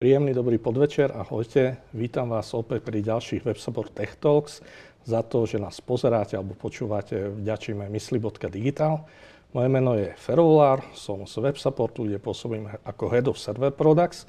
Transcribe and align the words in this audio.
Príjemný 0.00 0.32
dobrý 0.32 0.56
podvečer, 0.56 1.12
ahojte. 1.12 1.76
Vítam 1.92 2.32
vás 2.32 2.56
opäť 2.56 2.88
pri 2.88 3.04
ďalších 3.04 3.44
WebSupport 3.44 3.92
Tech 3.92 4.16
Talks. 4.16 4.64
Za 5.04 5.20
to, 5.20 5.44
že 5.44 5.60
nás 5.60 5.76
pozeráte 5.84 6.40
alebo 6.40 6.56
počúvate, 6.56 7.28
vďačíme 7.28 7.84
mysli.digital. 7.84 9.04
Moje 9.52 9.68
meno 9.68 10.00
je 10.00 10.08
Ferovolár, 10.16 10.80
som 10.96 11.28
z 11.28 11.44
WebSupportu, 11.44 12.08
kde 12.08 12.16
pôsobím 12.16 12.72
ako 12.80 13.12
Head 13.12 13.28
of 13.28 13.36
Server 13.36 13.68
Products. 13.68 14.24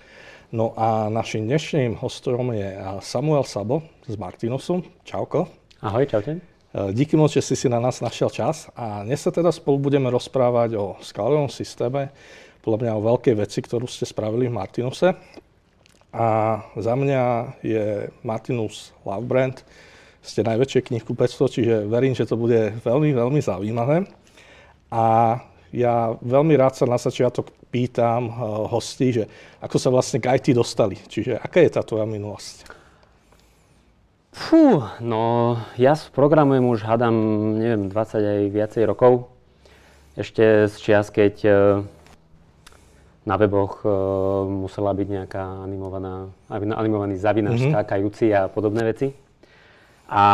No 0.52 0.76
a 0.76 1.08
našim 1.08 1.48
dnešným 1.48 2.04
hostom 2.04 2.52
je 2.52 2.68
Samuel 3.00 3.48
Sabo 3.48 3.80
z 4.04 4.20
Martinosu. 4.20 4.84
Čauko. 5.08 5.48
Ahoj, 5.80 6.04
čaute. 6.04 6.36
E, 6.36 6.92
díky 6.92 7.16
moc, 7.16 7.32
že 7.32 7.40
si 7.40 7.56
si 7.56 7.72
na 7.72 7.80
nás 7.80 8.04
našiel 8.04 8.28
čas 8.28 8.68
a 8.76 9.08
dnes 9.08 9.24
sa 9.24 9.32
teda 9.32 9.56
spolu 9.56 9.88
budeme 9.88 10.12
rozprávať 10.12 10.76
o 10.76 11.00
skálovom 11.00 11.48
systéme, 11.48 12.12
podľa 12.60 12.78
mňa 12.84 12.92
o 12.92 13.08
veľkej 13.08 13.36
veci, 13.40 13.64
ktorú 13.64 13.88
ste 13.88 14.04
spravili 14.04 14.52
v 14.52 14.60
Martinuse. 14.60 15.16
A 16.12 16.60
za 16.76 16.94
mňa 16.96 17.56
je 17.64 18.12
Martinus 18.24 18.92
Love 19.08 19.28
Brand. 19.28 19.58
Ste 20.22 20.44
najväčšie 20.44 20.92
knihkupectvo, 20.92 21.48
čiže 21.48 21.88
verím, 21.88 22.14
že 22.14 22.28
to 22.28 22.36
bude 22.36 22.84
veľmi, 22.84 23.16
veľmi 23.16 23.40
zaujímavé. 23.40 24.06
A 24.92 25.06
ja 25.72 26.14
veľmi 26.20 26.54
rád 26.60 26.76
sa 26.76 26.86
na 26.86 27.00
začiatok 27.00 27.56
pýtam 27.72 28.28
uh, 28.28 28.68
hostí, 28.68 29.16
že 29.16 29.24
ako 29.64 29.78
sa 29.80 29.90
vlastne 29.90 30.20
k 30.20 30.36
IT 30.36 30.52
dostali. 30.52 31.00
Čiže 31.00 31.40
aká 31.40 31.64
je 31.64 31.72
tá 31.72 31.82
tvoja 31.82 32.04
minulosť? 32.04 32.68
Fú, 34.36 34.84
no 35.00 35.56
ja 35.80 35.96
programujem 36.12 36.64
už, 36.64 36.84
hadám, 36.88 37.16
neviem, 37.56 37.88
20 37.88 38.20
aj 38.20 38.42
viacej 38.52 38.84
rokov. 38.84 39.32
Ešte 40.20 40.68
z 40.68 40.76
čias, 40.76 41.08
keď 41.08 41.36
uh, 41.48 41.56
na 43.22 43.36
weboch 43.38 43.86
uh, 43.86 43.92
musela 44.50 44.92
byť 44.94 45.08
nejaká 45.08 45.44
animovaná, 45.62 46.30
animovaný 46.52 47.22
zavinač 47.22 47.62
mm-hmm. 47.62 47.74
skákajúci 47.74 48.34
a 48.34 48.50
podobné 48.50 48.82
veci. 48.86 49.14
A 50.12 50.26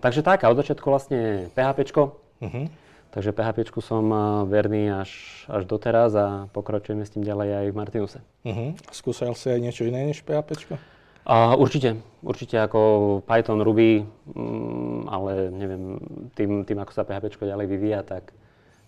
takže 0.00 0.24
tak, 0.24 0.46
a 0.46 0.50
od 0.50 0.56
začiatku 0.56 0.86
vlastne 0.88 1.52
PHP. 1.52 1.92
Mm-hmm. 2.40 2.66
Takže 3.14 3.30
PHP 3.30 3.70
som 3.78 4.10
verný 4.50 4.90
až, 4.90 5.10
až 5.46 5.62
doteraz 5.70 6.10
a 6.18 6.50
pokračujeme 6.50 7.06
s 7.06 7.14
tým 7.14 7.22
ďalej 7.22 7.48
aj 7.62 7.66
v 7.70 7.78
Martinuse. 7.78 8.18
Uh-huh. 8.42 8.74
Skúsal 8.90 9.38
si 9.38 9.54
aj 9.54 9.62
niečo 9.62 9.86
iné 9.86 10.02
než 10.02 10.26
PHP? 10.26 10.74
Uh, 11.22 11.54
určite, 11.54 12.02
určite 12.26 12.58
ako 12.58 13.22
Python, 13.22 13.62
Ruby, 13.62 14.02
um, 14.34 15.06
ale 15.06 15.46
neviem, 15.54 15.94
tým, 16.34 16.66
tým 16.66 16.78
ako 16.82 16.90
sa 16.90 17.06
PHP 17.06 17.38
ďalej 17.38 17.66
vyvíja, 17.70 18.02
tak 18.02 18.34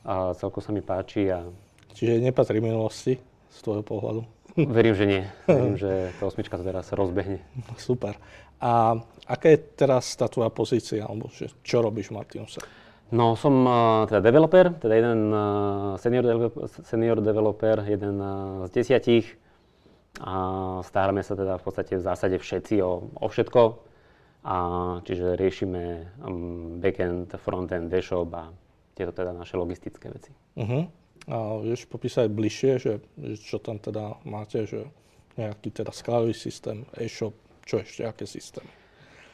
uh, 0.02 0.34
celko 0.34 0.58
sa 0.58 0.74
mi 0.74 0.82
páči 0.82 1.30
a 1.30 1.46
Čiže 1.96 2.20
nepatrí 2.20 2.60
minulosti 2.60 3.16
z 3.48 3.58
tvojho 3.64 3.80
pohľadu? 3.80 4.20
Verím, 4.56 4.92
že 4.92 5.04
nie. 5.08 5.22
Verím, 5.48 5.76
že 5.82 6.12
tá 6.20 6.28
osmička 6.28 6.60
teraz 6.60 6.92
rozbehne. 6.92 7.40
Super. 7.80 8.20
A 8.60 9.00
aká 9.24 9.52
je 9.52 9.58
teraz 9.76 10.12
tá 10.16 10.28
tvoja 10.28 10.52
pozícia, 10.52 11.04
alebo 11.04 11.32
že, 11.32 11.48
čo 11.64 11.80
robíš 11.80 12.12
v 12.12 12.20
Martinuse? 12.20 12.60
No, 13.12 13.38
som 13.38 13.64
uh, 13.64 14.04
teda 14.10 14.18
developer, 14.18 14.76
teda 14.82 14.94
jeden 14.98 15.30
uh, 15.30 15.94
senior, 16.00 16.24
developer, 16.26 16.62
senior 16.84 17.18
developer, 17.22 17.76
jeden 17.86 18.16
uh, 18.18 18.66
z 18.68 18.70
desiatich. 18.76 19.26
A 20.16 20.36
staráme 20.80 21.20
sa 21.20 21.36
teda 21.36 21.60
v 21.60 21.62
podstate 21.64 22.00
v 22.00 22.02
zásade 22.04 22.36
všetci 22.40 22.80
o, 22.80 23.12
o 23.20 23.26
všetko. 23.28 23.62
A, 24.46 24.56
čiže 25.02 25.36
riešime 25.36 26.14
um, 26.22 26.78
backend, 26.78 27.34
frontend, 27.36 27.90
e-shop 27.92 28.30
a 28.32 28.48
tieto 28.96 29.12
teda 29.12 29.34
naše 29.34 29.58
logistické 29.58 30.08
veci. 30.08 30.30
Uh-huh. 30.56 30.88
A 31.26 31.58
vieš 31.58 31.90
popísať 31.90 32.30
bližšie, 32.30 32.72
že, 32.78 32.92
čo 33.42 33.58
tam 33.58 33.82
teda 33.82 34.22
máte, 34.22 34.62
že 34.62 34.86
nejaký 35.34 35.74
teda 35.74 35.90
skladový 35.90 36.32
systém, 36.32 36.86
e-shop, 36.96 37.34
čo 37.66 37.82
ešte, 37.82 38.06
aké 38.06 38.24
systémy? 38.24 38.70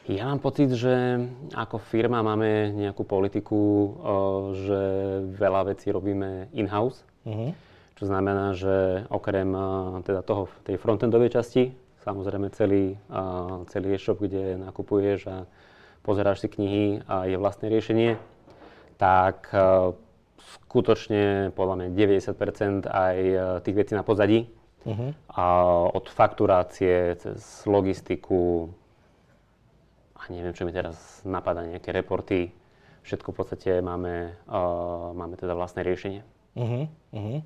Ja 0.03 0.27
mám 0.27 0.43
pocit, 0.43 0.67
že 0.75 1.15
ako 1.55 1.79
firma 1.79 2.19
máme 2.19 2.75
nejakú 2.75 3.07
politiku, 3.07 3.95
že 4.51 4.81
veľa 5.31 5.71
vecí 5.71 5.95
robíme 5.95 6.51
in-house. 6.51 7.07
Uh-huh. 7.23 7.55
Čo 7.95 8.11
znamená, 8.11 8.51
že 8.51 9.07
okrem 9.07 9.55
teda 10.03 10.25
toho, 10.27 10.51
tej 10.67 10.75
frontendovej 10.75 11.31
časti, 11.39 11.71
samozrejme 12.03 12.51
celý, 12.51 12.99
celý 13.71 13.95
e-shop, 13.95 14.19
kde 14.19 14.59
nakupuješ 14.59 15.19
a 15.31 15.47
pozeráš 16.03 16.43
si 16.43 16.51
knihy 16.51 16.99
a 17.07 17.23
je 17.23 17.39
vlastné 17.39 17.71
riešenie, 17.71 18.19
tak 18.99 19.55
skutočne 20.43 21.53
podľa 21.55 21.75
mňa 21.79 21.87
90% 21.95 22.89
aj 22.89 23.17
e, 23.17 23.37
tých 23.63 23.75
vecí 23.75 23.93
na 23.95 24.03
pozadí. 24.03 24.49
Uh-huh. 24.83 25.15
A 25.31 25.43
od 25.95 26.11
fakturácie 26.11 27.15
cez 27.15 27.63
logistiku 27.63 28.67
a 30.23 30.31
neviem, 30.31 30.55
čo 30.55 30.63
mi 30.63 30.71
teraz 30.71 31.19
napadá, 31.27 31.67
nejaké 31.67 31.91
reporty. 31.91 32.47
Všetko 33.03 33.35
v 33.35 33.37
podstate 33.43 33.71
máme, 33.83 34.39
uh, 34.47 35.11
máme 35.11 35.35
teda 35.35 35.51
vlastné 35.51 35.83
riešenie. 35.83 36.23
Uh-huh. 36.55 36.87
Uh-huh. 37.11 37.43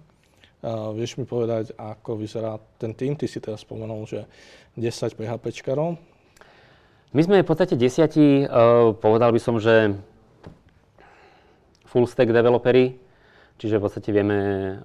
Uh, 0.62 0.94
vieš 0.94 1.18
mi 1.18 1.26
povedať, 1.26 1.74
ako 1.74 2.22
vyzerá 2.22 2.62
ten 2.78 2.94
tým? 2.94 3.18
Ty 3.18 3.26
si 3.26 3.42
teraz 3.42 3.66
spomenul, 3.66 4.06
že 4.06 4.30
10 4.78 5.18
PHPčkarov. 5.18 5.98
My 7.18 7.22
sme 7.26 7.42
v 7.42 7.50
podstate 7.50 7.74
desiatí, 7.74 8.46
uh, 8.46 8.94
povedal 8.94 9.34
by 9.34 9.42
som, 9.42 9.58
že 9.58 9.98
full 11.98 12.06
stack 12.06 12.30
developeri, 12.30 12.94
čiže 13.58 13.82
v 13.82 13.90
podstate 13.90 14.14
vieme, 14.14 14.38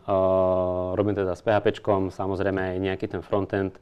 uh, 0.08 0.96
robím 0.96 1.12
teda 1.12 1.36
s 1.36 1.44
PHP, 1.44 1.84
samozrejme 2.08 2.72
aj 2.72 2.76
nejaký 2.80 3.04
ten 3.04 3.20
frontend, 3.20 3.76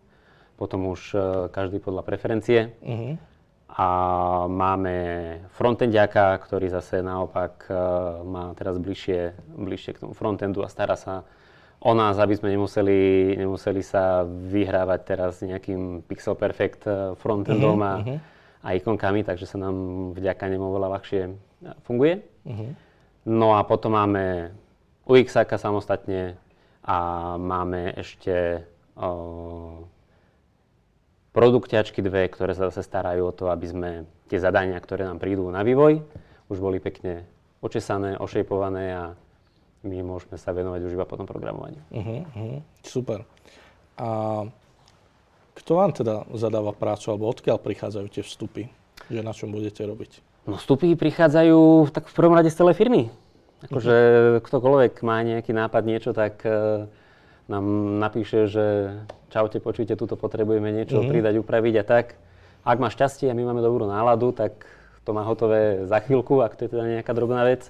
potom 0.59 0.91
už 0.91 1.01
uh, 1.15 1.23
každý 1.55 1.79
podľa 1.79 2.03
preferencie. 2.03 2.75
Uh-huh. 2.83 3.15
A 3.71 3.89
máme 4.51 4.99
frontendiaka, 5.55 6.35
ktorý 6.43 6.75
zase 6.75 7.07
naopak 7.07 7.71
uh, 7.71 8.27
má 8.27 8.51
teraz 8.59 8.83
bližšie, 8.83 9.39
bližšie 9.55 9.95
k 9.95 10.03
tomu 10.03 10.13
frontendu 10.19 10.67
a 10.67 10.69
stará 10.69 10.99
sa 10.99 11.23
o 11.79 11.95
nás, 11.95 12.19
aby 12.19 12.35
sme 12.35 12.51
nemuseli, 12.51 13.39
nemuseli 13.39 13.87
sa 13.87 14.27
vyhrávať 14.27 15.01
teraz 15.07 15.39
nejakým 15.39 16.03
pixel 16.03 16.35
perfect 16.35 16.83
frontendom 17.23 17.79
uh-huh, 17.79 17.95
a, 17.95 18.03
uh-huh. 18.03 18.19
a 18.67 18.69
ikonkami, 18.75 19.23
takže 19.23 19.47
sa 19.47 19.63
nám 19.63 20.11
vďaka 20.19 20.51
nemu 20.51 20.67
oveľa 20.67 20.99
ľahšie 20.99 21.23
funguje. 21.87 22.27
Uh-huh. 22.43 22.75
No 23.29 23.57
a 23.57 23.65
potom 23.69 23.93
máme 23.97 24.55
UX 25.05 25.37
samostatne 25.37 26.41
a 26.81 26.97
máme 27.37 27.93
ešte 27.99 28.65
o, 28.97 29.85
dve, 32.01 32.23
ktoré 32.33 32.57
sa 32.57 32.73
zase 32.73 32.87
starajú 32.87 33.29
o 33.29 33.37
to, 33.37 33.53
aby 33.53 33.67
sme 33.69 33.91
tie 34.31 34.41
zadania, 34.41 34.81
ktoré 34.81 35.05
nám 35.05 35.21
prídu 35.21 35.45
na 35.53 35.61
vývoj, 35.61 36.01
už 36.49 36.59
boli 36.59 36.81
pekne 36.81 37.29
očesané, 37.61 38.17
ošejpované 38.17 38.85
a 38.97 39.05
my 39.85 39.97
môžeme 40.05 40.37
sa 40.37 40.53
venovať 40.53 40.81
už 40.89 40.93
iba 40.97 41.09
potom 41.09 41.25
programovaniu. 41.25 41.81
Uh-huh, 41.93 42.21
uh-huh. 42.25 42.61
Super. 42.85 43.25
A 43.97 44.45
kto 45.57 45.71
vám 45.77 45.93
teda 45.93 46.25
zadáva 46.37 46.73
prácu, 46.73 47.13
alebo 47.13 47.29
odkiaľ 47.29 47.61
prichádzajú 47.61 48.07
tie 48.09 48.25
vstupy, 48.25 48.63
že 49.13 49.21
na 49.21 49.33
čom 49.37 49.53
budete 49.53 49.85
robiť? 49.85 50.30
No 50.49 50.57
vstupy 50.57 50.97
prichádzajú 50.97 51.93
tak 51.93 52.09
v 52.09 52.15
prvom 52.17 52.37
rade 52.37 52.49
z 52.49 52.59
celej 52.59 52.81
firmy. 52.81 53.13
Akože 53.61 53.97
ktokoľvek 54.41 55.05
má 55.05 55.21
nejaký 55.21 55.53
nápad, 55.53 55.83
niečo, 55.85 56.17
tak 56.17 56.41
uh, 56.49 56.89
nám 57.45 57.65
napíše, 58.01 58.49
že 58.49 58.97
čaute, 59.29 59.61
počujte, 59.61 60.01
tuto 60.01 60.17
potrebujeme 60.17 60.73
niečo 60.73 61.05
mm-hmm. 61.05 61.13
pridať, 61.13 61.35
upraviť 61.45 61.75
a 61.77 61.85
tak. 61.85 62.07
Ak 62.65 62.81
má 62.81 62.89
šťastie 62.89 63.29
a 63.29 63.37
my 63.37 63.53
máme 63.53 63.61
dobrú 63.61 63.85
náladu, 63.85 64.33
tak 64.33 64.65
to 65.05 65.13
má 65.13 65.29
hotové 65.29 65.85
za 65.85 66.01
chvíľku, 66.01 66.41
ak 66.41 66.57
to 66.57 66.65
je 66.69 66.73
teda 66.73 66.85
nejaká 66.89 67.13
drobná 67.13 67.45
vec. 67.45 67.69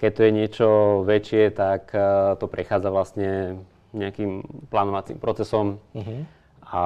Keď 0.00 0.10
to 0.12 0.20
je 0.24 0.30
niečo 0.32 0.68
väčšie, 1.04 1.52
tak 1.52 1.92
uh, 1.92 2.32
to 2.40 2.48
prechádza 2.48 2.88
vlastne 2.88 3.60
nejakým 3.92 4.44
plánovacím 4.72 5.20
procesom. 5.20 5.76
Mm-hmm. 5.92 6.20
A 6.72 6.82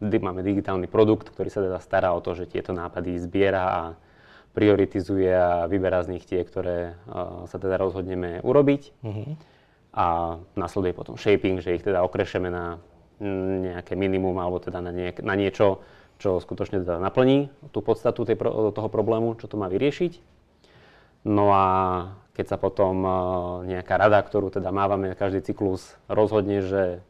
máme 0.00 0.42
digitálny 0.42 0.90
produkt, 0.90 1.30
ktorý 1.30 1.48
sa 1.50 1.60
teda 1.62 1.78
stará 1.78 2.10
o 2.14 2.20
to, 2.24 2.34
že 2.34 2.50
tieto 2.50 2.74
nápady 2.74 3.18
zbiera 3.20 3.64
a 3.64 3.82
prioritizuje 4.54 5.28
a 5.34 5.66
vyberá 5.66 6.06
z 6.06 6.18
nich 6.18 6.24
tie, 6.24 6.40
ktoré 6.46 6.94
uh, 7.10 7.44
sa 7.50 7.58
teda 7.58 7.74
rozhodneme 7.74 8.38
urobiť. 8.46 8.82
Uh-huh. 9.02 9.34
A 9.94 10.06
nasleduje 10.54 10.94
potom 10.94 11.18
shaping, 11.18 11.58
že 11.58 11.74
ich 11.74 11.86
teda 11.86 12.02
okrešeme 12.06 12.50
na 12.50 12.78
nejaké 13.62 13.94
minimum 13.94 14.34
alebo 14.42 14.58
teda 14.58 14.82
na, 14.82 14.90
niek- 14.90 15.22
na 15.22 15.38
niečo, 15.38 15.82
čo 16.18 16.42
skutočne 16.42 16.82
teda 16.82 16.98
naplní 16.98 17.50
tú 17.70 17.78
podstatu 17.82 18.26
tej, 18.26 18.38
toho 18.74 18.88
problému, 18.90 19.38
čo 19.38 19.46
to 19.46 19.58
má 19.58 19.70
vyriešiť. 19.70 20.18
No 21.26 21.54
a 21.54 21.66
keď 22.34 22.54
sa 22.54 22.58
potom 22.58 22.94
uh, 23.02 23.14
nejaká 23.66 23.94
rada, 23.98 24.18
ktorú 24.22 24.50
teda 24.50 24.74
mávame 24.74 25.14
každý 25.14 25.42
cyklus, 25.42 25.94
rozhodne, 26.10 26.62
že 26.62 27.02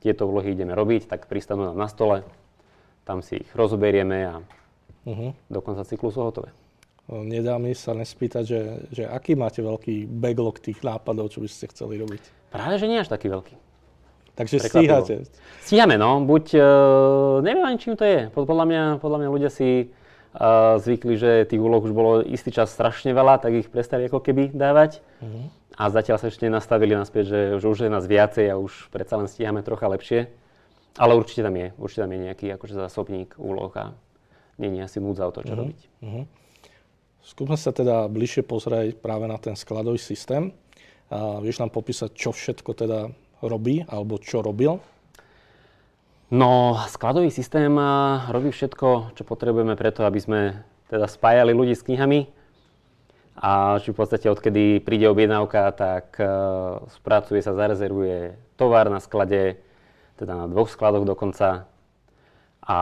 tieto 0.00 0.26
úlohy 0.26 0.56
ideme 0.56 0.72
robiť, 0.72 1.06
tak 1.06 1.28
pristanú 1.28 1.68
nám 1.68 1.76
na 1.76 1.88
stole, 1.88 2.24
tam 3.04 3.20
si 3.20 3.44
ich 3.44 3.50
rozoberieme 3.52 4.18
a 4.26 4.34
uh-huh. 5.06 5.30
do 5.52 5.60
konca 5.60 5.84
cyklusu 5.84 6.24
hotové. 6.24 6.50
Nedá 7.10 7.58
mi 7.58 7.74
sa 7.74 7.90
nespýtať, 7.90 8.44
že, 8.46 8.60
že 8.94 9.02
aký 9.02 9.34
máte 9.34 9.58
veľký 9.58 10.06
backlog 10.06 10.62
tých 10.62 10.78
nápadov, 10.86 11.34
čo 11.34 11.42
by 11.42 11.48
ste 11.50 11.66
chceli 11.74 11.98
robiť? 11.98 12.22
Práve, 12.54 12.78
že 12.78 12.86
nie 12.86 13.02
až 13.02 13.10
taký 13.10 13.26
veľký. 13.26 13.58
Takže 14.38 14.56
stíhate. 14.62 15.26
Stíhame, 15.66 15.98
no. 15.98 16.22
Buď, 16.22 16.54
uh, 16.54 17.42
neviem 17.42 17.66
ani 17.66 17.82
čím 17.82 17.98
to 17.98 18.06
je. 18.06 18.30
Podľa 18.30 18.64
mňa, 18.64 18.82
podľa 19.02 19.18
mňa 19.26 19.28
ľudia 19.28 19.50
si 19.50 19.90
uh, 19.90 20.78
zvykli, 20.78 21.18
že 21.18 21.50
tých 21.50 21.58
úloh 21.58 21.82
už 21.82 21.90
bolo 21.90 22.22
istý 22.22 22.54
čas 22.54 22.70
strašne 22.70 23.10
veľa, 23.10 23.42
tak 23.42 23.58
ich 23.58 23.68
prestali 23.68 24.06
ako 24.06 24.22
keby 24.22 24.54
dávať. 24.54 25.02
Uh-huh. 25.18 25.50
A 25.80 25.88
zatiaľ 25.88 26.20
sa 26.20 26.28
ešte 26.28 26.44
nastavili 26.52 26.92
naspäť, 26.92 27.24
že, 27.24 27.40
že 27.56 27.64
už 27.64 27.88
je 27.88 27.90
nás 27.90 28.04
viacej 28.04 28.52
a 28.52 28.60
už 28.60 28.92
predsa 28.92 29.16
len 29.16 29.32
stíhame 29.32 29.64
trocha 29.64 29.88
lepšie. 29.88 30.28
Ale 31.00 31.16
určite 31.16 31.40
tam 31.40 31.56
je, 31.56 31.72
určite 31.80 32.04
tam 32.04 32.12
je 32.12 32.20
nejaký 32.28 32.46
akože 32.52 32.76
zásobník 32.76 33.40
úloh 33.40 33.72
a 33.80 33.96
je 34.60 34.68
asi 34.76 35.00
núdza 35.00 35.24
o 35.24 35.32
to, 35.32 35.40
čo 35.40 35.56
uh-huh. 35.56 35.62
robiť. 35.64 35.80
Uh-huh. 36.04 36.24
Skúsme 37.24 37.56
sa 37.56 37.72
teda 37.72 38.04
bližšie 38.12 38.44
pozrieť 38.44 39.00
práve 39.00 39.24
na 39.24 39.40
ten 39.40 39.56
skladový 39.56 39.96
systém. 39.96 40.52
A 41.08 41.40
vieš 41.40 41.64
nám 41.64 41.72
popísať, 41.72 42.12
čo 42.12 42.36
všetko 42.36 42.70
teda 42.76 43.08
robí, 43.40 43.80
alebo 43.88 44.20
čo 44.20 44.44
robil? 44.44 44.84
No, 46.28 46.76
skladový 46.92 47.32
systém 47.32 47.72
robí 48.28 48.52
všetko, 48.52 49.16
čo 49.16 49.22
potrebujeme 49.24 49.74
preto, 49.80 50.04
aby 50.04 50.20
sme 50.20 50.40
teda 50.92 51.08
spájali 51.08 51.56
ľudí 51.56 51.72
s 51.72 51.82
knihami. 51.88 52.28
A 53.40 53.80
či 53.80 53.96
v 53.96 53.96
podstate 53.96 54.28
odkedy 54.28 54.84
príde 54.84 55.08
objednávka, 55.08 55.72
tak 55.72 56.12
uh, 56.20 56.84
spracuje 56.92 57.40
sa, 57.40 57.56
zarezervuje 57.56 58.36
tovar 58.60 58.92
na 58.92 59.00
sklade, 59.00 59.56
teda 60.20 60.44
na 60.44 60.44
dvoch 60.44 60.68
skladoch 60.68 61.08
dokonca. 61.08 61.64
A 62.60 62.78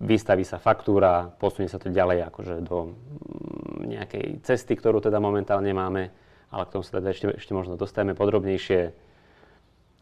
vystaví 0.00 0.48
sa 0.48 0.56
faktúra, 0.56 1.28
posunie 1.36 1.68
sa 1.68 1.76
to 1.76 1.92
ďalej 1.92 2.32
akože 2.32 2.54
do 2.64 2.96
nejakej 3.84 4.40
cesty, 4.48 4.72
ktorú 4.80 5.04
teda 5.04 5.20
momentálne 5.20 5.76
máme, 5.76 6.08
ale 6.48 6.62
k 6.64 6.72
tomu 6.72 6.80
sa 6.80 6.96
teda 6.96 7.12
ešte, 7.12 7.26
ešte 7.36 7.52
možno 7.52 7.76
dostajeme 7.76 8.16
podrobnejšie. 8.16 8.96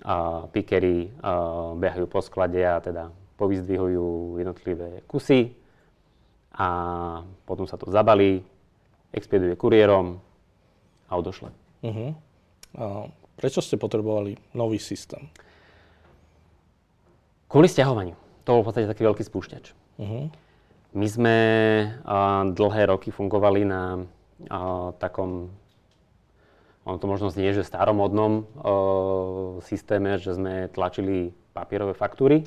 A 0.07 0.47
pikery 0.49 1.13
a 1.21 1.77
behajú 1.77 2.07
po 2.09 2.23
sklade 2.23 2.63
a 2.63 2.81
teda 2.81 3.13
povyzdvihujú 3.37 4.39
jednotlivé 4.41 5.05
kusy 5.05 5.53
a 6.57 6.69
potom 7.45 7.69
sa 7.69 7.77
to 7.77 7.93
zabalí, 7.93 8.41
expeduje 9.11 9.59
kuriérom 9.59 10.19
a 11.11 11.13
odošle. 11.19 11.51
Uh-huh. 11.83 12.11
A 12.79 13.11
prečo 13.35 13.59
ste 13.59 13.81
potrebovali 13.81 14.39
nový 14.55 14.79
systém? 14.79 15.27
Kvôli 17.51 17.67
stiahovaniu. 17.67 18.15
To 18.47 18.59
bol 18.59 18.63
v 18.63 18.67
podstate 18.71 18.91
taký 18.91 19.03
veľký 19.03 19.25
spúšťač. 19.27 19.65
Uh-huh. 19.99 20.31
My 20.91 21.07
sme 21.07 21.37
uh, 22.03 22.43
dlhé 22.51 22.91
roky 22.91 23.11
fungovali 23.15 23.63
na 23.67 23.99
uh, 23.99 24.91
takom, 24.99 25.51
on 26.83 26.99
to 26.99 27.07
možno 27.07 27.31
znie, 27.31 27.55
že 27.55 27.67
staromodnom 27.67 28.33
uh, 28.43 28.45
systéme, 29.67 30.19
že 30.19 30.35
sme 30.35 30.71
tlačili 30.71 31.35
papierové 31.55 31.95
faktúry. 31.95 32.47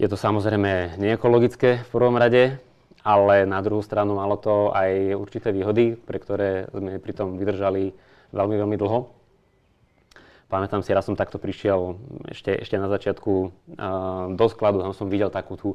Je 0.00 0.08
to 0.08 0.16
samozrejme 0.16 0.96
neekologické 0.96 1.84
v 1.84 1.88
prvom 1.92 2.16
rade, 2.16 2.56
ale 3.00 3.48
na 3.48 3.60
druhú 3.64 3.80
stranu 3.80 4.16
malo 4.16 4.36
to 4.36 4.72
aj 4.76 5.16
určité 5.16 5.52
výhody, 5.52 5.96
pre 5.96 6.20
ktoré 6.20 6.68
sme 6.72 7.00
pri 7.00 7.12
tom 7.16 7.40
vydržali 7.40 7.92
veľmi, 8.32 8.56
veľmi 8.60 8.76
dlho. 8.76 8.98
Pamätám 10.50 10.82
si, 10.82 10.90
raz 10.90 11.06
som 11.06 11.14
takto 11.14 11.38
prišiel 11.38 11.94
ešte, 12.26 12.50
ešte 12.50 12.74
na 12.74 12.90
začiatku 12.90 13.32
uh, 13.32 13.50
do 14.34 14.46
skladu, 14.50 14.82
tam 14.82 14.90
som 14.90 15.06
videl 15.06 15.30
takú 15.30 15.54
tú 15.54 15.68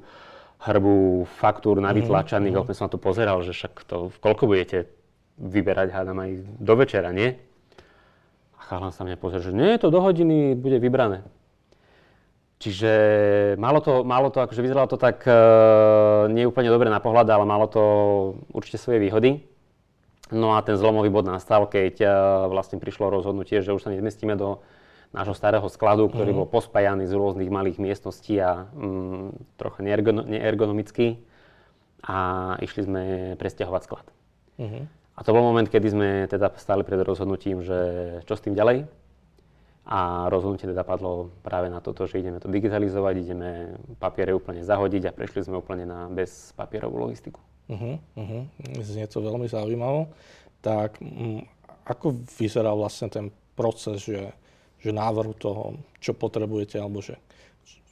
hrbu 0.59 1.23
faktúr 1.39 1.79
navytlačaných, 1.79 2.55
mm-hmm. 2.59 2.75
som 2.75 2.87
na 2.87 2.91
to 2.91 2.99
pozeral, 2.99 3.39
že 3.39 3.55
však 3.55 3.87
to, 3.87 4.11
koľko 4.19 4.51
budete 4.51 4.91
vyberať, 5.39 5.95
hádam 5.95 6.19
aj 6.19 6.31
do 6.59 6.73
večera, 6.75 7.15
nie? 7.15 7.39
A 8.59 8.61
chalan 8.67 8.91
sa 8.91 9.07
mňa 9.07 9.19
pozrie, 9.19 9.43
že 9.43 9.55
nie, 9.55 9.79
to 9.79 9.91
do 9.91 9.99
hodiny 10.03 10.55
bude 10.59 10.79
vybrané. 10.79 11.23
Čiže 12.55 12.91
malo 13.59 13.83
to, 13.83 14.07
malo 14.07 14.31
to 14.31 14.39
akože 14.39 14.63
vyzeralo 14.63 14.87
to 14.87 14.95
tak 14.95 15.27
e, 15.27 15.35
nie 16.31 16.47
úplne 16.47 16.71
dobre 16.71 16.87
na 16.87 17.03
pohľad, 17.03 17.27
ale 17.27 17.43
malo 17.43 17.67
to 17.67 17.83
určite 18.55 18.79
svoje 18.79 19.03
výhody. 19.03 19.43
No 20.31 20.57
a 20.57 20.63
ten 20.63 20.79
zlomový 20.79 21.11
bod 21.11 21.27
nastal, 21.27 21.67
keď 21.67 21.95
e, 22.01 22.07
vlastne 22.47 22.79
prišlo 22.79 23.11
rozhodnutie, 23.11 23.59
že 23.59 23.75
už 23.75 23.83
sa 23.83 23.91
nezmestíme 23.91 24.39
do 24.39 24.63
nášho 25.11 25.35
starého 25.35 25.67
skladu, 25.67 26.07
ktorý 26.07 26.31
mm. 26.31 26.39
bol 26.43 26.47
pospájaný 26.47 27.07
z 27.07 27.13
rôznych 27.15 27.51
malých 27.51 27.77
miestností 27.79 28.39
a 28.39 28.67
mm, 28.71 29.59
trocha 29.59 29.79
neergono, 29.83 30.23
neergonomický. 30.23 31.19
A 32.05 32.17
išli 32.61 32.85
sme 32.85 33.01
presťahovať 33.39 33.81
sklad. 33.83 34.05
Mm-hmm. 34.61 34.83
A 35.15 35.19
to 35.23 35.31
bol 35.31 35.41
moment, 35.41 35.65
kedy 35.65 35.87
sme 35.89 36.09
teda 36.27 36.53
stali 36.59 36.83
pred 36.83 37.01
rozhodnutím, 37.01 37.63
že 37.63 37.79
čo 38.27 38.35
s 38.35 38.43
tým 38.43 38.53
ďalej. 38.53 38.85
A 39.85 40.25
rozhodnutie 40.33 40.65
teda 40.65 40.81
padlo 40.81 41.29
práve 41.45 41.69
na 41.69 41.77
toto, 41.77 42.09
že 42.09 42.17
ideme 42.17 42.41
to 42.41 42.49
digitalizovať, 42.49 43.13
ideme 43.21 43.49
papiere 44.01 44.33
úplne 44.33 44.65
zahodiť 44.65 45.09
a 45.09 45.15
prešli 45.15 45.45
sme 45.45 45.61
úplne 45.61 45.85
na 45.85 46.09
bezpapierovú 46.09 47.05
logistiku. 47.05 47.37
Uh-huh, 47.69 48.01
uh-huh. 48.17 48.43
Znie 48.81 49.05
to 49.05 49.21
veľmi 49.21 49.45
zaujímavé. 49.45 50.09
Tak 50.65 50.97
m, 51.05 51.45
ako 51.85 52.17
vyzerá 52.41 52.73
vlastne 52.73 53.13
ten 53.13 53.25
proces, 53.53 54.09
že 54.09 54.33
že 54.85 54.93
návrhu 54.93 55.33
toho, 55.33 55.81
čo 55.97 56.13
potrebujete, 56.13 56.77
alebo 56.77 57.01
že 57.01 57.17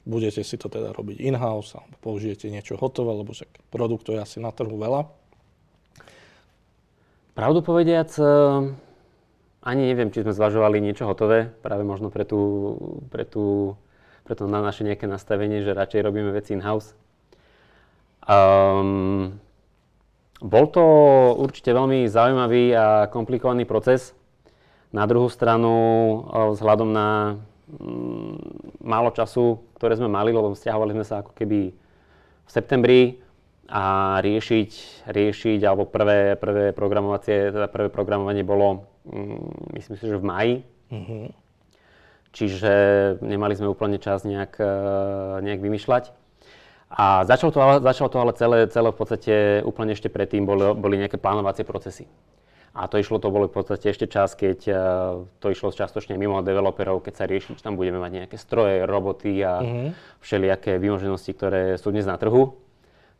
budete 0.06 0.46
si 0.46 0.54
to 0.54 0.70
teda 0.70 0.94
robiť 0.94 1.18
in-house, 1.26 1.74
alebo 1.74 1.98
použijete 1.98 2.46
niečo 2.54 2.78
hotové, 2.78 3.10
lebo 3.18 3.34
však 3.34 3.50
produktov 3.74 4.14
je 4.14 4.22
asi 4.22 4.38
na 4.38 4.54
trhu 4.54 4.78
veľa. 4.78 5.02
Pravdu 7.34 7.66
povediac, 7.66 8.14
ani 9.64 9.88
neviem, 9.88 10.12
či 10.12 10.20
sme 10.20 10.36
zvažovali 10.36 10.76
niečo 10.76 11.08
hotové, 11.08 11.48
práve 11.64 11.88
možno 11.88 12.12
pre, 12.12 12.28
tú, 12.28 12.76
pre, 13.08 13.24
tú, 13.24 13.74
pre 14.28 14.36
to 14.36 14.44
na 14.44 14.60
naše 14.60 14.84
nejaké 14.84 15.08
nastavenie, 15.08 15.64
že 15.64 15.72
radšej 15.72 16.04
robíme 16.04 16.28
veci 16.36 16.52
in-house. 16.52 16.92
Um, 18.28 19.40
bol 20.44 20.68
to 20.68 20.84
určite 21.40 21.72
veľmi 21.72 22.04
zaujímavý 22.04 22.76
a 22.76 23.08
komplikovaný 23.08 23.64
proces. 23.64 24.12
Na 24.92 25.08
druhú 25.08 25.32
stranu, 25.32 25.72
vzhľadom 26.28 26.92
na 26.92 27.40
mm, 27.72 28.84
málo 28.84 29.16
času, 29.16 29.64
ktoré 29.80 29.96
sme 29.96 30.12
mali, 30.12 30.36
lebo 30.36 30.52
stiahovali 30.52 30.92
sme 30.92 31.08
sa 31.08 31.24
ako 31.24 31.32
keby 31.32 31.72
v 32.44 32.50
septembri 32.52 33.23
a 33.68 34.18
riešiť, 34.20 34.70
riešiť 35.08 35.60
alebo 35.64 35.88
prvé, 35.88 36.36
prvé 36.36 36.76
programovacie, 36.76 37.48
teda 37.48 37.68
prvé 37.72 37.88
programovanie 37.88 38.44
bolo, 38.44 38.84
mm, 39.08 39.74
myslím 39.80 39.96
si, 39.96 40.04
že 40.04 40.20
v 40.20 40.24
maji. 40.24 40.54
Mm-hmm. 40.92 41.24
Čiže 42.34 42.72
nemali 43.22 43.54
sme 43.54 43.70
úplne 43.70 44.02
čas 44.02 44.26
nejak, 44.26 44.58
e, 44.58 44.74
nejak 45.46 45.62
vymýšľať. 45.62 46.10
A 46.94 47.24
začalo 47.26 47.50
to, 47.50 47.58
začalo 47.82 48.08
to 48.10 48.18
ale 48.20 48.32
celé, 48.34 48.58
celé 48.70 48.88
v 48.90 48.98
podstate 48.98 49.34
úplne 49.66 49.94
ešte 49.94 50.10
predtým 50.10 50.46
boli, 50.46 50.74
boli 50.74 50.98
nejaké 50.98 51.18
plánovacie 51.18 51.66
procesy. 51.66 52.06
A 52.74 52.90
to 52.90 52.98
išlo, 52.98 53.22
to 53.22 53.30
bolo 53.30 53.46
v 53.46 53.54
podstate 53.54 53.86
ešte 53.86 54.10
čas, 54.10 54.34
keď 54.34 54.58
uh, 54.66 54.76
to 55.38 55.54
išlo 55.54 55.70
častočne 55.70 56.18
mimo 56.18 56.42
developerov, 56.42 57.06
keď 57.06 57.14
sa 57.14 57.24
rieši, 57.30 57.54
či 57.54 57.62
tam 57.62 57.78
budeme 57.78 58.02
mať 58.02 58.26
nejaké 58.26 58.36
stroje, 58.38 58.82
roboty 58.82 59.46
a 59.46 59.62
uh-huh. 59.62 59.88
všelijaké 60.18 60.82
výmoženosti, 60.82 61.30
ktoré 61.38 61.78
sú 61.78 61.94
dnes 61.94 62.02
na 62.02 62.18
trhu. 62.18 62.63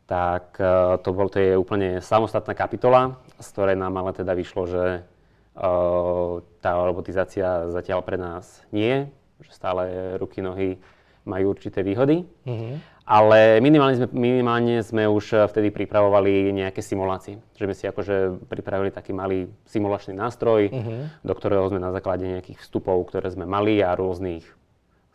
Tak 0.04 0.61
uh, 0.61 1.00
to, 1.00 1.11
bol, 1.16 1.32
to 1.32 1.40
je 1.40 1.56
úplne 1.56 2.04
samostatná 2.04 2.52
kapitola, 2.52 3.16
z 3.40 3.46
ktorej 3.56 3.76
nám 3.80 3.96
ale 3.96 4.12
teda 4.12 4.37
vyšlo, 4.37 4.68
že 4.68 4.84
uh, 5.00 6.44
tá 6.61 6.70
robotizácia 6.76 7.73
zatiaľ 7.73 8.04
pre 8.04 8.20
nás 8.20 8.61
nie, 8.68 9.08
že 9.40 9.50
stále 9.52 10.14
ruky, 10.20 10.44
nohy 10.44 10.76
majú 11.25 11.56
určité 11.56 11.80
výhody. 11.80 12.28
Uh-huh. 12.44 12.76
Ale 13.04 13.61
minimálne 13.61 14.00
sme, 14.00 14.08
minimálne 14.12 14.80
sme 14.80 15.04
už 15.04 15.25
eh, 15.37 15.40
vtedy 15.49 15.68
pripravovali 15.73 16.52
nejaké 16.52 16.80
simulácie. 16.80 17.40
Že 17.56 17.64
sme 17.68 17.75
si 17.76 17.84
akože 17.88 18.16
pripravili 18.49 18.92
taký 18.92 19.12
malý 19.12 19.49
simulačný 19.68 20.16
nástroj, 20.16 20.73
uh-huh. 20.73 21.00
do 21.25 21.32
ktorého 21.37 21.68
sme 21.68 21.80
na 21.80 21.92
základe 21.92 22.25
nejakých 22.28 22.61
vstupov, 22.61 23.08
ktoré 23.08 23.28
sme 23.32 23.49
mali 23.49 23.80
a 23.80 23.92
rôznych 23.96 24.44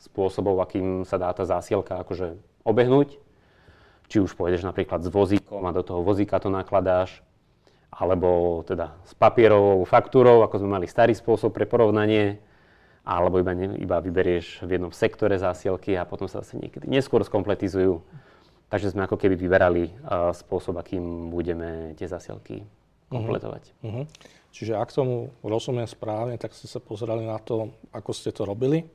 spôsobov, 0.02 0.62
akým 0.62 1.06
sa 1.06 1.18
dá 1.18 1.30
tá 1.34 1.46
zásielka 1.46 2.02
akože 2.02 2.38
obehnúť. 2.66 3.18
Či 4.10 4.26
už 4.26 4.34
pôjdeš 4.34 4.66
napríklad 4.66 5.06
s 5.06 5.10
vozíkom 5.14 5.62
a 5.70 5.72
do 5.72 5.86
toho 5.86 6.02
vozíka 6.02 6.42
to 6.42 6.50
nakladáš, 6.50 7.22
alebo 7.94 8.62
teda 8.66 8.98
s 9.06 9.14
papierovou 9.14 9.86
faktúrou, 9.86 10.42
ako 10.42 10.66
sme 10.66 10.82
mali 10.82 10.90
starý 10.90 11.14
spôsob 11.14 11.54
pre 11.54 11.70
porovnanie, 11.70 12.42
alebo 13.06 13.38
iba, 13.38 13.54
ne, 13.54 13.78
iba 13.78 14.02
vyberieš 14.02 14.66
v 14.66 14.78
jednom 14.78 14.94
sektore 14.94 15.38
zásielky 15.38 15.94
a 15.94 16.10
potom 16.10 16.26
sa 16.26 16.42
zase 16.42 16.58
niekedy 16.58 16.90
neskôr 16.90 17.22
skompletizujú. 17.22 18.02
Takže 18.70 18.94
sme 18.94 19.10
ako 19.10 19.18
keby 19.18 19.34
vyberali 19.34 19.90
uh, 20.06 20.30
spôsob, 20.30 20.78
akým 20.78 21.34
budeme 21.34 21.98
tie 21.98 22.06
zasielky 22.06 22.62
mhm. 22.62 23.14
kompletovať. 23.14 23.64
Uh-huh. 23.82 24.06
Čiže 24.50 24.78
ak 24.78 24.90
tomu 24.94 25.34
rozumiem 25.42 25.90
správne, 25.90 26.38
tak 26.38 26.54
ste 26.54 26.66
sa 26.66 26.82
pozerali 26.82 27.26
na 27.26 27.38
to, 27.42 27.74
ako 27.94 28.10
ste 28.14 28.34
to 28.34 28.46
robili 28.46 28.86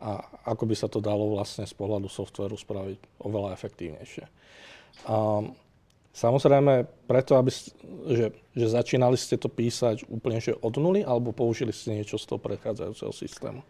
a 0.00 0.24
ako 0.48 0.64
by 0.64 0.74
sa 0.74 0.88
to 0.88 1.04
dalo 1.04 1.36
vlastne 1.36 1.68
z 1.68 1.74
pohľadu 1.76 2.08
softveru 2.08 2.56
spraviť 2.56 3.20
oveľa 3.20 3.52
efektívnejšie. 3.52 4.24
Um, 5.04 5.52
samozrejme, 6.16 6.88
preto, 7.04 7.36
aby, 7.36 7.52
že, 8.08 8.32
že 8.56 8.66
začínali 8.66 9.20
ste 9.20 9.36
to 9.36 9.52
písať 9.52 10.08
úplne 10.08 10.40
že 10.40 10.56
od 10.56 10.74
nuly, 10.80 11.04
alebo 11.04 11.36
použili 11.36 11.70
ste 11.70 12.00
niečo 12.00 12.16
z 12.16 12.24
toho 12.24 12.40
predchádzajúceho 12.40 13.12
systému? 13.12 13.60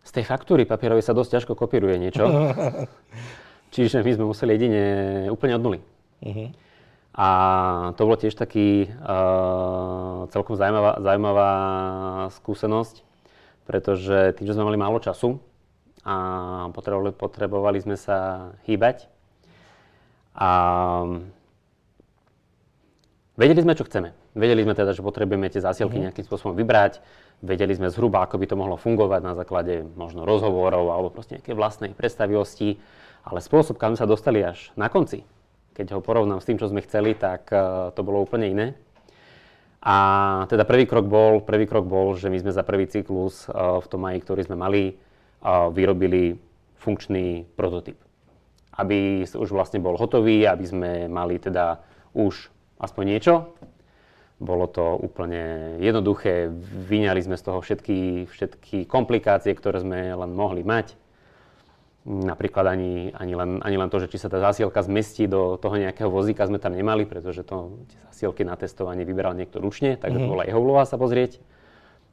Z 0.00 0.10
tej 0.16 0.24
faktúry 0.24 0.64
papierovej 0.64 1.04
sa 1.04 1.12
dosť 1.12 1.30
ťažko 1.36 1.52
kopíruje 1.52 2.00
niečo. 2.00 2.24
Čiže 3.76 4.00
my 4.00 4.10
sme 4.16 4.24
museli 4.32 4.56
jedine 4.56 4.82
úplne 5.30 5.60
od 5.60 5.62
nuly. 5.62 5.80
Uh-huh. 6.24 6.48
A 7.14 7.28
to 7.94 8.08
bolo 8.08 8.16
tiež 8.16 8.34
taký 8.34 8.88
uh, 8.88 10.26
celkom 10.32 10.56
zaujímavá, 10.56 10.98
zaujímavá 11.04 11.50
skúsenosť, 12.40 13.09
pretože 13.70 14.34
tým, 14.34 14.50
že 14.50 14.58
sme 14.58 14.66
mali 14.66 14.74
málo 14.74 14.98
času 14.98 15.38
a 16.02 16.14
potrebovali, 16.74 17.14
potrebovali 17.14 17.78
sme 17.78 17.94
sa 17.94 18.50
hýbať 18.66 19.06
a 20.34 20.50
vedeli 23.38 23.62
sme, 23.62 23.78
čo 23.78 23.86
chceme. 23.86 24.10
Vedeli 24.34 24.66
sme 24.66 24.74
teda, 24.74 24.90
že 24.90 25.06
potrebujeme 25.06 25.46
tie 25.46 25.62
zásielky 25.62 26.02
uh-huh. 26.02 26.10
nejakým 26.10 26.26
spôsobom 26.26 26.58
vybrať, 26.58 26.98
vedeli 27.46 27.78
sme 27.78 27.94
zhruba, 27.94 28.26
ako 28.26 28.42
by 28.42 28.46
to 28.50 28.58
mohlo 28.58 28.74
fungovať 28.74 29.20
na 29.22 29.38
základe 29.38 29.86
možno 29.94 30.26
rozhovorov 30.26 30.90
alebo 30.90 31.14
proste 31.14 31.38
nejakej 31.38 31.54
vlastnej 31.54 31.90
predstavivosti 31.94 32.82
ale 33.24 33.44
spôsob, 33.44 33.76
kam 33.76 33.96
sa 33.96 34.08
dostali 34.08 34.40
až 34.40 34.72
na 34.76 34.88
konci, 34.88 35.24
keď 35.76 35.96
ho 35.96 36.00
porovnám 36.00 36.40
s 36.40 36.48
tým, 36.48 36.56
čo 36.56 36.68
sme 36.72 36.84
chceli, 36.84 37.12
tak 37.12 37.52
uh, 37.52 37.92
to 37.92 38.00
bolo 38.00 38.24
úplne 38.24 38.48
iné. 38.48 38.66
A 39.80 39.96
teda 40.52 40.68
prvý 40.68 40.84
krok 40.84 41.08
bol, 41.08 41.40
prvý 41.40 41.64
krok 41.64 41.88
bol 41.88 42.12
že 42.12 42.28
my 42.28 42.36
sme 42.36 42.52
za 42.52 42.60
prvý 42.60 42.84
cyklus 42.84 43.48
uh, 43.48 43.80
v 43.80 43.86
tom 43.88 44.04
maji, 44.04 44.20
ktorý 44.20 44.44
sme 44.44 44.56
mali, 44.60 45.00
uh, 45.40 45.72
vyrobili 45.72 46.36
funkčný 46.76 47.48
prototyp. 47.56 47.96
Aby 48.76 49.24
už 49.24 49.48
vlastne 49.48 49.80
bol 49.80 49.96
hotový, 49.96 50.44
aby 50.44 50.64
sme 50.68 50.90
mali 51.08 51.40
teda 51.40 51.80
už 52.12 52.52
aspoň 52.76 53.04
niečo. 53.08 53.34
Bolo 54.40 54.68
to 54.68 55.00
úplne 55.00 55.76
jednoduché, 55.80 56.48
vyňali 56.88 57.20
sme 57.20 57.36
z 57.36 57.44
toho 57.44 57.60
všetky, 57.60 58.24
všetky 58.28 58.88
komplikácie, 58.88 59.52
ktoré 59.52 59.84
sme 59.84 60.12
len 60.12 60.32
mohli 60.32 60.64
mať 60.64 60.96
Napríklad 62.00 62.64
ani, 62.64 63.12
ani, 63.12 63.36
len, 63.36 63.60
ani 63.60 63.76
len 63.76 63.92
to, 63.92 64.00
že 64.00 64.08
či 64.08 64.16
sa 64.16 64.32
tá 64.32 64.40
zásielka 64.40 64.80
zmestí 64.80 65.28
do 65.28 65.60
toho 65.60 65.76
nejakého 65.76 66.08
vozíka 66.08 66.48
sme 66.48 66.56
tam 66.56 66.72
nemali, 66.72 67.04
pretože 67.04 67.44
to, 67.44 67.84
tie 67.92 68.00
zásielky 68.08 68.40
na 68.40 68.56
testovanie 68.56 69.04
vyberal 69.04 69.36
niekto 69.36 69.60
ručne, 69.60 70.00
takže 70.00 70.16
mm-hmm. 70.16 70.24
to 70.24 70.28
mhm. 70.28 70.32
bola 70.32 70.48
jeho 70.48 70.60
úloha 70.60 70.84
sa 70.88 70.96
pozrieť. 70.96 71.44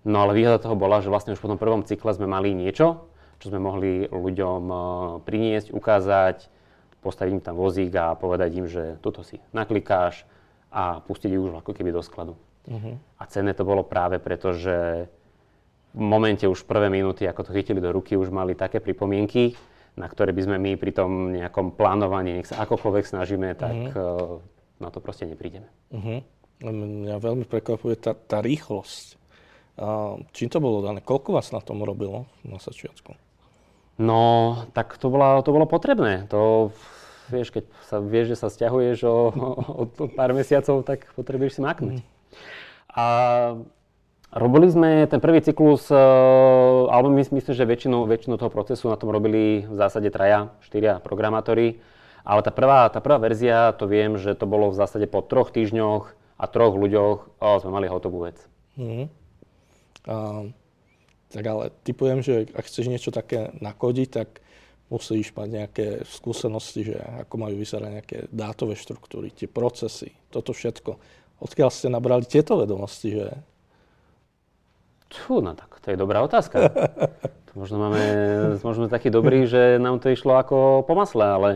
No 0.03 0.27
ale 0.27 0.35
výhoda 0.35 0.59
toho 0.59 0.75
bola, 0.75 0.99
že 0.99 1.07
vlastne 1.07 1.35
už 1.35 1.39
po 1.39 1.47
tom 1.47 1.59
prvom 1.59 1.87
cykle 1.87 2.11
sme 2.11 2.27
mali 2.27 2.51
niečo, 2.51 3.07
čo 3.39 3.47
sme 3.47 3.63
mohli 3.63 4.07
ľuďom 4.11 4.61
uh, 4.67 4.81
priniesť, 5.23 5.71
ukázať, 5.71 6.51
postaviť 6.99 7.31
im 7.39 7.43
tam 7.43 7.55
vozík 7.55 7.91
a 7.95 8.15
povedať 8.19 8.49
im, 8.59 8.67
že 8.67 8.99
toto 8.99 9.23
si 9.23 9.39
naklikáš 9.55 10.27
a 10.67 10.99
pustiť 10.99 11.31
ich 11.31 11.39
už 11.39 11.63
ako 11.63 11.71
keby 11.71 11.95
do 11.95 12.03
skladu. 12.03 12.35
Mm-hmm. 12.67 12.95
A 13.19 13.23
cenné 13.31 13.55
to 13.55 13.63
bolo 13.63 13.87
práve 13.87 14.19
preto, 14.19 14.51
že 14.51 15.07
v 15.95 16.01
momente 16.03 16.43
už 16.43 16.67
prvé 16.67 16.91
minúty, 16.91 17.23
ako 17.23 17.47
to 17.47 17.55
chytili 17.55 17.79
do 17.79 17.95
ruky, 17.95 18.19
už 18.19 18.27
mali 18.27 18.53
také 18.53 18.83
pripomienky, 18.83 19.55
na 19.97 20.05
ktoré 20.05 20.29
by 20.31 20.41
sme 20.45 20.57
my 20.61 20.71
pri 20.77 20.93
tom 20.93 21.33
nejakom 21.33 21.73
plánovaní, 21.73 22.37
nech 22.37 22.49
sa 22.49 22.61
akokoľvek 22.63 23.05
snažíme, 23.09 23.49
tak 23.57 23.73
mm-hmm. 23.73 24.77
na 24.77 24.89
to 24.93 25.01
proste 25.01 25.25
neprídeme. 25.25 25.67
Mm-hmm. 25.89 26.19
Mňa 26.69 27.17
veľmi 27.17 27.45
prekvapuje 27.49 27.97
tá, 27.97 28.13
tá 28.13 28.41
rýchlosť. 28.41 29.17
A 29.77 30.17
čím 30.33 30.49
to 30.49 30.57
bolo 30.57 30.81
dané? 30.81 31.01
Koľko 31.01 31.37
vás 31.37 31.53
na 31.53 31.61
tom 31.61 31.81
robilo 31.81 32.25
na 32.41 32.57
začiatku? 32.57 33.13
No, 33.97 34.53
tak 34.77 34.97
to, 35.01 35.09
bola, 35.09 35.41
to 35.41 35.49
bolo 35.49 35.65
potrebné. 35.65 36.29
To, 36.29 36.69
vieš, 37.33 37.49
keď 37.53 37.65
sa 37.89 37.97
vieš, 37.97 38.33
že 38.33 38.41
sa 38.41 38.53
stiahuješ 38.53 39.05
o, 39.05 39.17
o, 39.33 39.49
o 39.85 40.05
pár 40.13 40.33
mesiacov, 40.37 40.85
tak 40.85 41.09
potrebuješ 41.17 41.57
si 41.57 41.61
maknúť. 41.65 41.97
Mm. 42.01 42.05
A 42.93 43.05
Robili 44.27 44.67
sme 44.67 45.07
ten 45.07 45.23
prvý 45.23 45.39
cyklus, 45.39 45.87
uh, 45.87 45.97
alebo 46.91 47.07
my, 47.07 47.23
myslím, 47.23 47.55
že 47.55 47.63
väčšinu, 47.63 48.03
väčšinu 48.03 48.35
toho 48.35 48.51
procesu 48.51 48.91
na 48.91 48.99
tom 48.99 49.07
robili 49.07 49.63
v 49.63 49.75
zásade 49.75 50.11
traja, 50.11 50.51
štyria 50.59 50.99
programátori. 50.99 51.79
Ale 52.27 52.43
tá 52.43 52.51
prvá, 52.51 52.91
tá 52.91 52.99
prvá 52.99 53.23
verzia, 53.23 53.71
to 53.79 53.87
viem, 53.87 54.19
že 54.19 54.35
to 54.35 54.43
bolo 54.43 54.67
v 54.67 54.75
zásade 54.75 55.07
po 55.07 55.23
troch 55.23 55.55
týždňoch 55.55 56.11
a 56.37 56.45
troch 56.51 56.75
ľuďoch 56.75 57.39
oh, 57.39 57.57
sme 57.63 57.71
mali 57.71 57.87
hotovú 57.87 58.27
vec. 58.27 58.35
Mm. 58.75 59.07
Uh, 60.03 60.51
tak 61.31 61.43
ale 61.47 61.71
typujem, 61.87 62.19
že 62.19 62.51
ak 62.51 62.67
chceš 62.67 62.91
niečo 62.91 63.15
také 63.15 63.55
nakodiť, 63.63 64.09
tak 64.11 64.43
musíš 64.91 65.31
mať 65.35 65.47
nejaké 65.51 65.87
skúsenosti, 66.07 66.91
že 66.91 66.95
ako 66.99 67.35
majú 67.47 67.55
vyzerať 67.59 67.91
nejaké 67.91 68.17
dátové 68.31 68.79
štruktúry, 68.79 69.31
tie 69.31 69.47
procesy, 69.47 70.15
toto 70.31 70.55
všetko. 70.55 70.99
Odkiaľ 71.43 71.69
ste 71.71 71.91
nabrali 71.91 72.23
tieto 72.23 72.59
vedomosti, 72.59 73.19
že 73.19 73.25
Fú, 75.07 75.39
no 75.39 75.55
tak 75.55 75.79
to 75.79 75.93
je 75.93 75.97
dobrá 75.97 76.19
otázka. 76.23 76.67
možno 77.57 77.81
máme, 77.81 78.01
možno 78.61 78.85
sme 78.85 78.93
takí 78.93 79.09
dobrí, 79.09 79.49
že 79.49 79.81
nám 79.81 79.97
to 79.97 80.13
išlo 80.13 80.37
ako 80.37 80.85
po 80.85 80.93
masle, 80.93 81.25
ale 81.25 81.49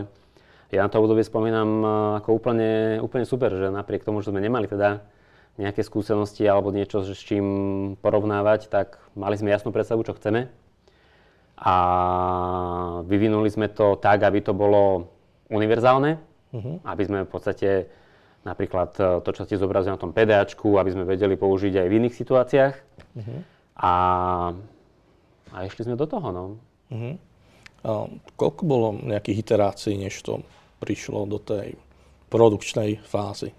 ja 0.72 0.88
na 0.88 0.90
to 0.90 1.04
obdobie 1.04 1.22
spomínam 1.22 1.70
eh, 1.84 1.90
ako 2.24 2.30
úplne, 2.32 2.72
úplne 3.04 3.28
super, 3.28 3.52
že 3.54 3.68
napriek 3.70 4.08
tomu, 4.08 4.24
že 4.24 4.32
sme 4.32 4.40
nemali 4.42 4.66
teda 4.72 5.04
nejaké 5.60 5.84
skúsenosti 5.84 6.48
alebo 6.48 6.72
niečo, 6.72 7.04
s 7.04 7.20
čím 7.22 7.46
porovnávať, 8.00 8.72
tak 8.72 8.98
mali 9.20 9.36
sme 9.36 9.52
jasnú 9.52 9.76
predstavu, 9.76 10.02
čo 10.08 10.16
chceme. 10.16 10.48
A 11.62 11.76
vyvinuli 13.06 13.52
sme 13.52 13.70
to 13.70 14.00
tak, 14.00 14.26
aby 14.26 14.42
to 14.42 14.56
bolo 14.56 15.12
univerzálne, 15.52 16.18
uh-huh. 16.56 16.76
aby 16.88 17.04
sme 17.06 17.20
v 17.28 17.30
podstate 17.30 17.70
napríklad 18.42 18.92
e, 18.98 19.04
to, 19.22 19.30
čo 19.34 19.46
ste 19.46 19.62
zobrazili 19.62 19.94
na 19.94 20.02
tom 20.02 20.14
PDAčku, 20.14 20.78
aby 20.78 20.90
sme 20.94 21.06
vedeli 21.06 21.38
použiť 21.38 21.74
aj 21.78 21.88
v 21.88 21.98
iných 22.02 22.16
situáciách. 22.18 22.76
Uh-huh. 23.18 23.40
A, 23.78 23.94
a 25.54 25.58
išli 25.66 25.86
sme 25.86 26.00
do 26.00 26.06
toho. 26.10 26.28
No. 26.34 26.44
Uh-huh. 26.90 27.16
A 27.82 27.90
koľko 28.38 28.62
bolo 28.66 28.88
nejakých 28.98 29.42
iterácií, 29.46 29.94
než 29.98 30.18
to 30.22 30.46
prišlo 30.82 31.30
do 31.30 31.38
tej 31.38 31.78
produkčnej 32.34 33.02
fázy? 33.06 33.54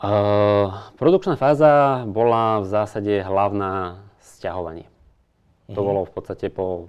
Uh, 0.00 0.72
produkčná 0.96 1.36
fáza 1.36 2.04
bola 2.08 2.64
v 2.64 2.66
zásade 2.72 3.20
hlavná 3.20 4.00
sťahovanie. 4.20 4.88
Uh-huh. 4.88 5.76
To 5.76 5.80
bolo 5.84 6.00
v 6.08 6.12
podstate 6.12 6.48
po 6.48 6.88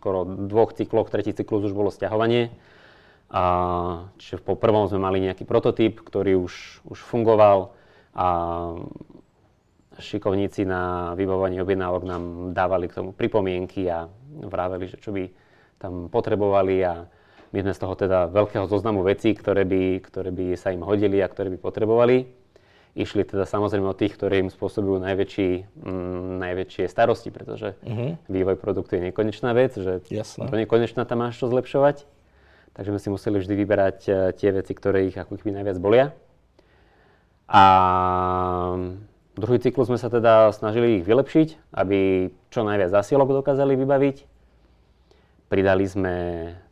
skoro 0.00 0.24
dvoch 0.24 0.72
cykloch, 0.72 1.12
tretí 1.12 1.36
cyklus 1.36 1.68
už 1.68 1.76
bolo 1.76 1.92
sťahovanie. 1.92 2.48
A, 3.30 3.42
čiže 4.18 4.42
po 4.42 4.58
prvom 4.58 4.90
sme 4.90 4.98
mali 4.98 5.22
nejaký 5.22 5.46
prototyp, 5.46 6.02
ktorý 6.02 6.34
už, 6.42 6.82
už 6.90 6.98
fungoval 6.98 7.70
a 8.10 8.26
šikovníci 10.00 10.66
na 10.66 11.14
vybavovanie 11.14 11.62
objednávok 11.62 12.02
nám 12.02 12.22
dávali 12.50 12.90
k 12.90 12.98
tomu 12.98 13.10
pripomienky 13.14 13.86
a 13.86 14.10
vraveli, 14.42 14.90
že 14.90 14.98
čo 14.98 15.14
by 15.14 15.30
tam 15.78 16.10
potrebovali 16.10 16.82
a 16.82 17.06
my 17.50 17.58
sme 17.66 17.72
z 17.74 17.80
toho 17.82 17.94
teda 17.98 18.30
veľkého 18.30 18.66
zoznamu 18.66 19.02
vecí, 19.02 19.34
ktoré 19.34 19.66
by, 19.66 20.02
ktoré 20.06 20.30
by 20.30 20.54
sa 20.54 20.70
im 20.70 20.86
hodili 20.86 21.18
a 21.18 21.30
ktoré 21.30 21.50
by 21.54 21.58
potrebovali. 21.58 22.30
Išli 22.98 23.22
teda 23.22 23.46
samozrejme 23.46 23.86
od 23.86 23.98
tých, 23.98 24.18
ktorí 24.18 24.42
im 24.42 24.50
spôsobujú 24.50 24.98
najväčší, 24.98 25.78
mm, 25.78 26.42
najväčšie 26.42 26.90
starosti, 26.90 27.30
pretože 27.30 27.78
uh-huh. 27.86 28.18
vývoj 28.26 28.58
produktu 28.58 28.98
je 28.98 29.10
nekonečná 29.10 29.54
vec, 29.54 29.78
že 29.78 30.02
Jasné. 30.10 30.50
do 30.50 30.56
nekonečná 30.58 31.06
tam 31.06 31.22
máš 31.22 31.38
čo 31.38 31.46
zlepšovať. 31.46 32.02
Takže 32.74 32.90
sme 32.94 33.00
si 33.02 33.08
museli 33.10 33.36
vždy 33.42 33.54
vyberať 33.54 33.98
e, 34.06 34.12
tie 34.38 34.54
veci, 34.54 34.72
ktoré 34.72 35.10
ich 35.10 35.18
ako 35.18 35.34
keby 35.34 35.58
najviac 35.58 35.78
bolia. 35.82 36.14
A 37.50 37.64
druhý 39.34 39.58
cyklus 39.58 39.90
sme 39.90 39.98
sa 39.98 40.06
teda 40.06 40.54
snažili 40.54 41.02
ich 41.02 41.04
vylepšiť, 41.04 41.74
aby 41.74 42.30
čo 42.54 42.62
najviac 42.62 42.94
zasielok 42.94 43.42
dokázali 43.42 43.74
vybaviť. 43.74 44.16
Pridali 45.50 45.82
sme 45.82 46.14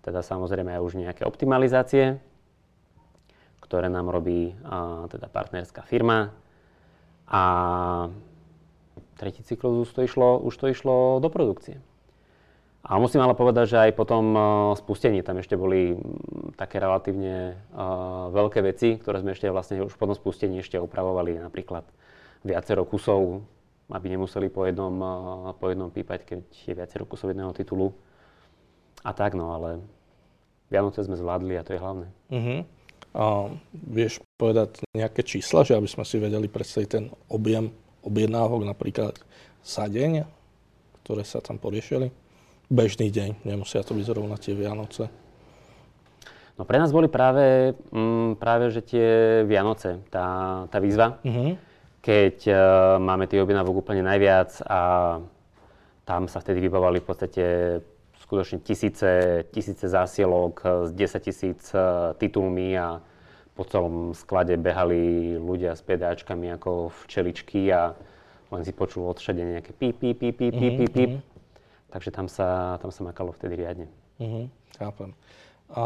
teda 0.07 0.23
samozrejme 0.23 0.78
aj 0.78 0.85
už 0.87 0.93
nejaké 1.02 1.26
optimalizácie, 1.26 2.23
ktoré 3.59 3.90
nám 3.90 4.07
robí 4.07 4.55
a, 4.62 5.11
teda 5.11 5.26
partnerská 5.26 5.83
firma. 5.83 6.31
A 7.26 7.43
tretí 9.19 9.43
cyklus 9.43 9.90
už 9.90 9.90
to 9.93 10.00
išlo, 10.07 10.38
už 10.38 10.55
to 10.55 10.71
išlo 10.71 11.19
do 11.19 11.26
produkcie. 11.26 11.83
A 12.88 12.97
musím 12.97 13.21
ale 13.21 13.37
povedať, 13.37 13.76
že 13.76 13.78
aj 13.85 13.92
po 13.92 14.09
tom 14.09 14.33
uh, 14.33 14.42
spustení 14.73 15.21
tam 15.21 15.37
ešte 15.37 15.61
boli 15.61 15.92
také 16.57 16.80
relatívne 16.80 17.61
uh, 17.76 18.33
veľké 18.33 18.64
veci, 18.64 18.97
ktoré 18.97 19.21
sme 19.21 19.37
ešte 19.37 19.52
vlastne 19.52 19.85
už 19.85 19.92
po 19.92 20.09
tom 20.09 20.16
spustení 20.16 20.64
ešte 20.64 20.80
upravovali, 20.80 21.37
napríklad 21.37 21.85
viacero 22.40 22.88
kusov, 22.88 23.45
aby 23.92 24.16
nemuseli 24.16 24.49
po 24.49 24.64
jednom, 24.64 24.95
uh, 25.04 25.52
po 25.61 25.68
jednom 25.68 25.92
pípať, 25.92 26.21
keď 26.25 26.40
je 26.49 26.73
viacero 26.73 27.04
kusov 27.04 27.28
jedného 27.28 27.52
titulu. 27.52 27.92
A 29.04 29.12
tak, 29.12 29.37
no 29.37 29.52
ale 29.52 29.85
Vianoce 30.73 31.04
sme 31.04 31.16
zvládli 31.16 31.61
a 31.61 31.64
to 31.68 31.76
je 31.76 31.80
hlavné. 31.85 32.09
Uh-huh. 32.33 32.61
A 33.12 33.25
vieš 33.73 34.25
povedať 34.40 34.80
nejaké 34.97 35.25
čísla, 35.25 35.61
že 35.64 35.76
aby 35.76 35.88
sme 35.88 36.09
si 36.09 36.16
vedeli 36.16 36.49
predstaviť 36.49 36.88
ten 36.88 37.04
objem 37.28 37.68
objednávok 38.00 38.64
napríklad 38.64 39.16
za 39.61 39.85
deň, 39.85 40.25
ktoré 41.04 41.23
sa 41.25 41.45
tam 41.45 41.61
poriešili? 41.61 42.09
Bežný 42.68 43.08
deň, 43.08 43.48
nemusia 43.48 43.80
to 43.80 43.96
byť 43.96 44.04
zrovna 44.04 44.37
tie 44.37 44.52
Vianoce. 44.52 45.08
No 46.60 46.68
pre 46.68 46.76
nás 46.76 46.92
boli 46.92 47.08
práve, 47.08 47.72
mm, 47.72 48.37
práve 48.37 48.68
že 48.68 48.84
tie 48.84 49.08
Vianoce, 49.48 50.04
tá, 50.12 50.68
tá 50.68 50.76
výzva, 50.76 51.16
uh-huh. 51.25 51.56
keď 52.04 52.37
uh, 52.44 52.56
máme 53.00 53.25
tých 53.25 53.40
objednávok 53.40 53.80
úplne 53.80 54.04
najviac 54.04 54.60
a 54.68 54.80
tam 56.04 56.28
sa 56.28 56.44
vtedy 56.44 56.60
vybavovali 56.60 57.00
v 57.00 57.08
podstate 57.08 57.44
skutočne 58.28 58.60
tisíce, 58.60 59.44
tisíce 59.48 59.88
zásielok 59.88 60.88
s 60.88 60.90
10 60.92 61.25
tisíc 61.25 61.72
e, 61.72 61.80
titulmi 62.20 62.76
a 62.76 63.00
po 63.56 63.64
celom 63.64 64.12
sklade 64.12 64.56
behali 64.60 65.37
ľudia 65.40 65.72
s 65.72 65.80
pedáčkami 65.80 66.52
ako 66.56 66.92
včeličky 67.04 67.72
a 67.72 67.96
len 68.48 68.62
si 68.64 68.72
počul 68.72 69.08
odšade 69.08 69.40
nejaké 69.40 69.72
píp, 69.76 70.00
píp, 70.00 70.16
píp, 70.16 70.37
píp, 70.37 70.52
píp, 70.56 70.75
píp, 70.80 70.92
píp. 70.92 71.10
Takže 71.88 72.11
tam 72.12 72.28
sa, 72.28 72.76
tam 72.78 72.92
sa 72.92 73.02
makalo 73.04 73.33
vtedy 73.33 73.64
riadne. 73.64 73.88
Mm-hmm, 74.21 74.45
chápem. 74.76 75.11
A 75.73 75.83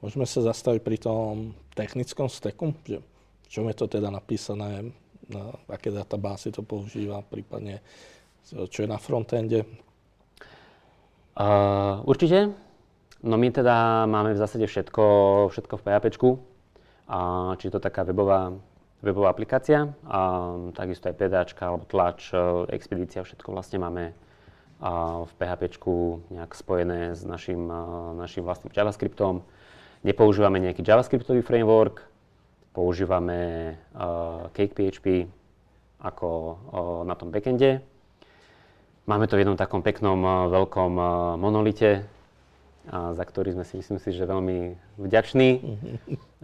môžeme 0.00 0.24
sa 0.24 0.40
zastaviť 0.40 0.80
pri 0.80 0.96
tom 0.96 1.52
technickom 1.76 2.32
steku, 2.32 2.72
že 2.88 3.04
v 3.44 3.48
čom 3.48 3.68
je 3.68 3.76
to 3.76 3.86
teda 3.88 4.08
napísané, 4.08 4.92
na 5.28 5.56
aké 5.68 5.88
databázy 5.92 6.52
to 6.52 6.64
používa, 6.64 7.24
prípadne 7.24 7.80
čo 8.44 8.84
je 8.84 8.88
na 8.88 9.00
frontende, 9.00 9.64
Uh, 11.34 11.98
určite. 12.06 12.54
No 13.26 13.34
my 13.34 13.50
teda 13.50 14.06
máme 14.06 14.38
v 14.38 14.38
zásade 14.38 14.70
všetko, 14.70 15.04
všetko 15.50 15.74
v 15.76 15.82
PHP. 15.82 16.06
A, 17.10 17.52
či 17.58 17.68
je 17.68 17.72
to 17.74 17.82
taká 17.82 18.06
webová, 18.06 18.54
webová 19.02 19.28
aplikácia, 19.28 19.92
a 20.08 20.20
takisto 20.72 21.10
aj 21.10 21.16
pedáčka 21.20 21.68
alebo 21.68 21.84
tlač, 21.84 22.32
expedícia, 22.72 23.20
všetko 23.20 23.52
vlastne 23.52 23.76
máme 23.76 24.16
v 25.24 25.32
PHP 25.40 25.80
nejak 26.28 26.52
spojené 26.52 27.16
s 27.16 27.24
našim, 27.24 27.72
našim 28.20 28.44
vlastným 28.44 28.68
JavaScriptom. 28.68 29.40
Nepoužívame 30.04 30.60
nejaký 30.60 30.84
JavaScriptový 30.84 31.40
framework, 31.40 32.04
používame 32.76 33.72
uh, 33.96 34.52
CakePHP 34.52 35.24
ako 36.04 36.28
uh, 36.28 36.56
na 37.08 37.16
tom 37.16 37.32
backende 37.32 37.80
Máme 39.04 39.28
to 39.28 39.36
v 39.36 39.44
jednom 39.44 39.60
takom 39.60 39.84
peknom, 39.84 40.16
eh, 40.16 40.32
veľkom 40.48 40.92
eh, 40.96 41.08
monolite, 41.36 41.90
a 42.84 43.16
za 43.16 43.24
ktorý 43.24 43.56
sme 43.56 43.64
si, 43.64 43.80
myslím 43.80 43.96
si, 43.96 44.12
že 44.12 44.28
veľmi 44.28 44.76
vďační, 45.00 45.48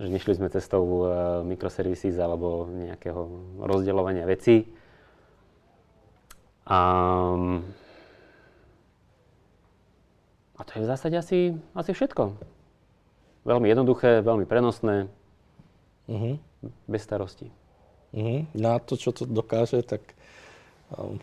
že 0.00 0.08
nešli 0.08 0.40
sme 0.40 0.48
cestou 0.48 0.80
uh, 0.80 1.04
microservices 1.44 2.16
alebo 2.16 2.64
nejakého 2.64 3.28
rozdeľovania 3.60 4.24
vecí. 4.24 4.64
A, 6.64 6.80
a 10.60 10.64
to 10.68 10.76
je 10.76 10.84
v 10.84 10.90
zásade 10.92 11.16
asi, 11.16 11.56
asi 11.72 11.96
všetko. 11.96 12.36
Veľmi 13.48 13.72
jednoduché, 13.72 14.20
veľmi 14.20 14.44
prenosné, 14.44 15.08
uh-huh. 16.04 16.36
bez 16.84 17.00
starostí. 17.00 17.48
Uh-huh. 18.12 18.44
Na 18.52 18.76
to, 18.76 19.00
čo 19.00 19.16
to 19.16 19.24
dokáže, 19.24 19.80
tak 19.80 20.04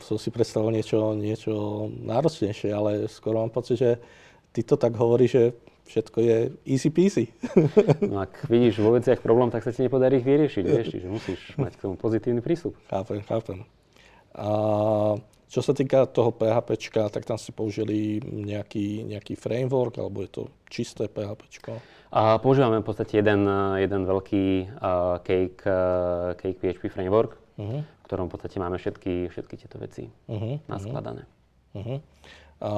som 0.02 0.18
si 0.18 0.34
predstavil 0.34 0.74
niečo, 0.74 1.14
niečo 1.14 1.54
náročnejšie, 1.92 2.74
ale 2.74 3.06
skoro 3.12 3.46
mám 3.46 3.54
pocit, 3.54 3.78
že 3.78 3.92
ty 4.56 4.64
to 4.66 4.80
tak 4.80 4.96
hovoríš, 4.96 5.32
že 5.32 5.44
všetko 5.88 6.18
je 6.24 6.38
easy 6.66 6.90
peasy. 6.90 7.26
No 8.12 8.24
ak 8.24 8.48
vidíš 8.48 8.80
vo 8.80 8.96
veciach 8.96 9.20
problém, 9.20 9.52
tak 9.52 9.64
sa 9.64 9.76
ti 9.76 9.84
nepodarí 9.84 10.24
ich 10.24 10.28
vyriešiť, 10.28 10.64
vieš, 10.64 10.88
čiže 10.96 11.08
musíš 11.08 11.40
mať 11.60 11.76
k 11.76 11.84
tomu 11.84 11.96
pozitívny 12.00 12.40
prístup. 12.40 12.74
Chápem, 12.88 13.22
chápem. 13.28 13.68
A 14.34 14.50
čo 15.48 15.64
sa 15.64 15.72
týka 15.72 16.06
toho 16.12 16.36
PHP, 16.36 16.76
tak 17.12 17.24
tam 17.24 17.40
si 17.40 17.56
použili 17.56 18.20
nejaký, 18.24 19.08
nejaký 19.08 19.40
framework, 19.40 19.98
alebo 19.98 20.22
je 20.24 20.30
to 20.32 20.44
čisté 20.68 21.08
PHP? 21.08 21.48
A 22.12 22.40
používame 22.40 22.84
v 22.84 22.88
podstate 22.88 23.20
jeden, 23.20 23.48
jeden 23.80 24.02
veľký 24.08 24.46
uh, 24.80 25.20
cake, 25.24 25.64
uh, 25.68 26.36
cake 26.40 26.60
PHP 26.60 26.92
framework, 26.92 27.40
uh-huh 27.60 27.98
ktorom 28.08 28.32
v 28.32 28.40
podstate 28.40 28.58
máme 28.64 28.80
všetky, 28.80 29.28
všetky 29.28 29.56
tieto 29.60 29.76
veci 29.84 30.08
uh-huh, 30.08 30.64
naskladané. 30.72 31.28
Uh-huh. 31.76 32.00
A 32.64 32.72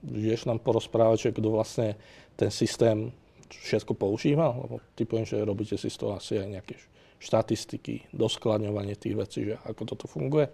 vieš 0.00 0.48
nám 0.48 0.64
porozprávať, 0.64 1.28
že 1.28 1.36
kto 1.36 1.52
vlastne 1.52 2.00
ten 2.40 2.48
systém 2.48 3.12
všetko 3.52 3.92
používa? 3.92 4.56
Lebo 4.56 4.80
ty 4.96 5.04
poviem, 5.04 5.28
že 5.28 5.44
robíte 5.44 5.76
si 5.76 5.92
z 5.92 6.00
toho 6.00 6.16
asi 6.16 6.40
aj 6.40 6.48
nejaké 6.48 6.74
štatistiky, 7.20 8.08
doskladňovanie 8.16 8.96
tých 8.96 9.14
vecí, 9.20 9.38
že 9.52 9.60
ako 9.68 9.82
toto 9.84 10.08
funguje? 10.08 10.48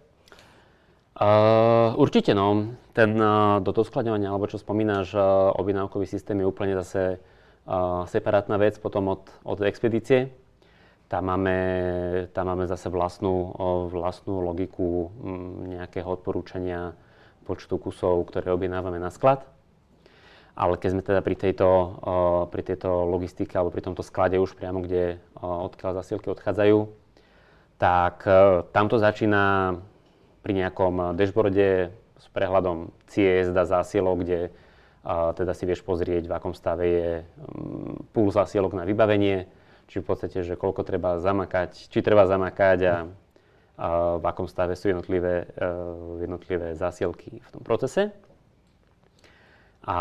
Uh, 1.17 1.97
určite 1.97 2.37
no. 2.37 2.77
Ten 2.93 3.17
uh, 3.17 3.61
do 3.65 3.73
toho 3.73 3.89
skladňovania, 3.89 4.29
alebo 4.29 4.49
čo 4.53 4.61
spomínaš, 4.61 5.17
uh, 5.17 5.53
objednávkový 5.57 6.05
systém 6.05 6.37
je 6.37 6.49
úplne 6.49 6.77
zase 6.77 7.17
uh, 7.17 8.05
separátna 8.05 8.61
vec 8.61 8.77
potom 8.77 9.09
od, 9.09 9.25
od 9.41 9.65
expedície. 9.65 10.29
Tam 11.09 11.25
máme, 11.25 11.57
tam 12.35 12.51
máme 12.51 12.67
zase 12.67 12.91
vlastnú, 12.91 13.55
vlastnú 13.95 14.43
logiku 14.43 15.15
nejakého 15.71 16.19
odporúčania 16.19 16.99
počtu 17.47 17.79
kusov, 17.79 18.27
ktoré 18.27 18.51
objednávame 18.51 18.99
na 18.99 19.15
sklad. 19.15 19.47
Ale 20.59 20.75
keď 20.75 20.89
sme 20.91 21.07
teda 21.07 21.23
pri 21.23 21.39
tejto, 21.39 21.69
pri 22.51 22.63
tejto 22.67 23.07
logistike 23.07 23.55
alebo 23.55 23.71
pri 23.71 23.87
tomto 23.87 24.03
sklade 24.03 24.35
už 24.43 24.59
priamo, 24.59 24.83
kde 24.83 25.23
odkiaľ 25.39 26.03
zasielky 26.03 26.27
odchádzajú, 26.27 26.91
tak 27.79 28.25
e, 28.25 28.65
tam 28.73 28.89
to 28.89 28.97
začína 28.97 29.77
pri 30.47 30.55
nejakom 30.55 31.19
dashboarde 31.19 31.91
s 32.23 32.27
prehľadom 32.31 32.95
ciest 33.11 33.51
a 33.51 33.67
zásielok, 33.67 34.23
kde 34.23 34.55
teda 35.35 35.53
si 35.59 35.67
vieš 35.67 35.83
pozrieť, 35.83 36.31
v 36.31 36.35
akom 36.39 36.55
stave 36.55 36.87
je 36.87 37.11
mm, 37.27 38.15
púl 38.15 38.31
zásielok 38.31 38.79
na 38.79 38.87
vybavenie, 38.87 39.51
či 39.91 39.99
v 39.99 40.07
podstate, 40.07 40.47
že 40.47 40.55
koľko 40.55 40.87
treba 40.87 41.19
zamakať, 41.19 41.91
či 41.91 41.99
treba 41.99 42.31
zamakať 42.31 42.79
a, 42.87 42.95
a 43.79 43.87
v 44.19 44.25
akom 44.27 44.47
stave 44.47 44.79
sú 44.79 44.91
jednotlivé, 44.91 45.51
uh, 45.59 46.23
jednotlivé 46.23 46.79
zásielky 46.79 47.43
v 47.43 47.49
tom 47.51 47.63
procese. 47.67 48.15
A 49.87 49.99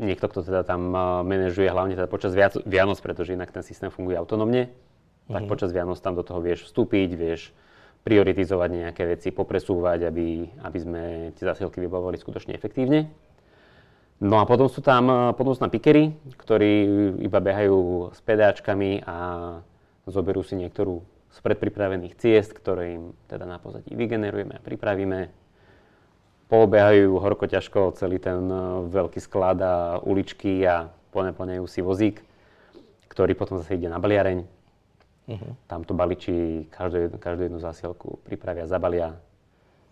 niekto, 0.00 0.32
kto 0.32 0.40
teda 0.40 0.64
tam 0.64 0.92
manažuje 1.24 1.68
hlavne 1.68 1.92
teda 1.92 2.08
počas 2.08 2.32
Vianoc, 2.64 2.96
pretože 3.04 3.36
inak 3.36 3.52
ten 3.52 3.60
systém 3.60 3.92
funguje 3.92 4.16
autonómne, 4.16 4.72
tak 5.28 5.44
uh-huh. 5.44 5.52
počas 5.52 5.76
Vianoc 5.76 6.00
tam 6.00 6.16
do 6.16 6.24
toho 6.24 6.40
vieš 6.40 6.72
vstúpiť, 6.72 7.10
vieš 7.12 7.52
prioritizovať 8.06 8.70
nejaké 8.70 9.02
veci, 9.02 9.34
popresúvať, 9.34 10.06
aby, 10.06 10.46
aby 10.62 10.78
sme 10.78 11.02
tie 11.34 11.42
zásielky 11.42 11.82
vybavovali 11.82 12.14
skutočne 12.14 12.54
efektívne. 12.54 13.10
No 14.22 14.38
a 14.38 14.46
potom 14.46 14.70
sú 14.70 14.78
tam, 14.78 15.10
eh, 15.10 15.34
potom 15.34 15.52
sú 15.52 15.60
tam 15.60 15.74
pikery, 15.74 16.14
ktorí 16.38 16.72
iba 17.18 17.42
behajú 17.42 18.14
s 18.14 18.22
pedáčkami 18.22 19.02
a 19.02 19.16
zoberú 20.06 20.46
si 20.46 20.54
niektorú 20.54 21.02
z 21.34 21.38
predpripravených 21.42 22.14
ciest, 22.16 22.54
ktoré 22.54 22.96
im 22.96 23.12
teda 23.28 23.44
na 23.44 23.58
pozadí 23.58 23.92
vygenerujeme 23.92 24.56
a 24.56 24.64
pripravíme. 24.64 25.28
Pobehajú 26.46 27.18
horko 27.18 27.50
ťažko 27.50 27.98
celý 27.98 28.22
ten 28.22 28.46
eh, 28.46 28.62
veľký 28.86 29.18
sklad 29.18 29.58
a 29.60 29.98
uličky 30.00 30.62
a 30.62 30.94
poneplňajú 31.10 31.64
si 31.66 31.82
vozík, 31.82 32.22
ktorý 33.10 33.34
potom 33.34 33.58
zase 33.58 33.76
ide 33.76 33.90
na 33.90 33.98
baliareň. 33.98 34.55
Uh-huh. 35.26 35.52
Tam 35.66 35.82
to 35.82 35.90
baliči 35.90 36.66
každú, 36.70 37.18
každú 37.18 37.50
jednu 37.50 37.58
zásielku 37.58 38.22
pripravia, 38.22 38.70
zabalia, 38.70 39.18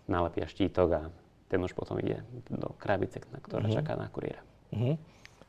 nalepia 0.06 0.46
štítok 0.46 0.88
a 0.94 1.02
ten 1.50 1.58
už 1.58 1.74
potom 1.74 1.98
ide 1.98 2.22
do 2.46 2.70
krabice, 2.78 3.18
na 3.34 3.42
ktorá 3.42 3.66
uh-huh. 3.66 3.76
čaká 3.82 3.98
na 3.98 4.06
kuriéra. 4.06 4.42
Uh-huh. 4.70 4.94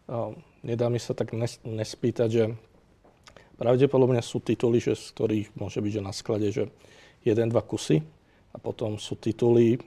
Uh, 0.06 0.34
nedá 0.65 0.89
mi 0.89 0.98
sa 0.98 1.13
tak 1.13 1.38
nes- 1.38 1.62
nespýtať, 1.62 2.30
že 2.30 2.43
pravdepodobne 3.62 4.21
sú 4.26 4.41
tituly, 4.41 4.82
že 4.82 4.98
z 4.98 5.06
ktorých 5.13 5.48
môže 5.58 5.80
byť 5.82 5.91
že 5.93 6.02
na 6.02 6.13
sklade, 6.13 6.48
že 6.50 6.63
jeden, 7.21 7.48
dva 7.50 7.62
kusy 7.62 8.02
a 8.54 8.58
potom 8.58 8.98
sú 8.98 9.17
tituly, 9.17 9.78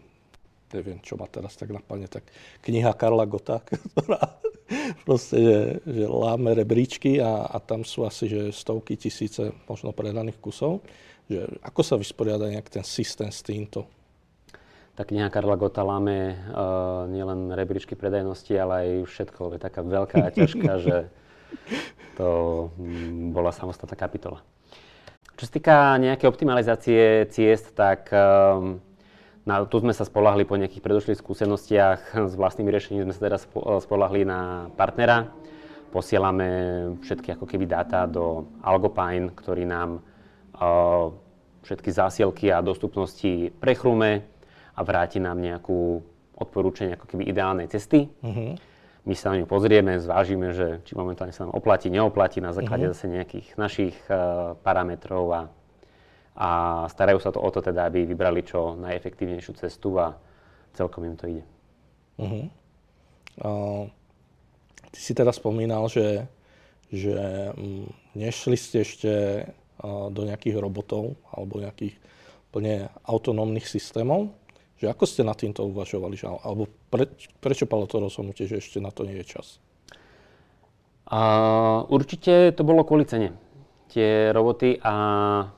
neviem, 0.75 1.03
čo 1.03 1.19
ma 1.19 1.27
teraz 1.27 1.55
tak 1.59 1.75
napadne, 1.75 2.07
tak 2.07 2.27
kniha 2.63 2.95
Karla 2.95 3.27
Gota, 3.27 3.63
ktorá 3.67 4.21
proste, 5.07 5.37
že, 5.41 5.59
že 5.85 6.05
láme 6.05 6.53
rebríčky 6.53 7.19
a, 7.19 7.49
a 7.49 7.57
tam 7.59 7.83
sú 7.83 8.05
asi 8.05 8.29
že 8.29 8.53
stovky, 8.53 8.97
tisíce 9.01 9.53
možno 9.69 9.93
predaných 9.97 10.39
kusov. 10.39 10.85
Že 11.29 11.61
ako 11.61 11.81
sa 11.85 11.95
vysporiada 12.01 12.49
nejak 12.49 12.73
ten 12.73 12.85
systém 12.85 13.29
s 13.29 13.45
týmto? 13.45 13.89
tá 14.99 15.07
kniha 15.07 15.31
Karla 15.31 15.55
Gota 15.55 15.87
láme 15.87 16.35
uh, 16.51 17.07
nielen 17.07 17.55
rebríčky 17.55 17.95
predajnosti, 17.95 18.51
ale 18.59 18.75
aj 18.83 18.91
všetko. 19.07 19.55
Je 19.55 19.63
taká 19.63 19.87
veľká 19.87 20.27
a 20.27 20.35
ťažká, 20.35 20.73
že 20.83 21.07
to 22.19 22.27
um, 22.75 23.31
bola 23.31 23.55
samostatná 23.55 23.95
kapitola. 23.95 24.43
Čo 25.39 25.47
sa 25.47 25.53
týka 25.55 25.77
nejaké 26.03 26.27
optimalizácie 26.27 27.31
ciest, 27.31 27.79
tak 27.79 28.11
um, 28.11 28.83
Na, 29.49 29.65
tu 29.65 29.81
sme 29.81 29.97
sa 29.97 30.05
spolahli 30.05 30.45
po 30.45 30.61
nejakých 30.61 30.85
predošlých 30.85 31.25
skúsenostiach 31.25 32.21
s 32.29 32.37
vlastnými 32.37 32.69
riešením, 32.69 33.09
sme 33.09 33.17
sa 33.17 33.33
teraz 33.33 33.49
spolahli 33.81 34.29
na 34.29 34.69
partnera. 34.77 35.33
Posielame 35.89 36.49
všetky 37.01 37.33
ako 37.33 37.49
keby 37.49 37.65
dáta 37.65 38.05
do 38.05 38.45
Algopine, 38.61 39.33
ktorý 39.33 39.65
nám 39.65 40.05
uh, 40.53 41.17
všetky 41.65 41.89
zásielky 41.89 42.53
a 42.53 42.61
dostupnosti 42.61 43.49
prechrume 43.57 44.21
a 44.77 44.81
vráti 44.85 45.17
nám 45.17 45.41
nejakú 45.41 46.05
odporúčanie 46.37 47.01
ako 47.01 47.09
keby 47.09 47.33
ideálnej 47.33 47.73
cesty. 47.73 48.13
Uh-huh. 48.21 48.53
My 49.09 49.17
sa 49.17 49.33
na 49.33 49.41
ňu 49.41 49.49
pozrieme, 49.49 49.97
zvážime, 49.97 50.53
že 50.53 50.85
či 50.85 50.93
momentálne 50.93 51.33
sa 51.33 51.49
nám 51.49 51.57
oplatí, 51.57 51.89
neoplatí 51.89 52.45
na 52.45 52.53
základe 52.53 52.85
uh-huh. 52.85 52.93
zase 52.93 53.09
nejakých 53.09 53.57
našich 53.57 53.97
uh, 54.13 54.61
parametrov 54.61 55.25
a 55.33 55.41
a 56.39 56.51
starajú 56.87 57.19
sa 57.19 57.35
to 57.35 57.43
o 57.43 57.51
to 57.51 57.59
teda, 57.59 57.91
aby 57.91 58.07
vybrali 58.07 58.47
čo 58.47 58.79
najefektívnejšiu 58.79 59.53
cestu 59.59 59.99
a 59.99 60.15
celkom 60.71 61.03
im 61.11 61.19
to 61.19 61.27
ide. 61.27 61.45
Uh-huh. 62.15 62.47
Uh, 63.43 63.85
ty 64.95 64.99
si 65.03 65.19
teda 65.19 65.35
spomínal, 65.35 65.91
že, 65.91 66.31
že 66.95 67.19
um, 67.59 67.91
nešli 68.15 68.55
ste 68.55 68.87
ešte 68.87 69.13
uh, 69.51 70.07
do 70.15 70.23
nejakých 70.31 70.63
robotov 70.63 71.19
alebo 71.35 71.59
nejakých 71.59 71.99
plne 72.55 72.87
autonómnych 73.03 73.67
systémov. 73.67 74.31
Že 74.79 74.95
ako 74.95 75.05
ste 75.11 75.27
na 75.27 75.35
týmto 75.35 75.67
uvažovali? 75.67 76.15
Že, 76.15 76.39
alebo 76.39 76.71
pre, 76.87 77.11
prečo 77.43 77.67
palo 77.67 77.91
to 77.91 77.99
rozhodnutie, 77.99 78.47
že 78.47 78.63
ešte 78.63 78.79
na 78.79 78.95
to 78.95 79.03
nie 79.03 79.19
je 79.27 79.27
čas? 79.27 79.59
Uh, 81.11 81.83
určite 81.91 82.55
to 82.55 82.63
bolo 82.63 82.87
kvôli 82.87 83.03
cene 83.03 83.48
tie 83.89 84.31
roboty 84.31 84.77
a 84.85 84.95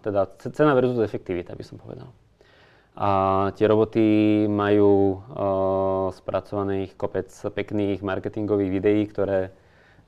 teda 0.01 0.27
cena 0.55 0.73
versus 0.79 1.03
efektivita 1.03 1.55
by 1.59 1.65
som 1.67 1.77
povedal. 1.77 2.11
A 3.01 3.09
tie 3.55 3.65
roboty 3.71 4.45
majú 4.51 5.23
uh, 5.23 6.07
spracovaných 6.13 6.99
kopec 6.99 7.31
pekných 7.31 8.03
marketingových 8.03 8.71
videí, 8.71 9.03
ktoré 9.07 9.55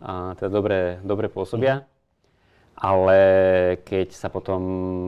uh, 0.03 0.35
teda 0.37 0.51
dobre, 0.51 0.81
dobre 1.01 1.27
pôsobia. 1.31 1.87
Ale 2.73 3.21
keď 3.87 4.17
sa 4.17 4.33
potom 4.33 4.61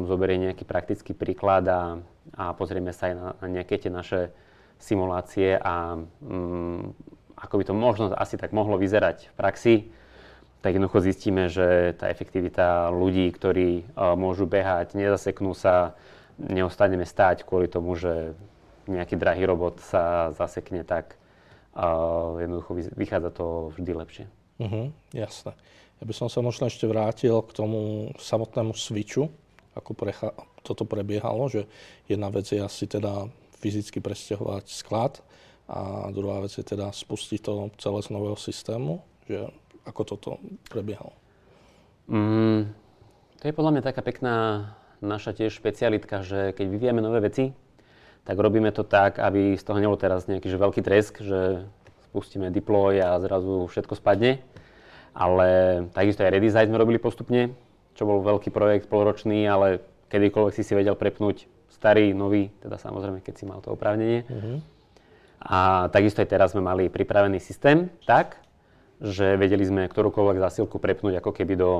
zoberie 0.06 0.38
nejaký 0.38 0.62
praktický 0.62 1.12
príklad 1.16 1.66
a, 1.66 1.98
a 2.36 2.54
pozrieme 2.54 2.94
sa 2.94 3.10
aj 3.10 3.14
na, 3.16 3.26
na 3.42 3.46
nejaké 3.60 3.80
tie 3.80 3.90
naše 3.90 4.30
simulácie 4.78 5.58
a 5.58 5.98
um, 5.98 6.92
ako 7.34 7.54
by 7.58 7.64
to 7.64 7.74
možno 7.74 8.04
asi 8.14 8.38
tak 8.38 8.54
mohlo 8.54 8.78
vyzerať 8.78 9.32
v 9.32 9.34
praxi, 9.34 9.74
tak 10.64 10.80
jednoducho 10.80 11.04
zistíme, 11.04 11.52
že 11.52 11.92
tá 12.00 12.08
efektivita 12.08 12.88
ľudí, 12.88 13.28
ktorí 13.28 13.84
uh, 13.84 14.16
môžu 14.16 14.48
behať, 14.48 14.96
nezaseknú 14.96 15.52
sa, 15.52 15.92
neostaneme 16.40 17.04
stáť 17.04 17.44
kvôli 17.44 17.68
tomu, 17.68 17.92
že 18.00 18.32
nejaký 18.88 19.20
drahý 19.20 19.44
robot 19.44 19.84
sa 19.84 20.32
zasekne, 20.32 20.80
tak 20.80 21.20
uh, 21.76 22.40
jednoducho 22.40 22.96
vychádza 22.96 23.30
to 23.36 23.76
vždy 23.76 23.92
lepšie. 23.92 24.24
Uh-huh, 24.56 24.88
jasné. 25.12 25.52
Ja 26.00 26.04
by 26.08 26.14
som 26.16 26.32
sa 26.32 26.40
možno 26.40 26.72
ešte 26.72 26.88
vrátil 26.88 27.44
k 27.44 27.52
tomu 27.52 28.08
samotnému 28.16 28.72
switchu, 28.72 29.28
ako 29.76 29.92
precha- 29.92 30.32
toto 30.64 30.88
prebiehalo, 30.88 31.44
že 31.52 31.68
jedna 32.08 32.32
vec 32.32 32.48
je 32.48 32.64
asi 32.64 32.88
teda 32.88 33.28
fyzicky 33.60 34.00
presťahovať 34.00 34.64
sklad 34.72 35.20
a 35.68 36.08
druhá 36.08 36.40
vec 36.40 36.56
je 36.56 36.64
teda 36.64 36.88
spustiť 36.88 37.40
to 37.44 37.68
celé 37.76 38.00
z 38.00 38.08
nového 38.16 38.36
systému, 38.40 39.04
že 39.28 39.52
ako 39.84 40.02
toto 40.04 40.30
prebiehalo? 40.68 41.12
Mm, 42.08 42.72
to 43.40 43.44
je 43.48 43.56
podľa 43.56 43.72
mňa 43.76 43.82
taká 43.84 44.00
pekná 44.04 44.36
naša 45.04 45.36
tiež 45.36 45.52
špecialitka, 45.52 46.24
že 46.24 46.56
keď 46.56 46.66
vyvíjame 46.68 47.00
nové 47.04 47.20
veci, 47.24 47.52
tak 48.24 48.40
robíme 48.40 48.72
to 48.72 48.84
tak, 48.88 49.20
aby 49.20 49.52
z 49.56 49.64
toho 49.64 49.78
nebol 49.80 50.00
teraz 50.00 50.24
nejaký 50.24 50.48
že 50.48 50.56
veľký 50.56 50.80
tresk, 50.80 51.20
že 51.20 51.68
spustíme 52.08 52.48
deploy 52.48 53.04
a 53.04 53.20
zrazu 53.20 53.68
všetko 53.68 54.00
spadne. 54.00 54.40
Ale 55.12 55.48
takisto 55.92 56.24
aj 56.24 56.32
redesign 56.32 56.72
sme 56.72 56.80
robili 56.80 56.98
postupne, 56.98 57.52
čo 57.94 58.08
bol 58.08 58.24
veľký 58.24 58.50
projekt, 58.50 58.90
polročný, 58.90 59.46
ale 59.46 59.84
kedykoľvek 60.08 60.54
si 60.56 60.62
si 60.66 60.72
vedel 60.74 60.96
prepnúť 60.98 61.46
starý, 61.70 62.16
nový, 62.16 62.50
teda 62.64 62.80
samozrejme, 62.80 63.20
keď 63.20 63.34
si 63.36 63.44
mal 63.44 63.60
to 63.60 63.76
oprávnenie. 63.76 64.24
Uh-huh. 64.26 64.58
A 65.44 65.90
takisto 65.92 66.24
aj 66.24 66.32
teraz 66.32 66.56
sme 66.56 66.64
mali 66.64 66.88
pripravený 66.88 67.38
systém 67.38 67.92
tak, 68.08 68.40
že 69.02 69.34
vedeli 69.34 69.64
sme 69.66 69.90
ktorúkoľvek 69.90 70.38
zásilku 70.38 70.78
prepnúť 70.78 71.18
ako 71.22 71.30
keby 71.34 71.54
do 71.58 71.70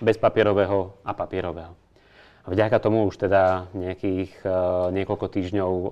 bezpapierového 0.00 0.92
a 1.04 1.12
papierového. 1.16 1.72
A 2.46 2.52
vďaka 2.52 2.78
tomu 2.78 3.02
už 3.10 3.18
teda 3.18 3.66
nejakých 3.74 4.30
uh, 4.46 4.94
niekoľko 4.94 5.26
týždňov 5.26 5.72
uh, 5.72 5.88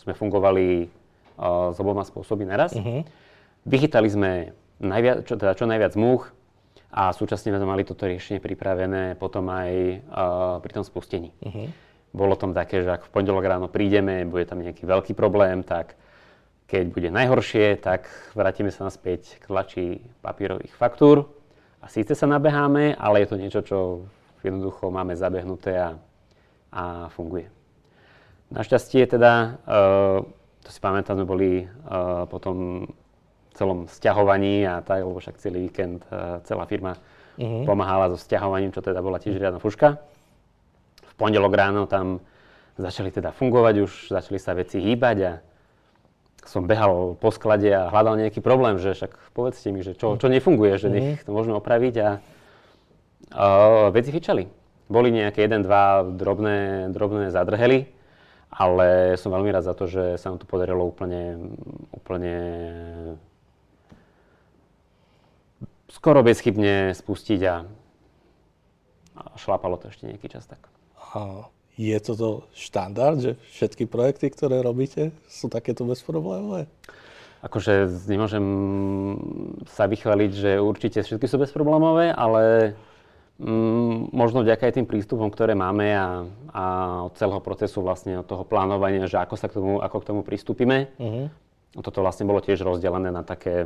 sme 0.00 0.12
fungovali 0.16 0.88
uh, 0.88 1.74
s 1.74 1.76
oboma 1.76 2.00
spôsoby 2.06 2.48
naraz. 2.48 2.72
Uh-huh. 2.72 3.04
Vychytali 3.68 4.08
sme 4.08 4.32
najviac, 4.80 5.28
čo, 5.28 5.36
teda 5.36 5.52
čo 5.52 5.68
najviac 5.68 5.92
múch 6.00 6.32
a 6.88 7.12
súčasne 7.12 7.52
sme 7.52 7.68
mali 7.68 7.84
toto 7.84 8.08
riešenie 8.08 8.40
pripravené 8.40 9.20
potom 9.20 9.52
aj 9.52 9.70
uh, 10.08 10.56
pri 10.64 10.72
tom 10.80 10.84
spustení. 10.86 11.36
Uh-huh. 11.44 11.68
Bolo 12.10 12.40
tom 12.40 12.56
také, 12.56 12.80
že 12.80 12.96
ak 12.96 13.06
v 13.06 13.12
pondelok 13.12 13.44
ráno 13.44 13.68
prídeme, 13.68 14.24
bude 14.24 14.48
tam 14.48 14.64
nejaký 14.64 14.88
veľký 14.88 15.12
problém, 15.12 15.60
tak 15.60 15.92
keď 16.70 16.84
bude 16.94 17.10
najhoršie, 17.10 17.82
tak 17.82 18.06
vrátime 18.38 18.70
sa 18.70 18.86
naspäť 18.86 19.42
k 19.42 19.44
tlači 19.50 19.86
papírových 20.22 20.70
faktúr. 20.78 21.26
A 21.82 21.90
síce 21.90 22.14
sa 22.14 22.30
nabeháme, 22.30 22.94
ale 22.94 23.26
je 23.26 23.28
to 23.34 23.40
niečo, 23.40 23.60
čo 23.66 23.78
jednoducho 24.46 24.94
máme 24.94 25.18
zabehnuté 25.18 25.82
a, 25.82 25.98
a 26.70 26.84
funguje. 27.10 27.50
Našťastie 28.54 29.02
teda, 29.10 29.58
uh, 29.66 30.22
to 30.62 30.70
si 30.70 30.78
pamätám, 30.78 31.18
sme 31.18 31.26
boli 31.26 31.50
uh, 31.66 32.30
po 32.30 32.38
tom 32.38 32.86
celom 33.58 33.90
sťahovaní 33.90 34.62
a 34.62 34.78
tak, 34.78 35.02
lebo 35.02 35.18
však 35.18 35.42
celý 35.42 35.66
víkend 35.66 36.06
uh, 36.14 36.38
celá 36.46 36.70
firma 36.70 36.94
uh-huh. 37.34 37.66
pomáhala 37.66 38.14
so 38.14 38.18
sťahovaním, 38.20 38.70
čo 38.70 38.78
teda 38.78 39.02
bola 39.02 39.18
tiež 39.18 39.42
riadna 39.42 39.58
fuška. 39.58 39.98
V 41.02 41.14
pondelok 41.18 41.50
ráno 41.50 41.90
tam 41.90 42.22
začali 42.78 43.10
teda 43.10 43.34
fungovať, 43.34 43.74
už 43.82 43.92
začali 44.14 44.38
sa 44.38 44.54
veci 44.54 44.78
hýbať 44.78 45.18
a 45.26 45.32
som 46.46 46.64
behal 46.64 47.16
po 47.20 47.28
sklade 47.28 47.68
a 47.68 47.92
hľadal 47.92 48.16
nejaký 48.16 48.40
problém, 48.40 48.80
že 48.80 48.96
však 48.96 49.12
povedzte 49.36 49.68
mi, 49.74 49.84
že 49.84 49.92
čo, 49.98 50.16
čo 50.16 50.26
nefunguje, 50.30 50.80
že 50.80 50.88
nech 50.88 51.20
mhm. 51.20 51.24
to 51.26 51.30
môžeme 51.34 51.54
opraviť 51.58 51.94
a, 52.00 52.08
a 53.34 53.44
veci 53.92 54.10
fičali. 54.14 54.48
Boli 54.90 55.14
nejaké 55.14 55.46
jeden, 55.46 55.62
dva 55.62 56.02
drobné, 56.02 56.90
drobné 56.90 57.30
zadrhely, 57.30 57.86
ale 58.50 59.14
som 59.14 59.30
veľmi 59.30 59.54
rád 59.54 59.70
za 59.70 59.74
to, 59.78 59.86
že 59.86 60.18
sa 60.18 60.34
nám 60.34 60.42
to 60.42 60.50
podarilo 60.50 60.82
úplne, 60.82 61.54
úplne 61.94 62.34
skoro 65.90 66.26
bezchybne 66.26 66.90
spustiť 66.90 67.40
a, 67.46 67.56
a 69.14 69.22
šlapalo 69.38 69.78
to 69.78 69.94
ešte 69.94 70.10
nejaký 70.10 70.26
čas 70.26 70.50
tak. 70.50 70.66
A 71.14 71.46
je 71.80 71.96
toto 72.04 72.44
štandard, 72.52 73.16
že 73.16 73.32
všetky 73.56 73.88
projekty, 73.88 74.28
ktoré 74.28 74.60
robíte, 74.60 75.16
sú 75.32 75.48
takéto 75.48 75.88
bezproblémové? 75.88 76.68
Akože 77.40 77.88
nemôžem 78.04 78.44
sa 79.72 79.88
vychváliť, 79.88 80.30
že 80.36 80.50
určite 80.60 81.00
všetky 81.00 81.24
sú 81.24 81.40
bezproblémové, 81.40 82.12
ale 82.12 82.76
mm, 83.40 84.12
možno 84.12 84.44
vďaka 84.44 84.68
aj 84.68 84.76
tým 84.76 84.84
prístupom, 84.84 85.32
ktoré 85.32 85.56
máme 85.56 85.88
a, 85.96 86.28
a 86.52 86.64
od 87.08 87.16
celého 87.16 87.40
procesu 87.40 87.80
vlastne 87.80 88.20
od 88.20 88.28
toho 88.28 88.44
plánovania, 88.44 89.08
že 89.08 89.16
ako 89.16 89.40
sa 89.40 89.48
k 89.48 89.56
tomu, 89.56 89.80
ako 89.80 89.96
k 90.04 90.08
tomu 90.12 90.20
pristúpime. 90.20 90.92
Uh-huh. 91.00 91.32
Toto 91.80 92.04
vlastne 92.04 92.28
bolo 92.28 92.44
tiež 92.44 92.60
rozdelené 92.60 93.08
na 93.08 93.24
také 93.24 93.64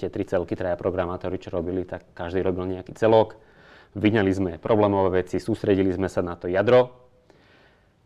tie 0.00 0.08
tri 0.08 0.24
celky, 0.24 0.56
traja 0.56 0.80
programátori, 0.80 1.36
čo 1.36 1.52
robili, 1.52 1.84
tak 1.84 2.16
každý 2.16 2.40
robil 2.40 2.72
nejaký 2.72 2.96
celok. 2.96 3.36
Vyňali 4.00 4.32
sme 4.32 4.52
problémové 4.56 5.20
veci, 5.26 5.36
sústredili 5.36 5.92
sme 5.92 6.08
sa 6.08 6.24
na 6.24 6.40
to 6.40 6.48
jadro 6.48 7.09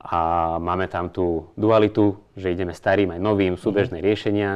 a 0.05 0.21
máme 0.61 0.85
tam 0.93 1.09
tú 1.09 1.49
dualitu, 1.57 2.21
že 2.37 2.53
ideme 2.53 2.77
starým 2.77 3.17
aj 3.17 3.21
novým, 3.25 3.57
súbežné 3.57 3.99
mm. 3.99 4.05
riešenia 4.05 4.53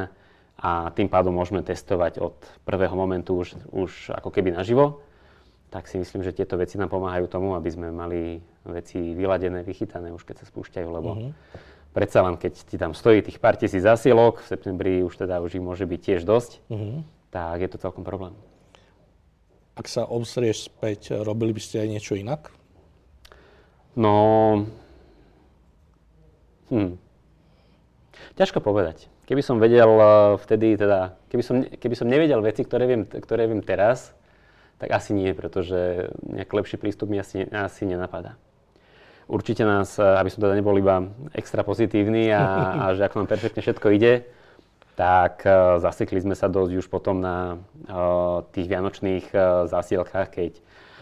a 0.61 0.93
tým 0.93 1.09
pádom 1.09 1.33
môžeme 1.33 1.65
testovať 1.65 2.21
od 2.21 2.37
prvého 2.69 2.93
momentu 2.93 3.41
už, 3.41 3.57
už 3.73 3.91
ako 4.13 4.29
keby 4.29 4.53
naživo. 4.53 5.01
Tak 5.73 5.89
si 5.89 5.97
myslím, 5.97 6.21
že 6.21 6.37
tieto 6.37 6.53
veci 6.53 6.77
nám 6.77 6.93
pomáhajú 6.93 7.25
tomu, 7.25 7.57
aby 7.57 7.69
sme 7.69 7.89
mali 7.89 8.37
veci 8.65 9.17
vyladené, 9.17 9.65
vychytané 9.65 10.13
už 10.13 10.21
keď 10.21 10.45
sa 10.45 10.45
spúšťajú, 10.45 10.87
lebo 10.89 11.09
mm-hmm. 11.17 11.31
predsa 11.97 12.21
len 12.21 12.37
keď 12.37 12.53
ti 12.69 12.77
tam 12.77 12.93
stojí 12.93 13.25
tých 13.25 13.41
pár 13.41 13.57
tisíc 13.57 13.81
zasielok, 13.81 14.45
v 14.45 14.49
septembri 14.53 14.93
už 15.01 15.17
teda 15.17 15.41
už 15.41 15.57
ich 15.57 15.65
môže 15.65 15.89
byť 15.89 15.99
tiež 16.01 16.21
dosť, 16.29 16.61
mm-hmm. 16.69 16.99
tak 17.33 17.57
je 17.65 17.69
to 17.73 17.81
celkom 17.81 18.05
problém. 18.05 18.37
Ak 19.73 19.89
sa 19.89 20.05
obzrieš 20.05 20.69
späť, 20.69 21.17
robili 21.25 21.57
by 21.57 21.61
ste 21.63 21.85
aj 21.85 21.89
niečo 21.89 22.13
inak? 22.19 22.51
No, 23.97 24.65
Hmm. 26.69 27.01
Ťažko 28.37 28.61
povedať. 28.61 29.09
Keby 29.25 29.41
som 29.45 29.61
vedel 29.61 29.89
uh, 29.89 30.37
vtedy, 30.41 30.73
teda, 30.77 31.17
keby 31.29 31.43
som, 31.45 31.55
keby 31.61 31.95
som 31.97 32.09
nevedel 32.09 32.41
veci, 32.41 32.65
ktoré 32.65 32.89
viem, 32.89 33.03
ktoré 33.05 33.45
viem 33.45 33.61
teraz, 33.61 34.17
tak 34.79 34.95
asi 34.95 35.11
nie, 35.11 35.35
pretože 35.35 36.07
nejaký 36.23 36.53
lepší 36.55 36.77
prístup 36.79 37.11
mi 37.11 37.19
asi, 37.19 37.43
asi 37.51 37.83
nenapadá. 37.83 38.39
určite 39.29 39.61
nás, 39.61 40.01
aby 40.01 40.27
som 40.33 40.41
teda 40.41 40.57
nebol 40.57 40.73
iba 40.75 41.05
extra 41.37 41.61
pozitívny 41.61 42.33
a, 42.33 42.43
a 42.73 42.85
že 42.97 43.05
ako 43.05 43.21
nám 43.21 43.29
perfektne 43.29 43.61
všetko 43.61 43.87
ide, 43.93 44.25
tak 44.97 45.47
uh, 45.47 45.79
zasekli 45.79 46.19
sme 46.19 46.35
sa 46.35 46.51
dosť 46.51 46.73
už 46.75 46.87
potom 46.91 47.23
na 47.23 47.55
uh, 47.87 48.43
tých 48.51 48.67
vianočných 48.67 49.31
uh, 49.31 49.63
zásielkách, 49.69 50.27
keď 50.27 50.51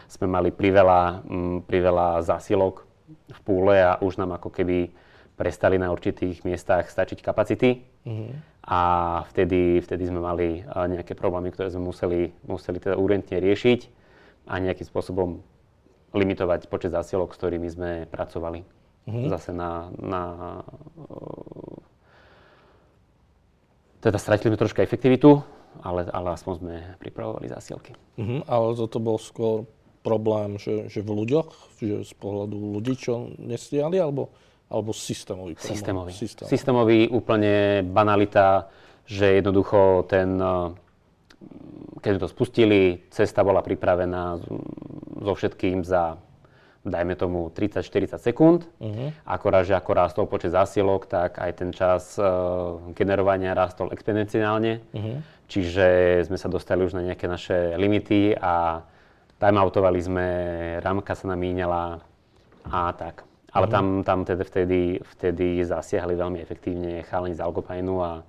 sme 0.06 0.30
mali 0.30 0.54
priveľa, 0.54 1.26
um, 1.26 1.66
priveľa 1.66 2.22
zásielok 2.22 2.86
v 3.34 3.40
púle 3.42 3.82
a 3.82 3.98
už 3.98 4.22
nám 4.22 4.38
ako 4.38 4.54
keby 4.54 4.94
prestali 5.38 5.78
na 5.78 5.94
určitých 5.94 6.42
miestach 6.42 6.90
stačiť 6.90 7.22
kapacity. 7.22 7.86
Mm-hmm. 8.04 8.32
A 8.68 8.82
vtedy, 9.32 9.80
vtedy 9.80 10.10
sme 10.10 10.20
mali 10.20 10.66
uh, 10.66 10.90
nejaké 10.90 11.14
problémy, 11.14 11.54
ktoré 11.54 11.70
sme 11.72 11.88
museli, 11.88 12.34
museli 12.50 12.82
teda 12.82 12.98
urgentne 12.98 13.38
riešiť 13.38 13.80
a 14.50 14.60
nejakým 14.60 14.90
spôsobom 14.90 15.40
limitovať 16.12 16.68
počet 16.68 16.92
zásielok, 16.92 17.32
s 17.32 17.40
ktorými 17.40 17.70
sme 17.70 17.92
pracovali. 18.10 18.66
Mm-hmm. 19.08 19.30
Zase 19.32 19.54
na, 19.54 19.94
na 20.02 20.22
uh, 21.06 21.80
teda 24.02 24.18
stratili 24.20 24.52
sme 24.52 24.62
troška 24.62 24.82
efektivitu, 24.82 25.42
ale, 25.84 26.10
ale 26.10 26.34
aspoň 26.34 26.54
sme 26.58 26.76
pripravovali 27.02 27.50
zásielky. 27.50 27.94
Uh-huh, 28.18 28.42
ale 28.48 28.78
toto 28.78 28.98
bol 29.02 29.18
skôr 29.20 29.66
problém, 30.06 30.56
že, 30.62 30.88
že 30.88 31.04
v 31.04 31.12
ľuďoch, 31.24 31.50
že 31.82 32.08
z 32.08 32.14
pohľadu 32.16 32.56
ľudí, 32.80 32.96
čo 32.96 33.34
nestiali, 33.36 34.00
alebo, 34.00 34.32
alebo 34.68 34.92
systémový 34.92 35.56
problém? 35.56 35.74
Systémový. 35.76 36.12
Systémový. 36.12 36.50
Systémový, 36.52 37.00
úplne 37.08 37.84
banalita, 37.88 38.68
že 39.08 39.40
jednoducho 39.40 40.04
ten, 40.12 40.36
keď 42.04 42.10
sme 42.12 42.22
to 42.22 42.30
spustili, 42.30 42.82
cesta 43.08 43.44
bola 43.48 43.64
pripravená 43.64 44.40
so 45.24 45.34
všetkým 45.34 45.88
za 45.88 46.20
dajme 46.88 47.20
tomu 47.20 47.52
30-40 47.52 48.18
sekúnd. 48.18 48.64
Uh-huh. 48.80 49.12
Akorát, 49.28 49.68
že 49.68 49.76
ako 49.76 49.92
rástol 49.92 50.26
počet 50.26 50.56
zásielok, 50.56 51.06
tak 51.06 51.38
aj 51.38 51.52
ten 51.60 51.70
čas 51.76 52.16
uh, 52.16 52.80
generovania 52.96 53.52
rástol 53.52 53.92
exponenciálne. 53.92 54.80
Uh-huh. 54.96 55.20
Čiže 55.52 55.88
sme 56.28 56.40
sa 56.40 56.48
dostali 56.48 56.84
už 56.84 56.96
na 56.96 57.04
nejaké 57.04 57.28
naše 57.28 57.76
limity 57.76 58.36
a 58.36 58.84
timeoutovali 59.38 60.00
sme, 60.00 60.28
ramka 60.80 61.14
sa 61.16 61.28
nám 61.28 61.40
míňala 61.40 62.00
a 62.68 62.80
tak. 62.96 63.28
Ale 63.58 63.66
uh-huh. 63.66 63.74
tam, 63.74 63.86
tam 64.06 64.20
teda 64.22 64.46
vtedy, 64.46 65.02
vtedy 65.18 65.66
zasiahli 65.66 66.14
veľmi 66.14 66.38
efektívne 66.38 67.02
chalani 67.10 67.34
z 67.34 67.42
Algopajnu 67.42 67.96
a, 67.98 68.22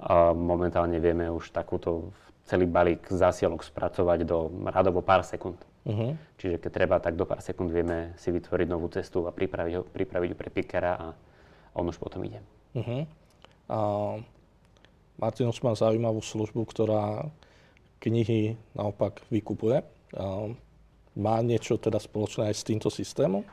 a 0.00 0.32
momentálne 0.32 0.96
vieme 0.96 1.28
už 1.28 1.52
takúto 1.52 2.16
celý 2.48 2.64
balík 2.64 3.04
zásielok 3.12 3.60
spracovať 3.60 4.24
do 4.24 4.48
radovo 4.72 5.04
pár 5.04 5.20
sekúnd. 5.20 5.60
Uh-huh. 5.84 6.16
Čiže 6.40 6.56
keď 6.56 6.70
treba, 6.72 6.96
tak 6.96 7.20
do 7.20 7.28
pár 7.28 7.44
sekúnd 7.44 7.68
vieme 7.68 8.16
si 8.16 8.32
vytvoriť 8.32 8.66
novú 8.72 8.88
cestu 8.88 9.28
a 9.28 9.36
pripraviť 9.36 9.72
ho, 9.76 9.82
pripraviť 9.84 10.30
pre 10.32 10.48
pickera 10.48 10.92
a 10.96 11.06
on 11.76 11.84
už 11.92 12.00
potom 12.00 12.24
ide. 12.24 12.40
Uh-huh. 12.72 13.04
A 13.68 13.78
Martinus 15.20 15.60
má 15.60 15.76
zaujímavú 15.76 16.24
službu, 16.24 16.64
ktorá 16.72 17.28
knihy 18.00 18.56
naopak 18.72 19.20
vykupuje. 19.28 19.84
A 20.16 20.48
má 21.14 21.36
niečo 21.44 21.76
teda 21.76 22.00
spoločné 22.00 22.48
aj 22.48 22.56
s 22.56 22.66
týmto 22.66 22.88
systémom? 22.88 23.44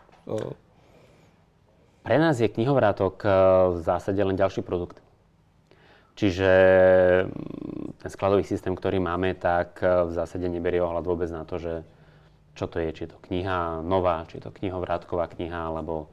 Pre 2.07 2.15
nás 2.15 2.39
je 2.39 2.47
knihovrátok 2.47 3.19
e, 3.19 3.27
v 3.75 3.79
zásade 3.83 4.23
len 4.23 4.39
ďalší 4.39 4.63
produkt. 4.63 5.03
Čiže 6.15 6.51
mm, 7.27 7.99
ten 7.99 8.09
skladový 8.09 8.47
systém, 8.47 8.71
ktorý 8.71 9.03
máme, 9.03 9.35
tak 9.35 9.83
e, 9.83 10.07
v 10.07 10.15
zásade 10.15 10.47
neberie 10.47 10.79
ohľad 10.79 11.03
vôbec 11.03 11.27
na 11.27 11.43
to, 11.43 11.59
že 11.59 11.83
čo 12.55 12.71
to 12.71 12.79
je, 12.79 12.95
či 12.95 13.01
je 13.05 13.11
to 13.11 13.19
kniha 13.27 13.83
nová, 13.83 14.23
či 14.31 14.39
je 14.39 14.47
to 14.47 14.55
knihovrátková 14.55 15.29
kniha, 15.29 15.69
alebo 15.69 16.09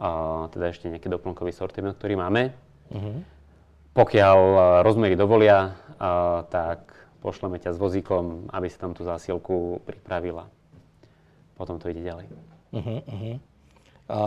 uh, 0.00 0.48
teda 0.48 0.72
ešte 0.72 0.88
nejaký 0.88 1.12
doplnkový 1.12 1.52
sortiment, 1.52 1.92
ktorý 1.92 2.16
máme. 2.16 2.56
Uh-huh. 2.88 3.20
Pokiaľ 3.92 4.38
uh, 4.40 4.60
rozmery 4.80 5.20
dovolia, 5.20 5.76
uh, 6.00 6.48
tak 6.48 6.96
pošleme 7.20 7.60
ťa 7.60 7.76
s 7.76 7.78
vozíkom, 7.78 8.48
aby 8.56 8.72
si 8.72 8.80
tam 8.80 8.96
tú 8.96 9.04
zásielku 9.04 9.84
pripravila. 9.84 10.48
Potom 11.60 11.76
to 11.76 11.92
ide 11.92 12.00
ďalej. 12.00 12.24
Uh-huh, 12.72 13.04
uh-huh. 13.04 13.36
A 14.10 14.20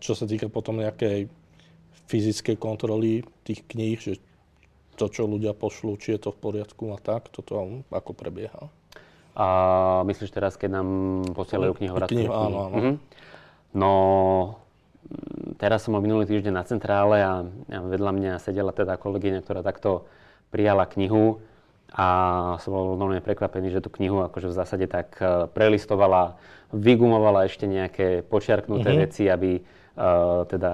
čo 0.00 0.12
sa 0.16 0.24
týka 0.24 0.48
potom 0.48 0.80
nejakej 0.80 1.28
fyzickej 2.08 2.56
kontroly 2.56 3.26
tých 3.44 3.64
kníh, 3.68 4.00
že 4.00 4.16
to, 4.98 5.06
čo 5.06 5.30
ľudia 5.30 5.54
pošlú, 5.54 6.00
či 6.00 6.18
je 6.18 6.26
to 6.26 6.30
v 6.34 6.40
poriadku 6.42 6.90
a 6.90 6.98
tak, 6.98 7.30
toto 7.30 7.84
ako 7.92 8.12
prebieha? 8.16 8.66
A 9.38 9.46
myslíš 10.02 10.34
teraz, 10.34 10.58
keď 10.58 10.82
nám 10.82 10.88
posielajú 11.38 11.78
knihovratku? 11.78 12.10
Knihu, 12.10 12.32
áno, 12.34 12.56
áno. 12.66 12.74
Mm-hmm. 12.74 12.94
No, 13.78 13.92
teraz 15.62 15.86
som 15.86 15.94
bol 15.94 16.02
minulý 16.02 16.26
týždeň 16.26 16.50
na 16.50 16.66
centrále 16.66 17.22
a, 17.22 17.46
vedľa 17.70 18.12
mňa 18.18 18.32
sedela 18.42 18.74
teda 18.74 18.98
kolegyňa, 18.98 19.44
ktorá 19.46 19.62
takto 19.62 20.10
prijala 20.50 20.90
knihu 20.90 21.38
a 21.88 22.06
som 22.60 22.70
bol 22.76 23.00
normálne 23.00 23.24
prekvapený, 23.24 23.72
že 23.72 23.80
tú 23.80 23.88
knihu 23.96 24.20
akože 24.20 24.52
v 24.52 24.56
zásade 24.56 24.86
tak 24.86 25.16
e, 25.18 25.48
prelistovala, 25.48 26.36
vygumovala 26.68 27.48
ešte 27.48 27.64
nejaké 27.64 28.20
počiarknuté 28.28 28.92
mm-hmm. 28.92 29.04
veci, 29.08 29.24
aby 29.24 29.56
uh, 29.56 30.44
teda 30.44 30.72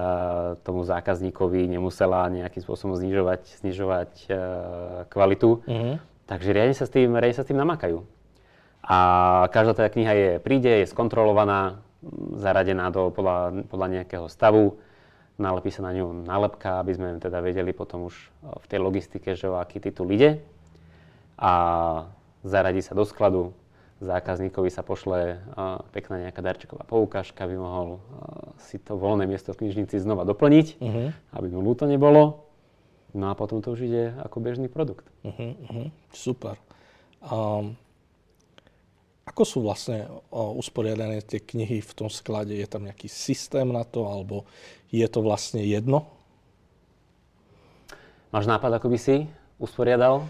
tomu 0.59 0.83
zákazníkovi 0.83 1.71
nemusela 1.71 2.27
nejakým 2.27 2.59
spôsobom 2.59 2.99
znižovať, 2.99 3.63
znižovať 3.63 4.11
uh, 4.27 4.37
kvalitu. 5.07 5.63
Mm-hmm. 5.63 5.95
Takže 6.27 6.49
riadne 6.51 6.75
sa, 6.75 6.83
s 6.83 6.91
tým, 6.91 7.15
riadne 7.15 7.37
sa 7.39 7.47
s 7.47 7.49
tým 7.49 7.55
namakajú. 7.63 8.03
A 8.83 8.97
každá 9.55 9.71
teda 9.71 9.87
kniha 9.87 10.13
je, 10.19 10.29
príde, 10.43 10.83
je 10.83 10.91
skontrolovaná, 10.91 11.79
zaradená 12.37 12.91
do, 12.91 13.07
podľa, 13.07 13.65
podľa 13.71 13.87
nejakého 14.03 14.27
stavu, 14.27 14.77
nalepí 15.39 15.71
sa 15.71 15.83
na 15.83 15.91
ňu 15.95 16.27
nálepka, 16.27 16.83
aby 16.83 16.91
sme 16.95 17.07
teda 17.23 17.39
vedeli 17.39 17.71
potom 17.71 18.07
už 18.07 18.15
v 18.43 18.65
tej 18.67 18.79
logistike, 18.83 19.31
že 19.35 19.47
o 19.47 19.59
aký 19.59 19.79
titul 19.79 20.11
ide. 20.11 20.43
A 21.35 21.51
zaradí 22.47 22.79
sa 22.79 22.95
do 22.95 23.03
skladu, 23.03 23.51
zákazníkovi 23.99 24.71
sa 24.71 24.83
pošle 24.83 25.39
uh, 25.39 25.83
pekná 25.91 26.27
nejaká 26.27 26.43
darčeková 26.43 26.83
poukážka, 26.87 27.47
aby 27.47 27.55
mohol 27.55 27.99
uh, 27.99 28.51
si 28.59 28.79
to 28.79 28.95
voľné 28.99 29.27
miesto 29.27 29.51
v 29.51 29.67
knižnici 29.67 29.99
znova 29.99 30.27
doplniť, 30.27 30.67
uh-huh. 30.79 31.07
aby 31.35 31.47
mu 31.51 31.63
ľúto 31.63 31.87
nebolo. 31.87 32.43
No 33.15 33.31
a 33.31 33.33
potom 33.35 33.63
to 33.63 33.71
už 33.71 33.87
ide 33.87 34.11
ako 34.19 34.43
bežný 34.43 34.67
produkt. 34.67 35.07
Uh-huh, 35.23 35.55
uh-huh. 35.55 35.87
Super. 36.11 36.59
Um, 37.23 37.79
ako 39.25 39.41
sú 39.41 39.57
vlastne 39.65 40.05
usporiadané 40.31 41.25
tie 41.25 41.41
knihy 41.41 41.81
v 41.81 41.91
tom 41.97 42.13
sklade? 42.13 42.53
Je 42.53 42.67
tam 42.69 42.85
nejaký 42.85 43.09
systém 43.09 43.65
na 43.73 43.81
to, 43.81 44.05
alebo 44.05 44.45
je 44.93 45.07
to 45.09 45.19
vlastne 45.25 45.65
jedno? 45.65 46.05
Máš 48.29 48.45
nápad, 48.45 48.77
ako 48.77 48.87
by 48.93 48.99
si 49.01 49.25
usporiadal 49.57 50.29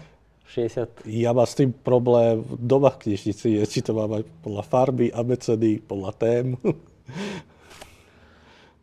60? 0.50 1.06
Ja 1.10 1.34
mám 1.34 1.46
s 1.48 1.58
tým 1.58 1.70
problém 1.74 2.42
v 2.42 2.52
dobách 2.58 3.02
knižnici, 3.02 3.58
je, 3.58 3.62
či 3.66 3.80
to 3.82 3.94
mám 3.94 4.20
aj 4.20 4.24
podľa 4.42 4.64
farby, 4.66 5.06
abecedy, 5.10 5.82
podľa 5.82 6.12
tém. 6.16 6.46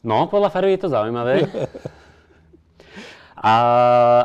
No, 0.04 0.28
podľa 0.28 0.52
farby 0.52 0.76
je 0.76 0.84
to 0.84 0.92
zaujímavé. 0.92 1.48
A, 3.40 3.54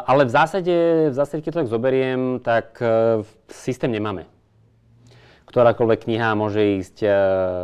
ale 0.02 0.26
v 0.26 0.34
zásade, 0.34 0.74
v 1.06 1.14
zásade, 1.14 1.38
keď 1.38 1.50
to 1.54 1.60
tak 1.62 1.70
zoberiem, 1.70 2.42
tak 2.42 2.82
uh, 2.82 3.22
systém 3.46 3.94
nemáme 3.94 4.26
ktorákoľvek 5.48 6.00
kniha 6.04 6.36
môže 6.36 6.60
ísť 6.78 6.96
e, 7.02 7.08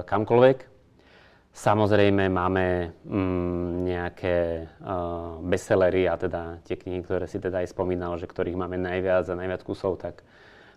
kamkoľvek. 0.09 0.59
Samozrejme 1.55 2.27
máme 2.35 2.99
mm, 3.07 3.87
nejaké 3.87 4.67
uh, 4.83 5.39
bestsellery 5.39 6.11
a 6.11 6.19
teda 6.19 6.59
tie 6.67 6.75
knihy, 6.75 7.07
ktoré 7.07 7.31
si 7.31 7.39
teda 7.39 7.63
aj 7.63 7.71
spomínal, 7.71 8.19
že 8.19 8.27
ktorých 8.27 8.59
máme 8.59 8.75
najviac 8.75 9.31
a 9.31 9.39
najviac 9.39 9.63
kusov, 9.63 10.03
tak 10.03 10.27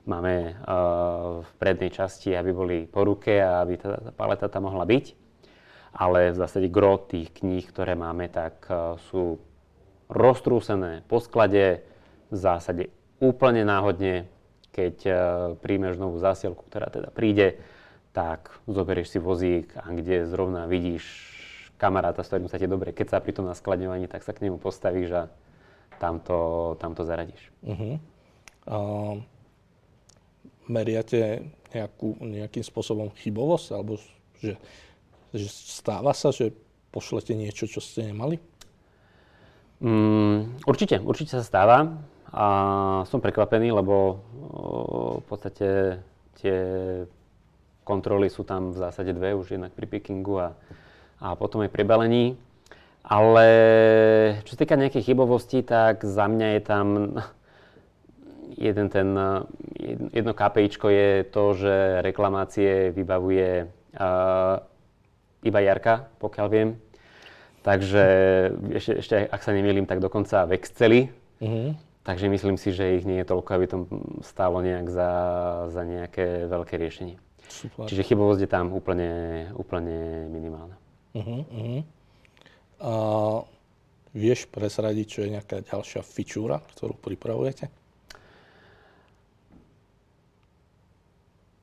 máme 0.06 0.54
uh, 0.54 1.42
v 1.42 1.52
prednej 1.58 1.90
časti, 1.90 2.38
aby 2.38 2.54
boli 2.54 2.78
po 2.86 3.10
ruke 3.10 3.42
a 3.42 3.66
aby 3.66 3.82
tá, 3.82 3.98
tá 3.98 4.12
paleta 4.13 4.46
tam 4.54 4.70
mohla 4.70 4.86
byť. 4.86 5.18
Ale 5.98 6.30
v 6.30 6.38
zásade 6.38 6.70
gro 6.70 7.02
tých 7.02 7.34
kníh, 7.34 7.66
ktoré 7.66 7.98
máme, 7.98 8.30
tak 8.30 8.70
uh, 8.70 9.02
sú 9.10 9.42
roztrúsené 10.13 11.02
po 11.10 11.18
sklade, 11.18 11.82
v 12.30 12.38
zásade 12.38 12.94
úplne 13.18 13.66
náhodne 13.66 14.30
keď 14.78 14.96
uh, 15.10 15.18
príjmeš 15.58 15.98
novú 15.98 16.22
zásielku, 16.22 16.62
ktorá 16.70 16.94
teda 16.94 17.10
príde, 17.10 17.58
tak 18.18 18.50
zoberieš 18.66 19.14
si 19.14 19.20
vozík 19.22 19.78
a 19.78 19.94
kde 19.94 20.26
zrovna 20.26 20.66
vidíš 20.66 21.06
kamaráta, 21.78 22.26
s 22.26 22.34
ktorým 22.34 22.50
sa 22.50 22.58
ti 22.58 22.66
dobre 22.66 22.90
keď 22.90 23.14
sa 23.14 23.22
pri 23.22 23.38
tom 23.38 23.46
naskladňovaní, 23.46 24.10
tak 24.10 24.26
sa 24.26 24.34
k 24.34 24.50
nemu 24.50 24.58
postavíš 24.58 25.14
a 25.14 25.24
tam 26.02 26.18
to, 26.18 26.74
tam 26.82 26.98
to 26.98 27.06
zaradíš. 27.06 27.54
Uh-huh. 27.62 28.02
Uh, 28.66 29.22
meriate 30.66 31.46
nejakú, 31.70 32.18
nejakým 32.18 32.66
spôsobom 32.66 33.14
chybovosť, 33.22 33.68
alebo 33.78 34.02
že, 34.42 34.58
že 35.30 35.48
stáva 35.54 36.18
sa, 36.18 36.34
že 36.34 36.58
pošlete 36.90 37.38
niečo, 37.38 37.70
čo 37.70 37.78
ste 37.78 38.10
nemali? 38.10 38.42
Um, 39.78 40.58
určite, 40.66 40.98
určite 41.06 41.38
sa 41.38 41.46
stáva. 41.46 42.02
A 42.34 42.46
som 43.08 43.22
prekvapený, 43.22 43.72
lebo 43.72 44.26
v 45.22 45.26
podstate 45.30 46.02
tie 46.42 46.58
kontroly 47.88 48.28
sú 48.28 48.43
tam 48.43 48.76
v 48.76 48.84
zásade 48.84 49.15
dve, 49.15 49.32
už 49.32 49.56
jednak 49.56 49.71
pri 49.71 49.88
pickingu 49.88 50.36
a 50.43 50.50
a 51.21 51.34
potom 51.34 51.65
aj 51.65 51.73
pri 51.73 51.84
balení. 51.86 52.26
Ale 53.08 53.47
čo 54.43 54.54
sa 54.54 54.60
týka 54.60 54.76
nejakých 54.76 55.13
chybovostí, 55.13 55.63
tak 55.63 56.04
za 56.04 56.28
mňa 56.28 56.47
je 56.60 56.62
tam 56.62 56.88
jeden 58.58 58.88
ten, 58.91 59.10
jedno 60.12 60.34
KPIčko 60.36 60.91
je 60.91 61.10
to, 61.32 61.43
že 61.56 62.04
reklamácie 62.04 62.91
vybavuje 62.91 63.63
uh, 63.63 64.60
iba 65.45 65.60
Jarka, 65.63 66.12
pokiaľ 66.19 66.47
viem. 66.52 66.69
Takže 67.63 68.04
ešte, 68.76 68.93
ešte 69.00 69.15
ak 69.23 69.41
sa 69.43 69.56
nemýlim, 69.56 69.88
tak 69.88 70.04
dokonca 70.04 70.43
v 70.43 70.60
Exceli. 70.60 71.02
Uh-huh. 71.39 71.80
Takže 72.04 72.32
myslím 72.32 72.56
si, 72.56 72.71
že 72.76 73.00
ich 73.00 73.08
nie 73.08 73.23
je 73.23 73.28
toľko, 73.28 73.50
aby 73.56 73.65
to 73.67 73.78
stálo 74.23 74.60
nejak 74.63 74.88
za, 74.88 75.12
za 75.71 75.84
nejaké 75.84 76.47
veľké 76.47 76.76
riešenie. 76.76 77.19
Super. 77.48 77.88
Čiže 77.88 78.04
chybovosť 78.04 78.42
je 78.44 78.50
tam 78.50 78.76
úplne, 78.76 79.12
úplne 79.56 80.28
minimálna. 80.30 80.76
Uh-huh, 81.16 81.42
uh-huh. 81.48 81.82
A 82.78 82.94
vieš 84.14 84.46
presradiť, 84.52 85.06
čo 85.08 85.20
je 85.26 85.34
nejaká 85.34 85.66
ďalšia 85.66 86.06
fičúra, 86.06 86.62
ktorú 86.62 86.94
pripravujete? 87.00 87.72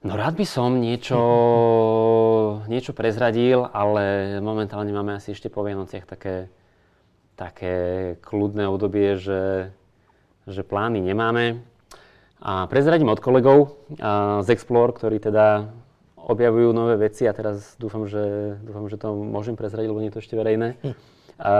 No 0.05 0.21
rád 0.21 0.37
by 0.37 0.45
som 0.45 0.85
niečo, 0.85 1.17
niečo 2.73 2.93
prezradil, 2.93 3.65
ale 3.73 4.37
momentálne 4.45 4.93
máme 4.93 5.17
asi 5.17 5.33
ešte 5.33 5.49
po 5.49 5.65
Vianociach 5.65 6.05
také, 6.05 6.53
také 7.37 7.75
kľudné 8.21 8.69
obdobie, 8.69 9.17
že, 9.17 9.73
že 10.45 10.61
plány 10.61 11.01
nemáme. 11.01 11.74
A 12.45 12.69
prezradím 12.69 13.09
od 13.09 13.25
kolegov 13.25 13.73
z 14.45 14.49
Explore, 14.53 14.93
ktorí 14.93 15.17
teda 15.17 15.73
objavujú 16.21 16.77
nové 16.77 17.01
veci 17.01 17.25
a 17.25 17.33
teraz 17.33 17.73
dúfam, 17.81 18.05
že, 18.05 18.57
dúfam, 18.61 18.85
že 18.93 19.01
to 19.01 19.17
môžem 19.17 19.57
prezradiť, 19.57 19.89
lebo 19.89 20.01
nie 20.05 20.13
je 20.13 20.17
to 20.21 20.23
ešte 20.25 20.37
verejné. 20.37 20.77
Hm. 20.85 20.95
A, 21.41 21.53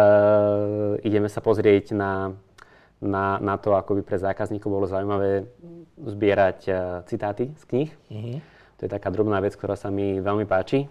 ideme 1.01 1.33
sa 1.33 1.41
pozrieť 1.41 1.97
na, 1.97 2.37
na, 3.01 3.41
na 3.41 3.55
to, 3.57 3.73
ako 3.77 4.01
by 4.01 4.03
pre 4.05 4.21
zákazníkov 4.21 4.69
bolo 4.69 4.87
zaujímavé 4.89 5.49
zbierať 6.01 6.59
uh, 6.69 6.77
citáty 7.09 7.53
z 7.57 7.65
knih. 7.65 7.91
Mm-hmm. 8.11 8.37
To 8.77 8.81
je 8.85 8.91
taká 8.91 9.09
drobná 9.13 9.39
vec, 9.41 9.55
ktorá 9.55 9.79
sa 9.79 9.93
mi 9.93 10.19
veľmi 10.19 10.45
páči. 10.49 10.89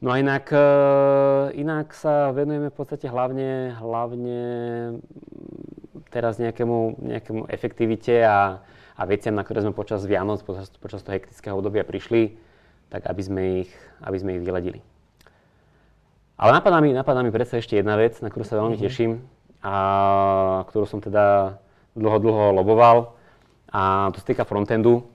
No 0.00 0.12
a 0.12 0.20
inak, 0.20 0.48
uh, 0.52 1.52
inak 1.56 1.92
sa 1.92 2.30
venujeme 2.32 2.68
v 2.70 2.76
podstate 2.76 3.08
hlavne, 3.08 3.74
hlavne 3.76 4.40
teraz 6.10 6.38
nejakému, 6.38 7.02
nejakému 7.02 7.42
efektivite 7.50 8.22
a, 8.22 8.62
a 8.96 9.02
veciam, 9.04 9.34
na 9.34 9.42
ktoré 9.42 9.62
sme 9.64 9.74
počas 9.74 10.04
Vianoc, 10.06 10.42
počas, 10.46 10.70
počas 10.78 11.02
toho 11.02 11.18
hektického 11.18 11.54
obdobia 11.58 11.82
prišli, 11.82 12.38
tak 12.88 13.06
aby 13.10 13.22
sme 13.22 13.42
ich, 13.66 13.70
aby 14.02 14.16
sme 14.16 14.30
ich 14.38 14.44
vyladili. 14.44 14.80
Ale 16.36 16.52
napadá 16.52 16.84
mi, 16.84 16.92
napadá 16.92 17.24
mi 17.24 17.32
predsa 17.32 17.56
ešte 17.56 17.80
jedna 17.80 17.96
vec, 17.96 18.20
na 18.20 18.28
ktorú 18.28 18.44
sa 18.44 18.60
veľmi 18.60 18.76
mm-hmm. 18.76 18.88
teším 18.92 19.12
a 19.64 19.74
ktorú 20.68 20.84
som 20.84 21.00
teda 21.00 21.56
dlho, 21.96 22.18
dlho 22.20 22.44
loboval. 22.52 23.16
A 23.72 24.12
to 24.12 24.20
sa 24.20 24.26
týka 24.28 24.44
frontendu 24.44 25.08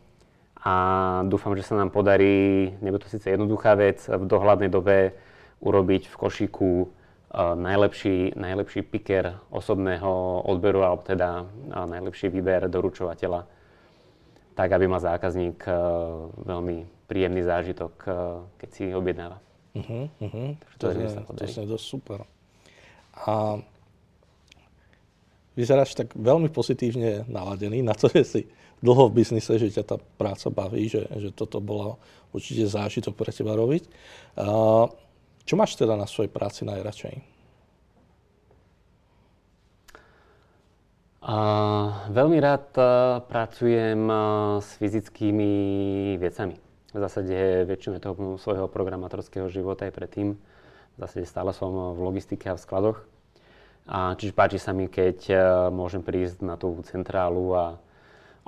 a 0.62 0.74
dúfam, 1.26 1.54
že 1.58 1.66
sa 1.66 1.78
nám 1.78 1.94
podarí, 1.94 2.74
nebude 2.82 3.06
to 3.06 3.10
síce 3.10 3.30
jednoduchá 3.30 3.74
vec, 3.78 4.02
v 4.06 4.26
dohľadnej 4.26 4.70
dobe 4.70 5.14
urobiť 5.62 6.10
v 6.10 6.16
košíku 6.18 6.90
najlepší, 7.40 8.36
najlepší 8.36 8.82
picker 8.84 9.40
osobného 9.50 10.44
odberu, 10.44 10.84
alebo 10.84 11.02
teda 11.02 11.48
najlepší 11.72 12.28
výber 12.28 12.68
doručovateľa, 12.68 13.48
tak 14.52 14.70
aby 14.76 14.86
mal 14.88 15.00
zákazník 15.00 15.64
uh, 15.64 16.28
veľmi 16.44 17.08
príjemný 17.08 17.42
zážitok, 17.48 17.94
uh, 18.04 18.14
keď 18.60 18.70
si 18.70 18.84
objednáva. 18.92 19.40
Uh-huh, 19.72 20.12
uh-huh. 20.20 20.60
To, 20.84 20.92
je, 20.92 21.08
to 21.24 21.44
je 21.64 21.72
dosť 21.72 21.86
super. 21.88 22.20
A 23.16 23.64
vyzeráš 25.56 25.96
tak 25.96 26.12
veľmi 26.12 26.52
pozitívne 26.52 27.24
naladený 27.32 27.80
na 27.80 27.96
to, 27.96 28.12
že 28.12 28.24
si 28.28 28.42
dlho 28.84 29.08
v 29.08 29.24
biznise, 29.24 29.56
že 29.56 29.72
ťa 29.72 29.84
tá 29.88 29.98
práca 30.20 30.52
baví, 30.52 30.92
že, 30.92 31.08
že 31.08 31.32
toto 31.32 31.64
bolo 31.64 31.96
určite 32.36 32.68
zážitok 32.68 33.16
pre 33.16 33.32
teba 33.32 33.56
robiť. 33.56 33.88
Uh, 34.36 34.92
čo 35.46 35.56
máš 35.60 35.76
teda 35.76 35.98
na 35.98 36.06
svojej 36.06 36.32
práci 36.32 36.64
najradšej? 36.64 37.32
Uh, 41.22 42.10
veľmi 42.10 42.42
rád 42.42 42.66
uh, 42.82 43.22
pracujem 43.30 44.10
uh, 44.10 44.58
s 44.58 44.74
fyzickými 44.82 45.54
vecami. 46.18 46.58
V 46.92 46.98
zásade 46.98 47.62
väčšinu 47.70 48.02
toho 48.02 48.42
svojho 48.42 48.66
programátorského 48.66 49.46
života 49.46 49.86
aj 49.86 49.94
predtým. 49.94 50.34
V 50.34 50.98
zásade 50.98 51.30
stále 51.30 51.54
som 51.54 51.94
v 51.94 52.00
logistike 52.02 52.50
a 52.50 52.58
v 52.58 52.64
skladoch. 52.66 53.06
A 53.86 54.18
čiže 54.18 54.34
páči 54.34 54.58
sa 54.58 54.74
mi, 54.74 54.90
keď 54.90 55.18
uh, 55.30 55.40
môžem 55.70 56.02
prísť 56.02 56.42
na 56.42 56.58
tú 56.58 56.74
centrálu 56.90 57.54
a 57.54 57.78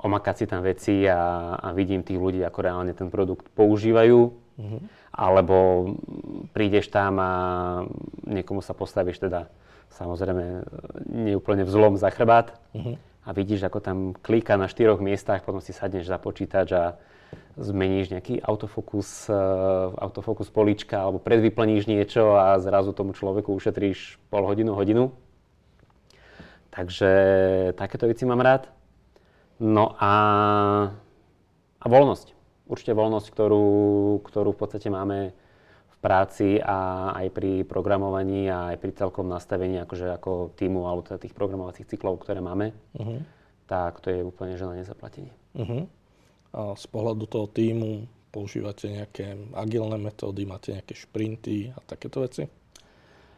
omakať 0.02 0.34
si 0.34 0.44
tam 0.50 0.60
veci 0.66 1.06
a, 1.06 1.54
a 1.54 1.70
vidím 1.70 2.02
tých 2.02 2.18
ľudí, 2.18 2.42
ako 2.42 2.58
reálne 2.58 2.90
ten 2.90 3.06
produkt 3.06 3.54
používajú. 3.54 4.34
Mm-hmm. 4.58 4.80
Alebo 5.14 5.94
prídeš 6.50 6.90
tam 6.90 7.22
a 7.22 7.30
niekomu 8.26 8.58
sa 8.58 8.74
postavíš 8.74 9.22
teda 9.22 9.46
samozrejme 9.94 10.66
neúplne 11.06 11.62
v 11.62 11.70
zlom 11.70 11.94
za 11.94 12.10
chrbát 12.10 12.58
mm-hmm. 12.74 12.94
a 12.98 13.28
vidíš, 13.30 13.70
ako 13.70 13.78
tam 13.78 13.98
klíka 14.18 14.58
na 14.58 14.66
štyroch 14.66 14.98
miestach, 14.98 15.46
potom 15.46 15.62
si 15.62 15.70
sadneš 15.70 16.10
za 16.10 16.18
počítač 16.18 16.74
a 16.74 16.84
zmeníš 17.54 18.10
nejaký 18.10 18.42
autofokus, 18.42 19.30
uh, 19.30 19.94
autofokus 19.98 20.50
polička 20.50 20.98
alebo 20.98 21.22
predvyplníš 21.22 21.86
niečo 21.86 22.34
a 22.34 22.58
zrazu 22.58 22.90
tomu 22.90 23.14
človeku 23.14 23.54
ušetríš 23.54 24.18
pol 24.30 24.42
hodinu, 24.46 24.74
hodinu. 24.74 25.14
Takže 26.74 27.10
takéto 27.78 28.10
veci 28.10 28.26
mám 28.26 28.42
rád. 28.42 28.66
No 29.62 29.94
a, 29.94 30.14
a 31.78 31.86
voľnosť. 31.86 32.33
Určite 32.64 32.96
voľnosť, 32.96 33.28
ktorú, 33.28 33.66
ktorú 34.24 34.56
v 34.56 34.60
podstate 34.60 34.88
máme 34.88 35.36
v 35.88 35.96
práci 36.00 36.56
a 36.64 37.12
aj 37.12 37.28
pri 37.32 37.52
programovaní 37.68 38.48
a 38.48 38.72
aj 38.72 38.76
pri 38.80 38.92
celkom 38.96 39.28
nastavení 39.28 39.84
akože 39.84 40.16
ako 40.16 40.56
týmu 40.56 40.88
alebo 40.88 41.04
teda 41.04 41.20
tých 41.20 41.36
programovacích 41.36 41.88
cyklov, 41.88 42.24
ktoré 42.24 42.40
máme, 42.40 42.72
uh-huh. 42.96 43.20
tak 43.68 44.00
to 44.00 44.08
je 44.08 44.24
úplne 44.24 44.56
že 44.56 44.64
na 44.64 44.80
nezaplatenie. 44.80 45.32
Uh-huh. 45.60 45.84
A 46.56 46.72
z 46.72 46.86
pohľadu 46.88 47.28
toho 47.28 47.46
týmu 47.52 48.08
používate 48.32 48.88
nejaké 48.90 49.36
agilné 49.52 50.00
metódy, 50.00 50.48
máte 50.48 50.72
nejaké 50.72 50.96
šprinty 50.96 51.70
a 51.70 51.78
takéto 51.84 52.24
veci? 52.24 52.48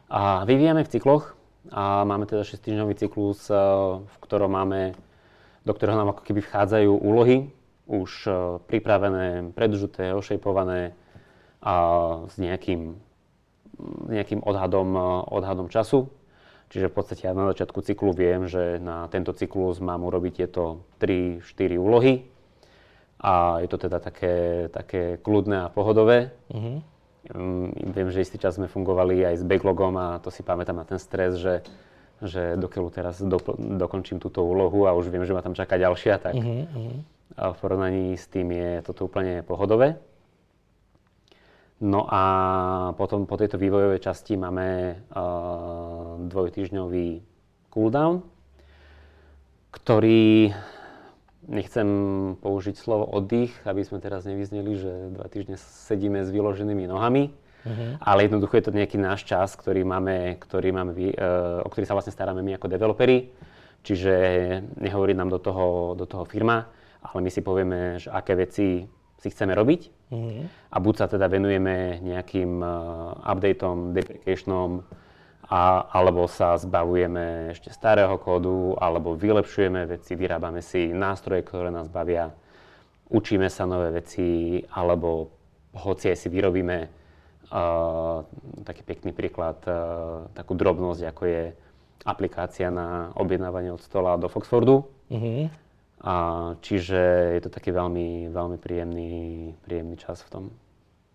A 0.07 0.47
vyvíjame 0.47 0.87
v 0.87 0.93
cykloch 0.95 1.35
a 1.75 2.07
máme 2.07 2.31
teda 2.31 2.47
6-týždňový 2.47 2.95
cyklus, 2.95 3.51
eh, 3.51 3.59
v 4.01 4.17
ktorom 4.23 4.55
máme, 4.55 4.95
do 5.67 5.73
ktorého 5.75 5.99
nám 5.99 6.15
ako 6.15 6.23
keby 6.23 6.47
vchádzajú 6.47 6.95
úlohy, 6.95 7.51
už 7.87 8.11
eh, 8.27 8.35
pripravené, 8.67 9.55
predžuté, 9.55 10.13
ošejpované 10.13 10.93
a 11.63 11.75
s 12.27 12.35
nejakým, 12.37 12.99
nejakým 14.11 14.43
odhadom, 14.43 14.89
eh, 14.95 15.03
odhadom 15.31 15.71
času. 15.71 16.11
Čiže 16.67 16.91
v 16.91 16.97
podstate 16.99 17.31
ja 17.31 17.33
na 17.33 17.47
začiatku 17.55 17.79
cyklu 17.79 18.11
viem, 18.11 18.51
že 18.51 18.83
na 18.83 19.07
tento 19.07 19.31
cyklus 19.31 19.79
mám 19.79 20.03
urobiť 20.03 20.33
tieto 20.35 20.83
3-4 20.99 21.79
úlohy. 21.79 22.27
A 23.23 23.63
je 23.63 23.69
to 23.71 23.79
teda 23.79 24.03
také, 24.03 24.67
také 24.75 25.17
kľudné 25.23 25.71
a 25.71 25.73
pohodové. 25.73 26.35
Um, 27.33 27.71
viem, 27.71 28.11
že 28.11 28.23
istý 28.23 28.39
čas 28.39 28.59
sme 28.59 28.71
fungovali 28.71 29.25
aj 29.25 29.35
s 29.41 29.45
backlogom 29.47 29.95
a 29.99 30.19
to 30.23 30.31
si 30.31 30.43
pamätám 30.43 30.79
na 30.79 30.87
ten 30.87 30.99
stres, 30.99 31.39
že, 31.39 31.63
že 32.23 32.59
dokiaľ 32.59 32.87
teraz 32.91 33.19
do, 33.19 33.39
dokončím 33.79 34.19
túto 34.23 34.47
úlohu 34.47 34.87
a 34.87 34.95
už 34.95 35.11
viem, 35.11 35.27
že 35.27 35.35
ma 35.35 35.43
tam 35.43 35.55
čaká 35.55 35.75
ďalšia, 35.75 36.23
tak 36.23 36.35
uh-huh, 36.39 37.03
A 37.37 37.53
v 37.53 37.59
porovnaní 37.61 38.17
s 38.17 38.27
tým 38.33 38.49
je 38.53 38.81
toto 38.81 39.07
úplne 39.07 39.45
pohodové. 39.45 40.01
No 41.85 42.09
a 42.09 42.23
potom 42.97 43.29
po 43.29 43.37
tejto 43.37 43.61
vývojovej 43.61 44.01
časti 44.01 44.41
máme 44.41 44.97
uh, 45.13 46.17
dvojtýždňový 46.25 47.09
cooldown, 47.69 48.25
ktorý 49.77 50.57
Nechcem 51.47 51.87
použiť 52.43 52.75
slovo 52.75 53.07
oddych, 53.07 53.55
aby 53.63 53.87
sme 53.87 54.03
teraz 54.03 54.27
nevyzneli, 54.27 54.73
že 54.75 54.93
dva 55.15 55.31
týždne 55.31 55.55
sedíme 55.55 56.27
s 56.27 56.35
vyloženými 56.35 56.91
nohami, 56.91 57.31
uh-huh. 57.31 58.03
ale 58.03 58.27
jednoducho 58.27 58.59
je 58.59 58.67
to 58.67 58.75
nejaký 58.75 58.99
náš 58.99 59.23
čas, 59.23 59.55
ktorý 59.55 59.87
máme, 59.87 60.43
ktorý 60.43 60.75
máme, 60.75 60.91
uh, 60.91 61.63
o 61.63 61.71
ktorý 61.71 61.87
sa 61.87 61.95
vlastne 61.95 62.11
staráme 62.11 62.43
my 62.43 62.59
ako 62.59 62.67
developeri. 62.67 63.31
Čiže 63.87 64.15
nehovorí 64.83 65.15
nám 65.15 65.31
do 65.31 65.39
toho, 65.39 65.95
do 65.95 66.03
toho 66.03 66.27
firma, 66.27 66.67
ale 67.07 67.21
my 67.23 67.31
si 67.31 67.41
povieme, 67.43 68.03
že 68.03 68.11
aké 68.11 68.35
veci 68.35 68.83
si 69.23 69.29
chceme 69.31 69.55
robiť. 69.55 70.11
Uh-huh. 70.11 70.45
A 70.71 70.77
buď 70.83 70.95
sa 70.99 71.07
teda 71.07 71.31
venujeme 71.31 72.03
nejakým 72.03 72.59
uh, 72.59 73.15
updateom, 73.23 73.95
deprecationom, 73.95 74.83
a, 75.47 75.87
alebo 75.95 76.27
sa 76.27 76.59
zbavujeme 76.59 77.55
ešte 77.55 77.71
starého 77.71 78.19
kódu, 78.19 78.75
alebo 78.83 79.15
vylepšujeme 79.15 79.87
veci, 79.87 80.19
vyrábame 80.19 80.59
si 80.59 80.91
nástroje, 80.91 81.47
ktoré 81.47 81.71
nás 81.71 81.87
bavia, 81.87 82.35
učíme 83.09 83.47
sa 83.47 83.63
nové 83.63 83.95
veci, 83.95 84.59
alebo 84.75 85.31
hoci 85.73 86.11
aj 86.11 86.19
si 86.19 86.29
vyrobíme 86.29 87.07
Uh, 87.47 88.27
taký 88.67 88.83
pekný 88.83 89.15
príklad, 89.15 89.63
uh, 89.71 90.27
takú 90.35 90.59
drobnosť, 90.59 91.15
ako 91.15 91.23
je 91.31 91.43
aplikácia 92.03 92.75
na 92.75 93.15
objednávanie 93.15 93.71
od 93.71 93.79
stola 93.79 94.19
do 94.19 94.27
Foxfordu. 94.27 94.91
Uh-huh. 95.07 95.47
A, 96.05 96.15
čiže 96.61 97.01
je 97.37 97.41
to 97.41 97.51
taký 97.51 97.73
veľmi, 97.73 98.29
veľmi 98.29 98.59
príjemný, 98.61 99.13
príjemný 99.65 99.97
čas 99.97 100.21
v 100.27 100.31
tom, 100.31 100.45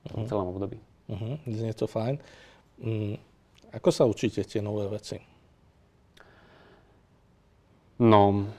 uh-huh. 0.10 0.26
celom 0.26 0.50
období. 0.54 0.82
Uh-huh. 1.10 1.38
Znie 1.46 1.74
to 1.78 1.86
fajn. 1.86 2.18
Um, 2.82 3.16
ako 3.72 3.90
sa 3.94 4.04
učíte 4.10 4.42
tie 4.44 4.60
nové 4.60 4.90
veci? 4.90 5.22
No, 8.02 8.50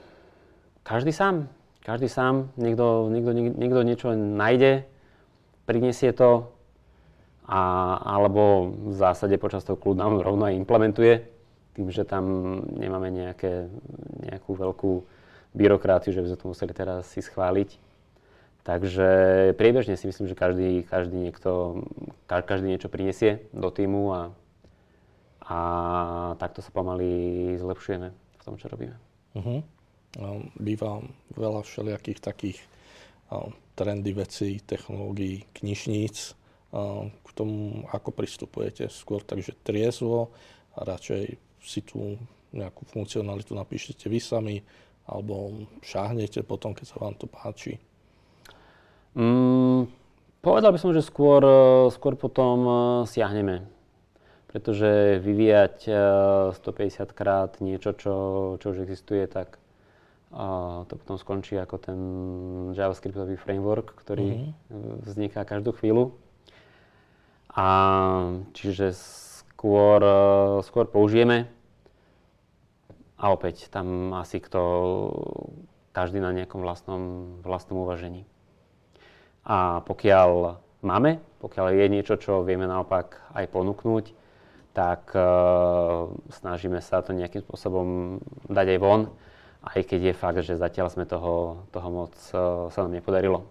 každý 0.87 1.11
sám. 1.11 1.51
Každý 1.83 2.07
sám. 2.07 2.55
Niekto, 2.55 3.11
niekto, 3.11 3.31
niekto 3.35 3.79
niečo 3.83 4.07
nájde, 4.15 4.87
prinesie 5.67 6.15
to, 6.15 6.47
a, 7.43 7.61
alebo 7.99 8.71
v 8.71 8.95
zásade 8.95 9.35
počas 9.35 9.67
toho 9.67 9.75
kľudná 9.75 10.07
rovno 10.07 10.47
aj 10.47 10.55
implementuje, 10.55 11.27
tým, 11.75 11.91
že 11.91 12.07
tam 12.07 12.23
nemáme 12.79 13.11
nejaké, 13.11 13.67
nejakú 14.23 14.55
veľkú 14.55 14.93
byrokraciu, 15.53 16.13
že 16.13 16.21
by 16.21 16.27
sme 16.33 16.39
to 16.41 16.49
museli 16.49 16.73
teraz 16.73 17.09
si 17.09 17.21
schváliť. 17.21 17.77
Takže 18.63 19.09
priebežne 19.59 19.99
si 19.99 20.07
myslím, 20.07 20.31
že 20.31 20.39
každý, 20.39 20.87
každý, 20.87 21.17
niekto, 21.19 21.83
každý 22.27 22.71
niečo 22.71 22.87
prinesie 22.87 23.43
do 23.51 23.67
týmu 23.67 24.15
a, 24.15 24.21
a 25.43 25.59
takto 26.39 26.63
sa 26.63 26.71
pomaly 26.71 27.53
zlepšujeme 27.59 28.15
v 28.15 28.43
tom, 28.43 28.55
čo 28.55 28.71
robíme. 28.71 28.95
Uh-huh. 29.35 29.59
Býva 30.55 31.03
veľa 31.35 31.67
všelijakých 31.67 32.19
takých 32.23 32.59
trendy 33.75 34.11
vecí, 34.15 34.63
technológií, 34.63 35.43
knižníc, 35.57 36.37
k 37.11 37.29
tomu, 37.35 37.85
ako 37.91 38.09
pristupujete. 38.15 38.87
Skôr 38.89 39.21
takže 39.21 39.59
triezvo 39.61 40.33
a 40.73 40.87
radšej 40.87 41.23
si 41.61 41.81
tú 41.83 42.17
nejakú 42.53 42.85
funkcionalitu 42.85 43.57
napíšete 43.57 44.07
vy 44.09 44.19
sami 44.21 44.55
alebo 45.03 45.67
šáhnete 45.83 46.43
potom, 46.43 46.71
keď 46.71 46.85
sa 46.87 46.97
vám 46.99 47.15
to 47.19 47.27
páči. 47.27 47.79
Mm, 49.13 49.91
povedal 50.39 50.71
by 50.73 50.79
som, 50.79 50.95
že 50.95 51.05
skôr, 51.05 51.43
skôr 51.91 52.15
potom 52.15 52.57
e, 52.63 52.73
siahneme. 53.05 53.67
Pretože 54.49 55.17
vyvíjať 55.17 55.89
150 56.55 56.61
e, 56.61 57.05
krát 57.13 57.51
niečo, 57.59 57.93
čo, 57.97 58.15
čo 58.61 58.65
už 58.71 58.85
existuje, 58.85 59.25
tak 59.27 59.63
a 60.33 60.81
to 60.89 60.97
potom 60.97 61.21
skončí 61.21 61.53
ako 61.61 61.77
ten 61.77 61.99
JavaScriptový 62.73 63.37
framework, 63.37 63.93
ktorý 63.93 64.49
mm-hmm. 64.49 65.05
vzniká 65.05 65.45
každú 65.45 65.77
chvíľu. 65.77 66.17
A 67.53 67.69
čiže 68.57 68.97
skôr, 68.97 70.01
skôr 70.65 70.89
použijeme. 70.89 71.45
A 73.23 73.31
opäť 73.31 73.71
tam 73.71 74.11
asi 74.19 74.43
kto, 74.43 74.59
každý 75.95 76.19
na 76.19 76.35
nejakom 76.35 76.59
vlastnom, 76.59 77.03
vlastnom 77.39 77.87
uvažení. 77.87 78.27
A 79.47 79.79
pokiaľ 79.87 80.59
máme, 80.83 81.23
pokiaľ 81.39 81.71
je 81.71 81.87
niečo, 81.87 82.19
čo 82.19 82.43
vieme 82.43 82.67
naopak 82.67 83.23
aj 83.31 83.47
ponúknuť, 83.47 84.05
tak 84.75 85.15
uh, 85.15 86.11
snažíme 86.35 86.83
sa 86.83 86.99
to 86.99 87.15
nejakým 87.15 87.47
spôsobom 87.47 88.19
dať 88.51 88.75
aj 88.75 88.79
von, 88.83 89.01
aj 89.63 89.81
keď 89.87 89.99
je 90.11 90.13
fakt, 90.19 90.41
že 90.43 90.59
zatiaľ 90.59 90.91
sme 90.91 91.07
toho, 91.07 91.63
toho 91.71 91.89
moc 91.93 92.11
uh, 92.35 92.67
sa 92.67 92.79
nám 92.83 92.99
nepodarilo. 92.99 93.47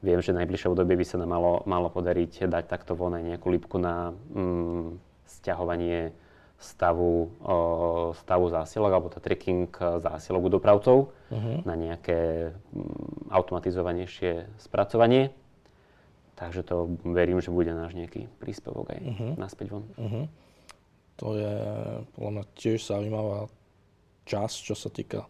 Viem, 0.00 0.22
že 0.22 0.32
najbližšie 0.32 0.70
obdobie 0.70 0.94
by 0.94 1.04
sa 1.04 1.18
nám 1.18 1.34
malo, 1.34 1.52
malo 1.66 1.90
podariť 1.90 2.46
dať 2.46 2.64
takto 2.70 2.94
von 2.94 3.18
aj 3.18 3.34
nejakú 3.34 3.50
lípku 3.50 3.76
na 3.82 4.14
mm, 4.14 4.94
stiahovanie 5.26 6.14
stavu, 6.58 7.30
stavu 8.18 8.46
zásilok 8.50 8.90
alebo 8.90 9.08
to 9.14 9.22
tracking 9.22 9.70
zásilok 10.02 10.42
u 10.42 10.50
dopravcov 10.50 10.96
uh-huh. 11.30 11.62
na 11.62 11.74
nejaké 11.78 12.50
mm, 12.50 13.30
automatizovanejšie 13.30 14.58
spracovanie. 14.58 15.30
Takže 16.34 16.66
to 16.66 16.98
verím, 17.06 17.38
že 17.38 17.54
bude 17.54 17.70
náš 17.70 17.94
nejaký 17.94 18.26
príspevok 18.42 18.90
aj 18.90 19.00
uh-huh. 19.02 19.32
naspäť 19.38 19.66
von. 19.70 19.86
Uh-huh. 19.94 20.26
To 21.18 21.34
je 21.34 21.54
podľa 22.14 22.30
mňa 22.30 22.44
tiež 22.58 22.78
zaujímavá 22.90 23.50
časť, 24.26 24.56
čo 24.62 24.74
sa 24.74 24.90
týka 24.90 25.26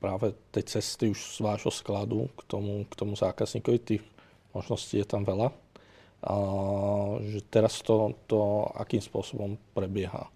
práve 0.00 0.36
tej 0.52 0.68
cesty 0.68 1.08
už 1.08 1.16
z 1.16 1.40
vášho 1.40 1.72
skladu 1.72 2.28
k 2.36 2.40
tomu, 2.44 2.84
k 2.84 2.92
tomu 2.92 3.16
zákazníkovi. 3.16 3.78
Tých 3.80 4.04
možností 4.52 5.00
je 5.00 5.08
tam 5.08 5.24
veľa. 5.24 5.48
A, 6.22 6.34
že 7.22 7.40
teraz 7.46 7.78
to, 7.82 8.18
to 8.26 8.66
akým 8.74 8.98
spôsobom 8.98 9.54
prebieha. 9.74 10.26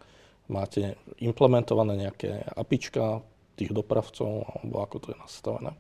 Máte 0.47 0.99
implementované 1.19 2.07
nejaké 2.07 2.45
apička 2.55 3.23
tých 3.59 3.75
dopravcov, 3.75 4.47
alebo 4.59 4.77
ako 4.83 4.97
to 4.99 5.07
je 5.15 5.19
nastavené? 5.19 5.73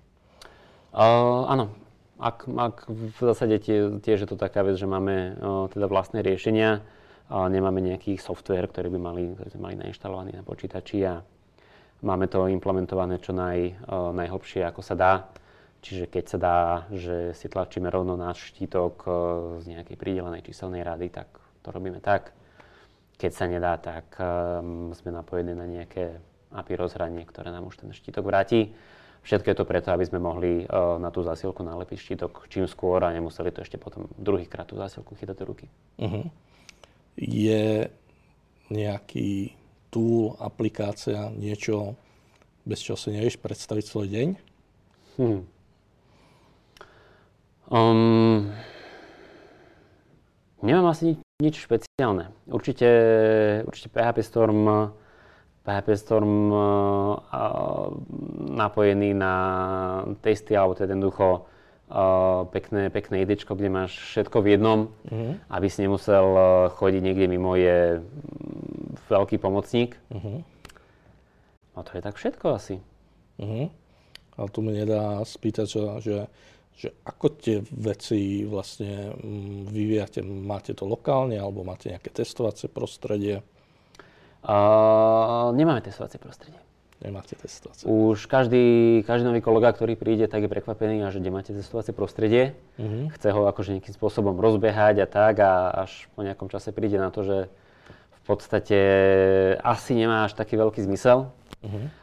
Uh, 0.92 1.46
áno. 1.48 1.74
Ak, 2.22 2.46
ak 2.46 2.86
v 2.86 3.18
zásade 3.18 3.58
tie, 3.58 3.98
tiež 3.98 4.26
je 4.26 4.28
to 4.30 4.38
taká 4.38 4.62
vec, 4.62 4.78
že 4.78 4.86
máme 4.86 5.34
uh, 5.34 5.66
teda 5.66 5.90
vlastné 5.90 6.22
riešenia, 6.22 6.78
uh, 6.78 7.50
nemáme 7.50 7.82
nejaký 7.82 8.14
software, 8.14 8.70
ktorý 8.70 8.94
by 8.94 9.00
mali, 9.02 9.22
ktorý 9.34 9.48
by 9.58 9.58
mali 9.58 9.76
nainštalovaný 9.82 10.38
na 10.38 10.46
počítači 10.46 11.02
a 11.02 11.18
Máme 12.02 12.26
to 12.26 12.50
implementované 12.50 13.22
čo 13.22 13.30
naj, 13.30 13.78
najhlbšie, 13.86 14.66
ako 14.66 14.82
sa 14.82 14.98
dá. 14.98 15.12
Čiže 15.82 16.06
keď 16.06 16.24
sa 16.30 16.38
dá, 16.38 16.58
že 16.94 17.34
si 17.34 17.50
tlačíme 17.50 17.90
rovno 17.90 18.14
náš 18.14 18.54
štítok 18.54 19.02
z 19.58 19.64
nejakej 19.66 19.98
pridelenej 19.98 20.46
číselnej 20.46 20.86
rady, 20.86 21.10
tak 21.10 21.26
to 21.66 21.74
robíme 21.74 21.98
tak. 21.98 22.30
Keď 23.18 23.30
sa 23.34 23.50
nedá, 23.50 23.74
tak 23.82 24.14
um, 24.18 24.94
sme 24.94 25.10
napojení 25.10 25.54
na 25.54 25.66
nejaké 25.66 26.22
API 26.54 26.74
rozhranie, 26.78 27.26
ktoré 27.26 27.50
nám 27.50 27.66
už 27.66 27.82
ten 27.82 27.90
štítok 27.90 28.22
vráti. 28.22 28.74
Všetko 29.22 29.54
je 29.54 29.58
to 29.58 29.66
preto, 29.66 29.94
aby 29.94 30.06
sme 30.06 30.18
mohli 30.18 30.66
uh, 30.66 30.98
na 30.98 31.10
tú 31.14 31.22
zásielku 31.22 31.62
nalepiť 31.62 31.98
štítok 31.98 32.50
čím 32.50 32.66
skôr 32.66 33.02
a 33.02 33.14
nemuseli 33.14 33.54
to 33.54 33.62
ešte 33.62 33.78
potom 33.78 34.10
druhýkrát 34.18 34.66
tú 34.66 34.74
zásielku 34.74 35.14
chytať 35.14 35.36
do 35.38 35.44
ruky. 35.46 35.66
Uh-huh. 35.98 36.26
Je 37.14 37.86
nejaký 38.70 39.54
tool, 39.94 40.34
aplikácia, 40.42 41.30
niečo, 41.34 41.94
bez 42.66 42.82
čoho 42.82 42.98
si 42.98 43.14
nevieš 43.14 43.38
predstaviť 43.38 43.84
svoj 43.86 44.06
deň? 44.10 44.28
Hmm. 45.20 45.40
Um, 47.72 48.52
nemám 50.60 50.92
asi 50.92 51.16
nič, 51.16 51.18
nič 51.40 51.54
špeciálne. 51.64 52.28
Určite, 52.44 52.88
určite 53.64 53.88
PHP 53.88 54.20
Storm, 54.20 54.92
PHP 55.64 55.88
Storm 55.96 56.52
uh, 56.52 57.16
napojený 58.52 59.16
na 59.16 59.34
testy, 60.20 60.52
alebo 60.52 60.76
teda 60.76 60.92
jednoducho 60.92 61.48
uh, 61.88 62.44
pekné, 62.52 62.92
pekné 62.92 63.24
idečko, 63.24 63.56
kde 63.56 63.72
máš 63.72 63.96
všetko 63.96 64.44
v 64.44 64.50
jednom, 64.52 64.92
mm-hmm. 65.08 65.32
aby 65.48 65.66
si 65.72 65.80
nemusel 65.80 66.26
uh, 66.28 66.68
chodiť 66.76 67.00
niekde 67.00 67.24
mimo, 67.24 67.56
je 67.56 68.04
veľký 69.08 69.40
pomocník. 69.40 69.96
Uh-huh. 70.12 70.44
A 71.72 71.80
to 71.88 71.96
je 71.96 72.04
tak 72.04 72.20
všetko 72.20 72.52
asi. 72.52 72.84
Uh-huh. 73.40 73.72
Ale 74.36 74.48
tu 74.52 74.60
mi 74.60 74.76
nedá 74.76 75.24
spýtať, 75.24 75.66
že, 75.72 75.82
že, 76.04 76.16
že 76.76 76.94
ako 77.04 77.26
tie 77.38 77.62
veci 77.70 78.42
vlastne 78.48 79.14
mm, 79.14 79.70
vyvíjate? 79.70 80.24
Máte 80.24 80.72
to 80.72 80.88
lokálne 80.88 81.36
alebo 81.38 81.62
máte 81.62 81.92
nejaké 81.92 82.10
testovacie 82.10 82.66
prostredie? 82.66 83.44
Uh, 84.42 85.54
nemáme 85.54 85.78
testovacie 85.84 86.18
prostredie. 86.18 86.58
Nemáte 87.02 87.34
testovacie. 87.34 87.90
Už 87.90 88.30
každý, 88.30 89.02
každý 89.02 89.26
nový 89.26 89.42
kolega, 89.42 89.74
ktorý 89.74 89.98
príde, 89.98 90.30
tak 90.30 90.46
je 90.46 90.50
prekvapený, 90.50 91.02
že 91.10 91.18
nemáte 91.18 91.50
testovacie 91.50 91.90
prostredie. 91.90 92.54
Uh-huh. 92.78 93.10
Chce 93.18 93.34
ho 93.34 93.50
akože 93.50 93.74
nejakým 93.74 93.94
spôsobom 93.94 94.38
rozbehať 94.38 95.02
a 95.02 95.06
tak 95.10 95.34
a 95.42 95.82
až 95.82 96.06
po 96.14 96.22
nejakom 96.22 96.46
čase 96.46 96.70
príde 96.70 97.02
na 97.02 97.10
to, 97.10 97.26
že 97.26 97.38
v 98.22 98.22
podstate 98.22 98.78
asi 99.66 99.98
nemá 99.98 100.30
až 100.30 100.38
taký 100.38 100.54
veľký 100.54 100.78
zmysel. 100.86 101.34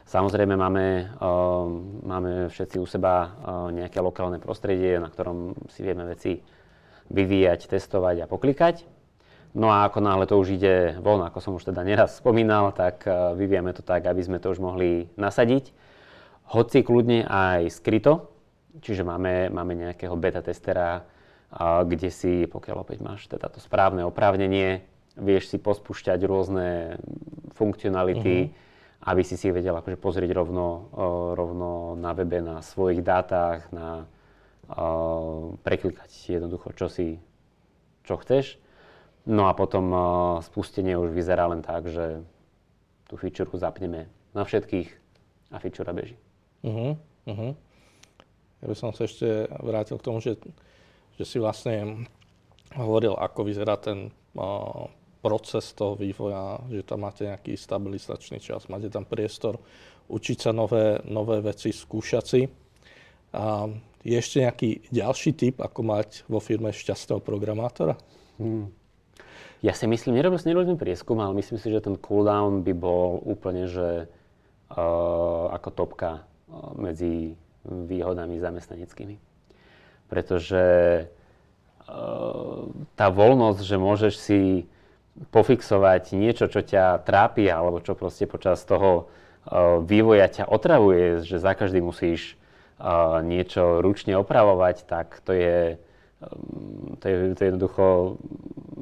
Samozrejme 0.08 0.56
máme, 0.56 1.12
uh, 1.20 1.68
máme 2.02 2.48
všetci 2.48 2.80
u 2.80 2.86
seba 2.88 3.28
uh, 3.28 3.28
nejaké 3.68 4.00
lokálne 4.00 4.40
prostredie, 4.40 4.96
na 4.96 5.12
ktorom 5.12 5.52
si 5.68 5.84
vieme 5.84 6.08
veci 6.08 6.40
vyvíjať, 7.12 7.68
testovať 7.68 8.24
a 8.24 8.30
poklikať. 8.30 8.88
No 9.52 9.68
a 9.68 9.84
ako 9.84 9.98
náhle 10.00 10.24
to 10.30 10.38
už 10.38 10.56
ide 10.56 10.96
von, 11.02 11.20
ako 11.26 11.38
som 11.42 11.52
už 11.58 11.74
teda 11.74 11.82
neraz 11.84 12.16
spomínal, 12.16 12.72
tak 12.72 13.04
uh, 13.04 13.36
vyvíjame 13.36 13.76
to 13.76 13.84
tak, 13.84 14.08
aby 14.08 14.22
sme 14.24 14.40
to 14.40 14.48
už 14.48 14.64
mohli 14.64 15.12
nasadiť. 15.20 15.76
Hoci 16.56 16.80
kľudne 16.80 17.28
aj 17.28 17.68
skryto, 17.68 18.32
čiže 18.80 19.04
máme, 19.04 19.52
máme 19.52 19.76
nejakého 19.76 20.16
beta 20.16 20.40
testera, 20.40 21.04
uh, 21.04 21.84
kde 21.84 22.08
si, 22.08 22.48
pokiaľ 22.48 22.76
opäť 22.80 22.98
máš 23.04 23.28
teda 23.28 23.52
to 23.52 23.60
správne 23.60 24.08
oprávnenie, 24.08 24.88
vieš 25.20 25.52
si 25.52 25.58
pospúšťať 25.60 26.18
rôzne 26.24 26.96
funkcionality, 27.58 28.48
uh-huh. 28.48 28.69
Aby 29.00 29.22
si 29.24 29.40
si 29.40 29.48
vedel 29.48 29.72
akože 29.72 29.96
pozrieť 29.96 30.30
rovno, 30.36 30.92
uh, 30.92 31.32
rovno 31.32 31.96
na 31.96 32.12
webe, 32.12 32.44
na 32.44 32.60
svojich 32.60 33.00
dátach, 33.00 33.72
na 33.72 34.04
uh, 34.68 35.56
preklikať 35.64 36.10
jednoducho, 36.36 36.76
čo 36.76 36.86
si, 36.92 37.16
čo 38.04 38.20
chceš. 38.20 38.60
No 39.24 39.48
a 39.48 39.56
potom 39.56 39.84
uh, 39.92 40.02
spustenie 40.44 41.00
už 41.00 41.16
vyzerá 41.16 41.48
len 41.48 41.64
tak, 41.64 41.88
že 41.88 42.20
tú 43.08 43.16
feature 43.16 43.48
zapneme 43.56 44.06
na 44.36 44.44
všetkých 44.44 44.88
a 45.50 45.56
feature 45.58 45.90
beží. 45.90 46.16
Uh-huh, 46.60 46.94
uh-huh. 47.26 47.52
Ja 48.60 48.66
by 48.68 48.76
som 48.76 48.92
sa 48.92 49.08
ešte 49.08 49.48
vrátil 49.64 49.96
k 49.96 50.04
tomu, 50.04 50.20
že, 50.20 50.36
že 51.16 51.24
si 51.24 51.40
vlastne 51.40 52.04
hovoril, 52.76 53.16
ako 53.16 53.48
vyzerá 53.48 53.80
ten 53.80 54.12
uh, 54.36 54.86
proces 55.20 55.76
toho 55.76 55.96
vývoja, 55.96 56.60
že 56.72 56.82
tam 56.84 57.04
máte 57.04 57.28
nejaký 57.28 57.56
stabilizačný 57.56 58.40
čas, 58.40 58.68
máte 58.72 58.88
tam 58.88 59.04
priestor 59.04 59.60
učiť 60.10 60.38
sa 60.42 60.50
nové, 60.50 60.98
nové 61.06 61.38
veci, 61.44 61.70
skúšať 61.70 62.24
si. 62.26 62.42
A 63.30 63.70
je 64.02 64.16
ešte 64.16 64.42
nejaký 64.42 64.90
ďalší 64.90 65.30
typ, 65.38 65.56
ako 65.62 65.80
mať 65.86 66.08
vo 66.26 66.42
firme 66.42 66.74
šťastného 66.74 67.22
programátora? 67.22 67.94
Hmm. 68.40 68.72
Ja 69.60 69.76
si 69.76 69.84
myslím, 69.84 70.16
nerobil, 70.16 70.40
nerobil 70.40 70.80
prieskum, 70.80 71.20
ale 71.20 71.36
myslím 71.36 71.60
si, 71.60 71.68
že 71.68 71.84
ten 71.84 71.94
cooldown 72.00 72.64
by 72.64 72.72
bol 72.72 73.20
úplne, 73.22 73.68
že 73.68 74.08
uh, 74.08 75.44
ako 75.52 75.68
topka 75.76 76.24
uh, 76.24 76.72
medzi 76.80 77.36
výhodami 77.68 78.40
zamestnaneckými. 78.40 79.20
Pretože 80.08 80.64
uh, 81.84 82.66
tá 82.96 83.06
voľnosť, 83.12 83.60
že 83.60 83.76
môžeš 83.76 84.14
si 84.16 84.40
pofixovať 85.30 86.16
niečo, 86.16 86.46
čo 86.46 86.62
ťa 86.64 87.02
trápi, 87.04 87.50
alebo 87.50 87.82
čo 87.82 87.98
proste 87.98 88.24
počas 88.24 88.62
toho 88.64 89.06
uh, 89.06 89.82
vývoja 89.82 90.30
ťa 90.30 90.48
otravuje, 90.48 91.26
že 91.26 91.42
za 91.42 91.52
každý 91.52 91.82
musíš 91.84 92.38
uh, 92.80 93.20
niečo 93.20 93.84
ručne 93.84 94.16
opravovať, 94.16 94.86
tak 94.88 95.20
to 95.26 95.36
je, 95.36 95.76
um, 96.24 96.96
to 97.02 97.04
je, 97.04 97.14
to 97.36 97.40
je 97.42 97.48
jednoducho 97.52 97.84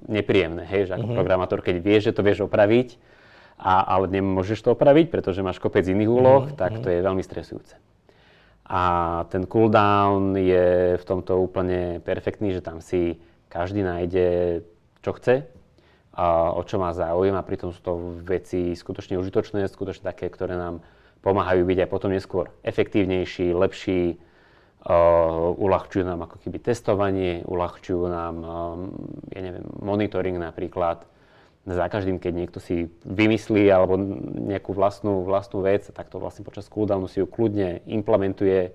nepríjemné, 0.08 0.64
hej, 0.68 0.88
že 0.88 0.96
ako 0.96 1.06
uh-huh. 1.10 1.18
programátor, 1.18 1.58
keď 1.60 1.76
vieš, 1.82 2.02
že 2.12 2.16
to 2.16 2.22
vieš 2.22 2.44
opraviť, 2.46 2.96
a, 3.58 3.82
ale 3.98 4.06
nemôžeš 4.06 4.62
to 4.62 4.78
opraviť, 4.78 5.10
pretože 5.10 5.42
máš 5.42 5.58
kopec 5.58 5.82
iných 5.82 6.12
úloh, 6.12 6.46
uh-huh. 6.46 6.56
tak 6.56 6.78
to 6.78 6.88
je 6.88 7.02
veľmi 7.02 7.24
stresujúce. 7.24 7.74
A 8.68 8.82
ten 9.32 9.48
cooldown 9.48 10.36
je 10.36 11.00
v 11.00 11.04
tomto 11.08 11.40
úplne 11.40 12.04
perfektný, 12.04 12.52
že 12.52 12.60
tam 12.60 12.84
si 12.84 13.16
každý 13.48 13.80
nájde, 13.80 14.60
čo 15.00 15.16
chce, 15.16 15.48
o 16.26 16.62
čo 16.66 16.82
má 16.82 16.90
záujem 16.90 17.34
a 17.38 17.46
pritom 17.46 17.70
sú 17.70 17.78
to 17.78 17.92
veci 18.26 18.74
skutočne 18.74 19.14
užitočné, 19.22 19.62
skutočne 19.70 20.10
také, 20.10 20.26
ktoré 20.26 20.58
nám 20.58 20.82
pomáhajú 21.22 21.62
byť 21.62 21.78
aj 21.84 21.88
potom 21.90 22.10
neskôr 22.10 22.50
efektívnejší, 22.66 23.54
lepší, 23.54 24.18
uh, 24.86 25.54
uľahčujú 25.54 26.02
nám 26.02 26.26
ako 26.26 26.42
keby 26.42 26.58
testovanie, 26.62 27.42
uľahčujú 27.46 28.02
nám, 28.06 28.34
um, 28.38 28.78
ja 29.30 29.40
neviem, 29.42 29.66
monitoring 29.82 30.38
napríklad, 30.38 31.06
za 31.68 31.84
každým, 31.92 32.16
keď 32.16 32.32
niekto 32.32 32.58
si 32.64 32.88
vymyslí 33.04 33.68
alebo 33.68 34.00
nejakú 34.48 34.72
vlastnú, 34.72 35.28
vlastnú 35.28 35.60
vec, 35.60 35.84
tak 35.92 36.08
to 36.08 36.16
vlastne 36.16 36.40
počas 36.40 36.64
cooldownu 36.70 37.10
si 37.12 37.20
ju 37.20 37.28
kľudne 37.28 37.84
implementuje, 37.84 38.72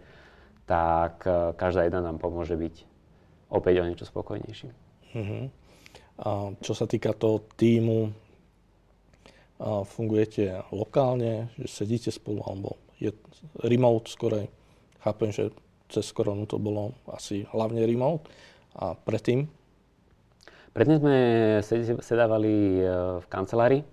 tak 0.70 1.26
e, 1.26 1.58
každá 1.58 1.90
jedna 1.90 2.06
nám 2.06 2.22
pomôže 2.22 2.54
byť 2.54 2.76
opäť 3.50 3.82
o 3.82 3.88
niečo 3.90 4.06
spokojnejší. 4.06 4.70
Uh-huh. 5.18 5.50
Čo 6.62 6.74
sa 6.78 6.86
týka 6.86 7.16
toho 7.18 7.42
týmu, 7.58 8.14
fungujete 9.64 10.70
lokálne, 10.70 11.50
že 11.58 11.68
sedíte 11.72 12.12
spolu, 12.14 12.46
alebo 12.46 12.78
je 13.02 13.10
remote 13.66 14.12
skorej. 14.12 14.52
Chápem, 15.02 15.34
že 15.34 15.50
cez 15.90 16.06
koronu 16.14 16.46
to 16.46 16.62
bolo 16.62 16.94
asi 17.10 17.46
hlavne 17.50 17.82
remote. 17.86 18.30
A 18.78 18.98
predtým 18.98 19.50
Predtým 20.74 20.98
sme 21.06 21.18
sedávali 22.02 22.82
e, 22.82 22.86
v 23.22 23.26
kancelárii. 23.30 23.86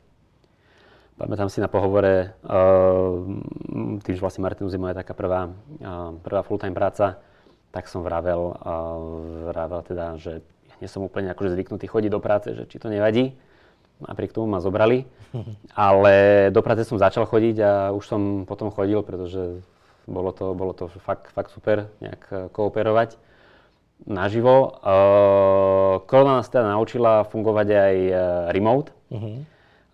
Pamätám 1.20 1.52
si 1.52 1.60
na 1.60 1.68
pohovore, 1.68 2.32
e, 2.40 2.48
tým, 4.00 4.14
že 4.16 4.24
vlastne 4.24 4.40
Martinus 4.40 4.72
je 4.72 4.80
moja 4.80 4.96
taká 4.96 5.12
prvá, 5.12 5.52
e, 5.76 5.92
prvá 6.24 6.40
full-time 6.40 6.72
práca, 6.72 7.20
tak 7.68 7.84
som 7.84 8.00
vravel, 8.02 8.50
vravel 9.46 9.80
teda, 9.86 10.18
že 10.18 10.42
nie 10.80 10.88
som 10.88 11.04
úplne 11.04 11.30
akože 11.32 11.52
zvyknutý 11.54 11.86
chodiť 11.86 12.10
do 12.10 12.20
práce, 12.20 12.48
že 12.56 12.64
či 12.66 12.80
to 12.80 12.88
nevadí. 12.88 13.36
Napriek 14.00 14.32
tomu 14.32 14.48
ma 14.48 14.64
zobrali. 14.64 15.04
Ale 15.76 16.48
do 16.50 16.60
práce 16.64 16.88
som 16.88 16.96
začal 16.96 17.28
chodiť 17.28 17.56
a 17.60 17.72
už 17.92 18.04
som 18.04 18.20
potom 18.48 18.72
chodil, 18.72 19.04
pretože 19.04 19.60
bolo 20.08 20.32
to, 20.32 20.56
bolo 20.56 20.72
to 20.72 20.88
fakt, 21.04 21.28
fakt 21.30 21.52
super 21.52 21.92
nejak 22.00 22.52
kooperovať 22.56 23.20
naživo. 24.06 24.80
Uh, 24.80 26.00
korona 26.08 26.40
nás 26.40 26.48
teda 26.48 26.72
naučila 26.72 27.28
fungovať 27.28 27.68
aj 27.68 27.96
uh, 28.08 28.18
remote. 28.54 28.92
Uh-huh. 29.12 29.44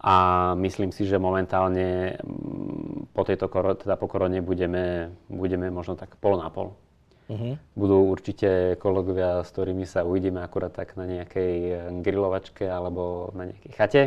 A 0.07 0.15
myslím 0.61 0.95
si, 0.95 1.03
že 1.09 1.19
momentálne 1.19 2.21
mm, 2.21 3.11
po 3.11 3.27
tejto 3.27 3.51
koro, 3.51 3.75
teda 3.75 3.99
po 3.99 4.07
korone 4.07 4.39
budeme, 4.39 5.11
budeme 5.27 5.67
možno 5.73 5.99
tak 5.99 6.15
pol 6.21 6.39
na 6.39 6.47
pol. 6.47 6.79
Uh-huh. 7.27 7.59
Budú 7.75 8.07
určite 8.07 8.79
kolegovia, 8.79 9.43
s 9.43 9.51
ktorými 9.51 9.83
sa 9.83 10.07
uvidíme 10.07 10.39
akurát 10.43 10.71
tak 10.71 10.95
na 10.95 11.11
nejakej 11.11 11.55
eh, 11.67 11.77
grilovačke 12.01 12.67
alebo 12.67 13.35
na 13.35 13.51
nejakej 13.51 13.73
chate. 13.75 14.05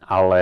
Ale 0.00 0.40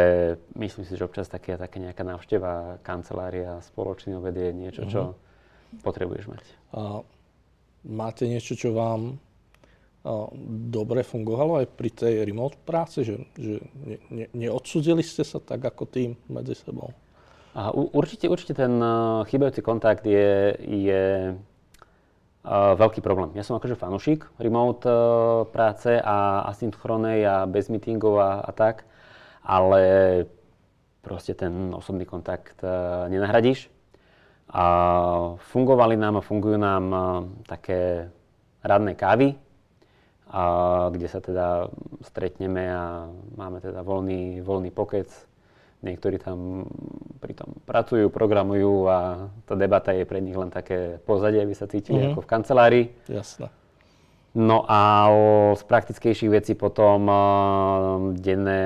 myslím 0.56 0.88
si, 0.88 0.96
že 0.96 1.04
občas 1.04 1.28
také, 1.28 1.58
také 1.60 1.76
nejaká 1.76 2.00
návšteva, 2.00 2.80
kancelária, 2.80 3.60
spoločný 3.60 4.16
obed 4.16 4.32
je 4.32 4.50
niečo, 4.54 4.82
čo 4.88 5.00
uh-huh. 5.12 5.82
potrebuješ 5.84 6.24
mať. 6.30 6.44
Uh, 6.72 7.04
máte 7.84 8.24
niečo, 8.24 8.56
čo 8.56 8.72
vám 8.72 9.20
dobre 10.70 11.02
fungovalo 11.02 11.60
aj 11.60 11.66
pri 11.74 11.90
tej 11.90 12.14
remote 12.24 12.56
práci, 12.62 13.04
že, 13.04 13.16
že 13.34 13.60
ne, 13.82 13.98
ne, 14.08 14.26
neodsudili 14.32 15.02
ste 15.02 15.26
sa 15.26 15.42
tak 15.42 15.60
ako 15.60 15.84
tým 15.84 16.10
medzi 16.30 16.54
sebou? 16.54 16.94
A 17.58 17.74
určite, 17.74 18.30
určite 18.30 18.54
ten 18.54 18.78
uh, 18.78 19.26
chýbajúci 19.26 19.60
kontakt 19.66 20.06
je, 20.06 20.54
je 20.62 21.34
uh, 22.44 22.74
veľký 22.78 23.00
problém. 23.00 23.34
Ja 23.34 23.46
som 23.46 23.56
akože 23.56 23.78
fanúšik 23.78 24.26
remote 24.38 24.86
uh, 24.86 24.94
práce 25.48 25.94
a 25.98 26.46
asynchronej 26.50 27.24
a 27.26 27.36
bez 27.46 27.70
meetingov 27.72 28.18
a, 28.20 28.42
a 28.42 28.50
tak, 28.52 28.86
ale 29.42 29.82
proste 31.02 31.32
ten 31.34 31.72
osobný 31.72 32.04
kontakt 32.04 32.60
uh, 32.62 33.06
nenahradíš. 33.08 33.70
A 34.48 34.64
fungovali 35.52 36.00
nám 36.00 36.18
a 36.18 36.24
fungujú 36.24 36.56
nám 36.56 36.84
také 37.44 38.08
radné 38.64 38.96
kávy, 38.96 39.36
a 40.28 40.42
kde 40.92 41.08
sa 41.08 41.20
teda 41.24 41.68
stretneme 42.04 42.68
a 42.68 43.08
máme 43.36 43.60
teda 43.60 43.80
voľný, 43.80 44.44
voľný 44.44 44.72
pokec. 44.72 45.27
Niektorí 45.78 46.18
tam 46.18 46.66
pritom 47.22 47.62
pracujú, 47.62 48.10
programujú 48.10 48.90
a 48.90 49.30
tá 49.46 49.54
debata 49.54 49.94
je 49.94 50.02
pre 50.02 50.18
nich 50.18 50.34
len 50.34 50.50
také 50.50 50.98
pozadie, 51.06 51.38
aby 51.38 51.54
sa 51.54 51.70
cítili 51.70 52.02
mm-hmm. 52.02 52.18
ako 52.18 52.20
v 52.26 52.30
kancelárii. 52.30 52.84
Jasné. 53.06 53.46
No 54.34 54.66
a 54.66 55.10
z 55.56 55.62
praktickejších 55.64 56.30
vecí 56.30 56.52
potom 56.58 57.08
uh, 57.08 57.18
denné, 58.14 58.62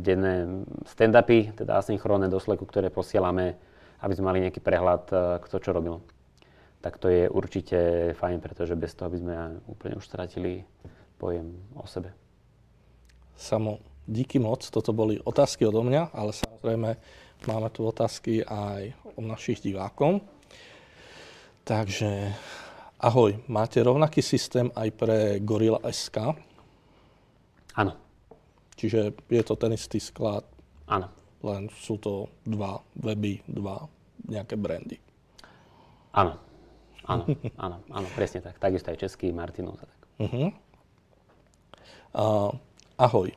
denné 0.00 0.64
stand-upy, 0.86 1.52
teda 1.56 1.80
asynchrónne 1.80 2.30
do 2.30 2.38
Slacku, 2.40 2.64
ktoré 2.64 2.88
posielame 2.88 3.58
aby 4.04 4.12
sme 4.12 4.28
mali 4.28 4.44
nejaký 4.44 4.60
prehľad, 4.60 5.02
e, 5.08 5.16
kto 5.48 5.56
čo 5.64 5.70
robil. 5.72 5.96
Tak 6.84 7.00
to 7.00 7.08
je 7.08 7.24
určite 7.32 8.12
fajn, 8.20 8.44
pretože 8.44 8.76
bez 8.76 8.92
toho 8.92 9.08
by 9.08 9.16
sme 9.16 9.34
úplne 9.64 9.96
už 9.96 10.04
stratili 10.04 10.68
pojem 11.16 11.56
o 11.72 11.88
sebe. 11.88 12.12
Samo, 13.32 13.80
díky 14.06 14.38
moc. 14.38 14.64
Toto 14.68 14.92
boli 14.92 15.20
otázky 15.20 15.66
odo 15.66 15.82
mňa, 15.84 16.12
ale 16.12 16.32
samozrejme 16.32 16.90
máme 17.48 17.68
tu 17.72 17.84
otázky 17.84 18.44
aj 18.44 18.92
o 19.16 19.20
našich 19.20 19.60
divákom. 19.60 20.20
Takže 21.64 22.32
ahoj, 23.00 23.40
máte 23.48 23.80
rovnaký 23.80 24.20
systém 24.20 24.68
aj 24.76 24.88
pre 24.96 25.18
Gorilla 25.40 25.80
SK? 25.88 26.36
Áno. 27.74 27.92
Čiže 28.76 29.16
je 29.30 29.42
to 29.42 29.54
ten 29.56 29.72
istý 29.72 29.96
sklad? 29.96 30.44
Áno. 30.90 31.08
Len 31.44 31.68
sú 31.72 31.96
to 32.00 32.28
dva 32.44 32.80
weby, 32.96 33.44
dva 33.48 33.84
nejaké 34.28 34.56
brandy. 34.56 34.96
Áno, 36.14 36.38
áno, 37.04 37.24
áno, 37.64 37.76
áno, 37.90 38.06
presne 38.16 38.40
tak. 38.40 38.56
Takisto 38.60 38.92
aj 38.92 38.98
český 39.00 39.32
Martinov. 39.32 39.80
Tak. 39.80 39.90
Uh-huh. 40.20 40.48
Uh, 42.14 42.54
ahoj. 42.98 43.30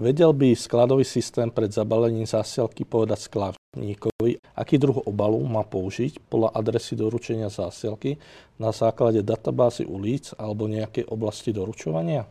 Vedel 0.00 0.32
by 0.32 0.56
skladový 0.56 1.04
systém 1.04 1.52
pred 1.52 1.68
zabalením 1.68 2.24
zásielky 2.24 2.88
povedať 2.88 3.28
skladníkovi, 3.28 4.40
aký 4.56 4.80
druh 4.80 4.96
obalu 5.04 5.44
má 5.44 5.60
použiť 5.60 6.24
podľa 6.24 6.56
adresy 6.56 6.96
doručenia 6.96 7.52
zásielky 7.52 8.16
na 8.56 8.72
základe 8.72 9.20
databázy 9.20 9.84
ulic 9.84 10.32
alebo 10.40 10.64
nejakej 10.72 11.04
oblasti 11.04 11.52
doručovania? 11.52 12.24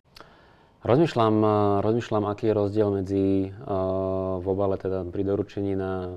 Rozmýšľam, 0.81 1.35
rozmýšľam, 1.83 2.23
aký 2.25 2.49
je 2.49 2.57
rozdiel 2.57 2.89
medzi 2.89 3.25
uh, 3.51 4.39
v 4.39 4.45
obale 4.47 4.79
teda 4.79 5.03
pri 5.11 5.23
doručení 5.27 5.75
na 5.75 6.15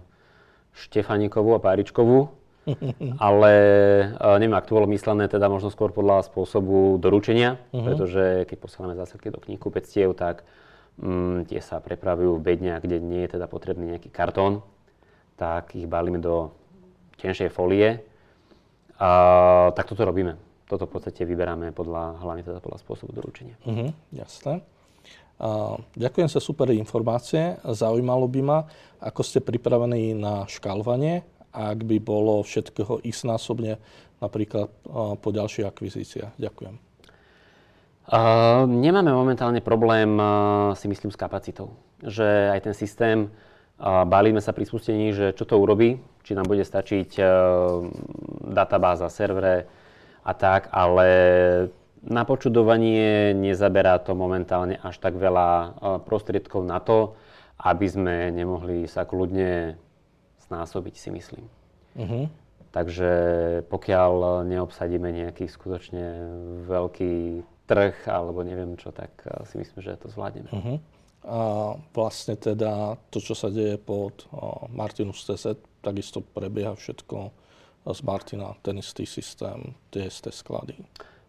Štefanikovú 0.72 1.52
a 1.52 1.60
Páričkovú. 1.60 2.41
ale 3.26 3.52
uh, 4.14 4.38
neviem, 4.38 4.54
ak 4.54 4.70
to 4.70 4.78
bolo 4.78 4.86
myslené, 4.90 5.26
teda 5.26 5.50
možno 5.50 5.68
skôr 5.68 5.90
podľa 5.90 6.26
spôsobu 6.26 6.96
doručenia, 7.02 7.58
uh-huh. 7.74 7.82
pretože 7.82 8.46
keď 8.46 8.56
posielame 8.62 8.94
zásadky 8.94 9.34
do 9.34 9.42
kníhku 9.42 9.68
pectiev, 9.74 10.14
tak 10.14 10.46
um, 11.02 11.42
tie 11.42 11.58
sa 11.58 11.82
prepravujú 11.82 12.38
v 12.38 12.44
bedniach, 12.44 12.82
kde 12.82 13.02
nie 13.02 13.26
je 13.26 13.38
teda 13.38 13.50
potrebný 13.50 13.96
nejaký 13.96 14.14
kartón, 14.14 14.62
tak 15.34 15.74
ich 15.74 15.90
balíme 15.90 16.22
do 16.22 16.54
tenšej 17.18 17.50
folie. 17.50 18.02
A 19.02 19.10
tak 19.74 19.90
toto 19.90 20.06
robíme. 20.06 20.38
Toto 20.70 20.86
v 20.86 20.94
podstate 20.94 21.26
vyberáme 21.26 21.74
podľa, 21.74 22.22
hlavne 22.22 22.46
teda 22.46 22.62
podľa 22.62 22.78
spôsobu 22.78 23.10
doručenia. 23.10 23.58
Uh-huh, 23.66 23.90
jasné. 24.14 24.62
Uh, 25.42 25.74
ďakujem 25.98 26.30
za 26.30 26.38
super 26.38 26.70
informácie. 26.70 27.58
Zaujímalo 27.66 28.30
by 28.30 28.40
ma, 28.46 28.58
ako 29.02 29.26
ste 29.26 29.42
pripravení 29.42 30.14
na 30.14 30.46
škalovanie, 30.46 31.26
ak 31.52 31.84
by 31.84 31.96
bolo 32.00 32.40
všetkého 32.42 33.04
násobne 33.24 33.76
napríklad 34.18 34.72
uh, 34.88 35.14
po 35.20 35.28
ďalších 35.30 35.68
akvizíciách. 35.68 36.32
Ďakujem. 36.40 36.74
Uh, 38.02 38.66
nemáme 38.66 39.14
momentálne 39.14 39.62
problém, 39.62 40.18
uh, 40.18 40.74
si 40.74 40.90
myslím, 40.90 41.14
s 41.14 41.20
kapacitou. 41.20 41.76
Že 42.02 42.50
aj 42.50 42.60
ten 42.66 42.74
systém, 42.74 43.18
uh, 43.28 44.02
balíme 44.02 44.42
sa 44.42 44.50
pri 44.50 44.66
spustení, 44.66 45.14
že 45.14 45.34
čo 45.36 45.46
to 45.46 45.58
urobí, 45.58 46.02
či 46.26 46.34
nám 46.34 46.50
bude 46.50 46.66
stačiť 46.66 47.10
uh, 47.18 47.26
databáza, 48.50 49.06
servere 49.06 49.70
a 50.22 50.32
tak, 50.34 50.70
ale 50.70 51.08
na 52.02 52.26
počudovanie 52.26 53.30
nezaberá 53.30 54.02
to 54.02 54.18
momentálne 54.18 54.74
až 54.82 54.98
tak 54.98 55.14
veľa 55.14 55.48
e, 55.48 55.66
prostriedkov 56.02 56.66
na 56.66 56.82
to, 56.82 57.14
aby 57.62 57.86
sme 57.86 58.14
nemohli 58.34 58.90
sa 58.90 59.06
kľudne 59.06 59.78
znásobiť, 60.52 60.94
si 61.00 61.08
myslím. 61.08 61.48
Uh-huh. 61.96 62.28
Takže 62.72 63.12
pokiaľ 63.68 64.44
neobsadíme 64.48 65.08
nejaký 65.08 65.48
skutočne 65.48 66.04
veľký 66.68 67.44
trh 67.68 67.96
alebo 68.08 68.44
neviem 68.44 68.76
čo, 68.76 68.92
tak 68.92 69.12
e, 69.24 69.44
si 69.48 69.60
myslím, 69.60 69.80
že 69.80 70.00
to 70.00 70.12
zvládneme. 70.12 70.50
Uh-huh. 70.52 70.76
A 71.22 71.40
vlastne 71.94 72.34
teda 72.36 73.00
to, 73.08 73.22
čo 73.22 73.38
sa 73.38 73.46
deje 73.46 73.78
pod 73.78 74.26
uh, 74.34 74.66
Martinus 74.74 75.22
CZ, 75.22 75.54
takisto 75.78 76.18
prebieha 76.18 76.74
všetko 76.74 77.30
z 77.86 78.00
Martina, 78.02 78.58
ten 78.58 78.82
istý 78.82 79.06
systém, 79.06 79.78
tie 79.94 80.10
isté 80.10 80.34
sklady. 80.34 80.74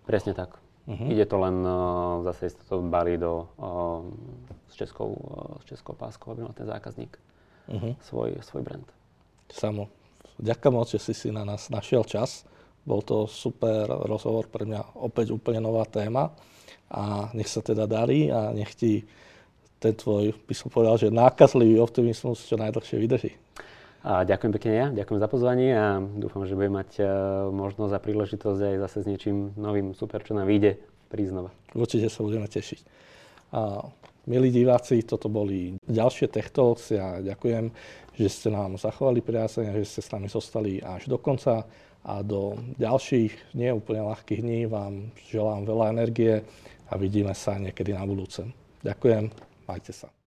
Presne 0.10 0.34
tak. 0.34 0.58
Uh-huh. 0.90 1.14
Ide 1.14 1.30
to 1.30 1.38
len 1.38 1.62
uh, 1.62 2.26
zase 2.26 2.58
to 2.66 2.82
balí 2.82 3.22
do, 3.22 3.48
uh, 3.62 4.02
s, 4.68 4.76
českou, 4.76 5.14
uh, 5.14 5.62
s 5.62 5.70
českou 5.70 5.94
páskou, 5.94 6.34
aby 6.34 6.42
mal 6.42 6.58
ten 6.58 6.66
zákazník 6.66 7.14
uh-huh. 7.70 7.94
svoj, 8.02 8.42
svoj 8.42 8.66
brand. 8.66 8.90
Samo. 9.54 9.94
Ďakujem 10.42 10.74
moc, 10.74 10.90
že 10.90 10.98
si 10.98 11.14
si 11.14 11.30
na 11.30 11.46
nás 11.46 11.70
našiel 11.70 12.02
čas. 12.10 12.42
Bol 12.82 13.06
to 13.06 13.30
super 13.30 13.86
rozhovor, 14.10 14.50
pre 14.50 14.66
mňa 14.66 14.98
opäť 14.98 15.30
úplne 15.30 15.62
nová 15.62 15.86
téma. 15.86 16.34
A 16.90 17.30
nech 17.38 17.48
sa 17.48 17.62
teda 17.62 17.86
darí 17.86 18.34
a 18.34 18.50
nech 18.50 18.74
ti 18.74 19.06
ten 19.78 19.94
tvoj, 19.94 20.34
by 20.48 20.56
som 20.56 20.72
povedal, 20.74 20.96
že 20.96 21.14
nákazlivý 21.14 21.78
optimizmus 21.78 22.48
čo 22.48 22.56
najdlhšie 22.56 22.98
vydrží. 22.98 23.32
A 24.04 24.28
ďakujem 24.28 24.52
pekne 24.60 24.72
ja, 24.76 24.88
ďakujem 24.92 25.20
za 25.20 25.32
pozvanie 25.32 25.72
a 25.72 26.00
dúfam, 26.00 26.44
že 26.44 26.60
budem 26.60 26.76
mať 26.76 26.92
uh, 27.00 27.08
možnosť 27.52 27.94
a 27.96 28.04
príležitosť 28.04 28.60
aj 28.60 28.76
zase 28.84 28.98
s 29.04 29.08
niečím 29.08 29.56
novým 29.56 29.96
super, 29.96 30.20
čo 30.24 30.36
nám 30.36 30.48
vyjde, 30.48 30.76
prísť 31.08 31.32
znova. 31.32 31.52
Určite 31.72 32.12
sa 32.12 32.20
budeme 32.20 32.48
tešiť. 32.52 32.80
A, 33.56 33.80
milí 34.28 34.52
diváci, 34.52 35.08
toto 35.08 35.32
boli 35.32 35.80
ďalšie 35.88 36.28
Tech 36.28 36.52
Talks. 36.52 36.92
Ja 36.92 37.24
ďakujem, 37.24 37.72
že 38.14 38.30
ste 38.30 38.50
nám 38.54 38.78
zachovali 38.78 39.20
priazeň 39.22 39.74
že 39.82 39.90
ste 39.90 40.02
s 40.06 40.12
nami 40.14 40.28
zostali 40.30 40.80
až 40.82 41.10
do 41.10 41.18
konca 41.18 41.66
a 42.04 42.20
do 42.20 42.60
ďalších 42.78 43.56
neúplne 43.56 44.04
ľahkých 44.04 44.44
dní 44.44 44.68
vám 44.68 45.10
želám 45.32 45.64
veľa 45.64 45.86
energie 45.96 46.44
a 46.92 46.94
vidíme 47.00 47.32
sa 47.34 47.56
niekedy 47.56 47.96
na 47.96 48.04
budúce. 48.04 48.44
Ďakujem, 48.84 49.32
majte 49.66 49.96
sa. 49.96 50.23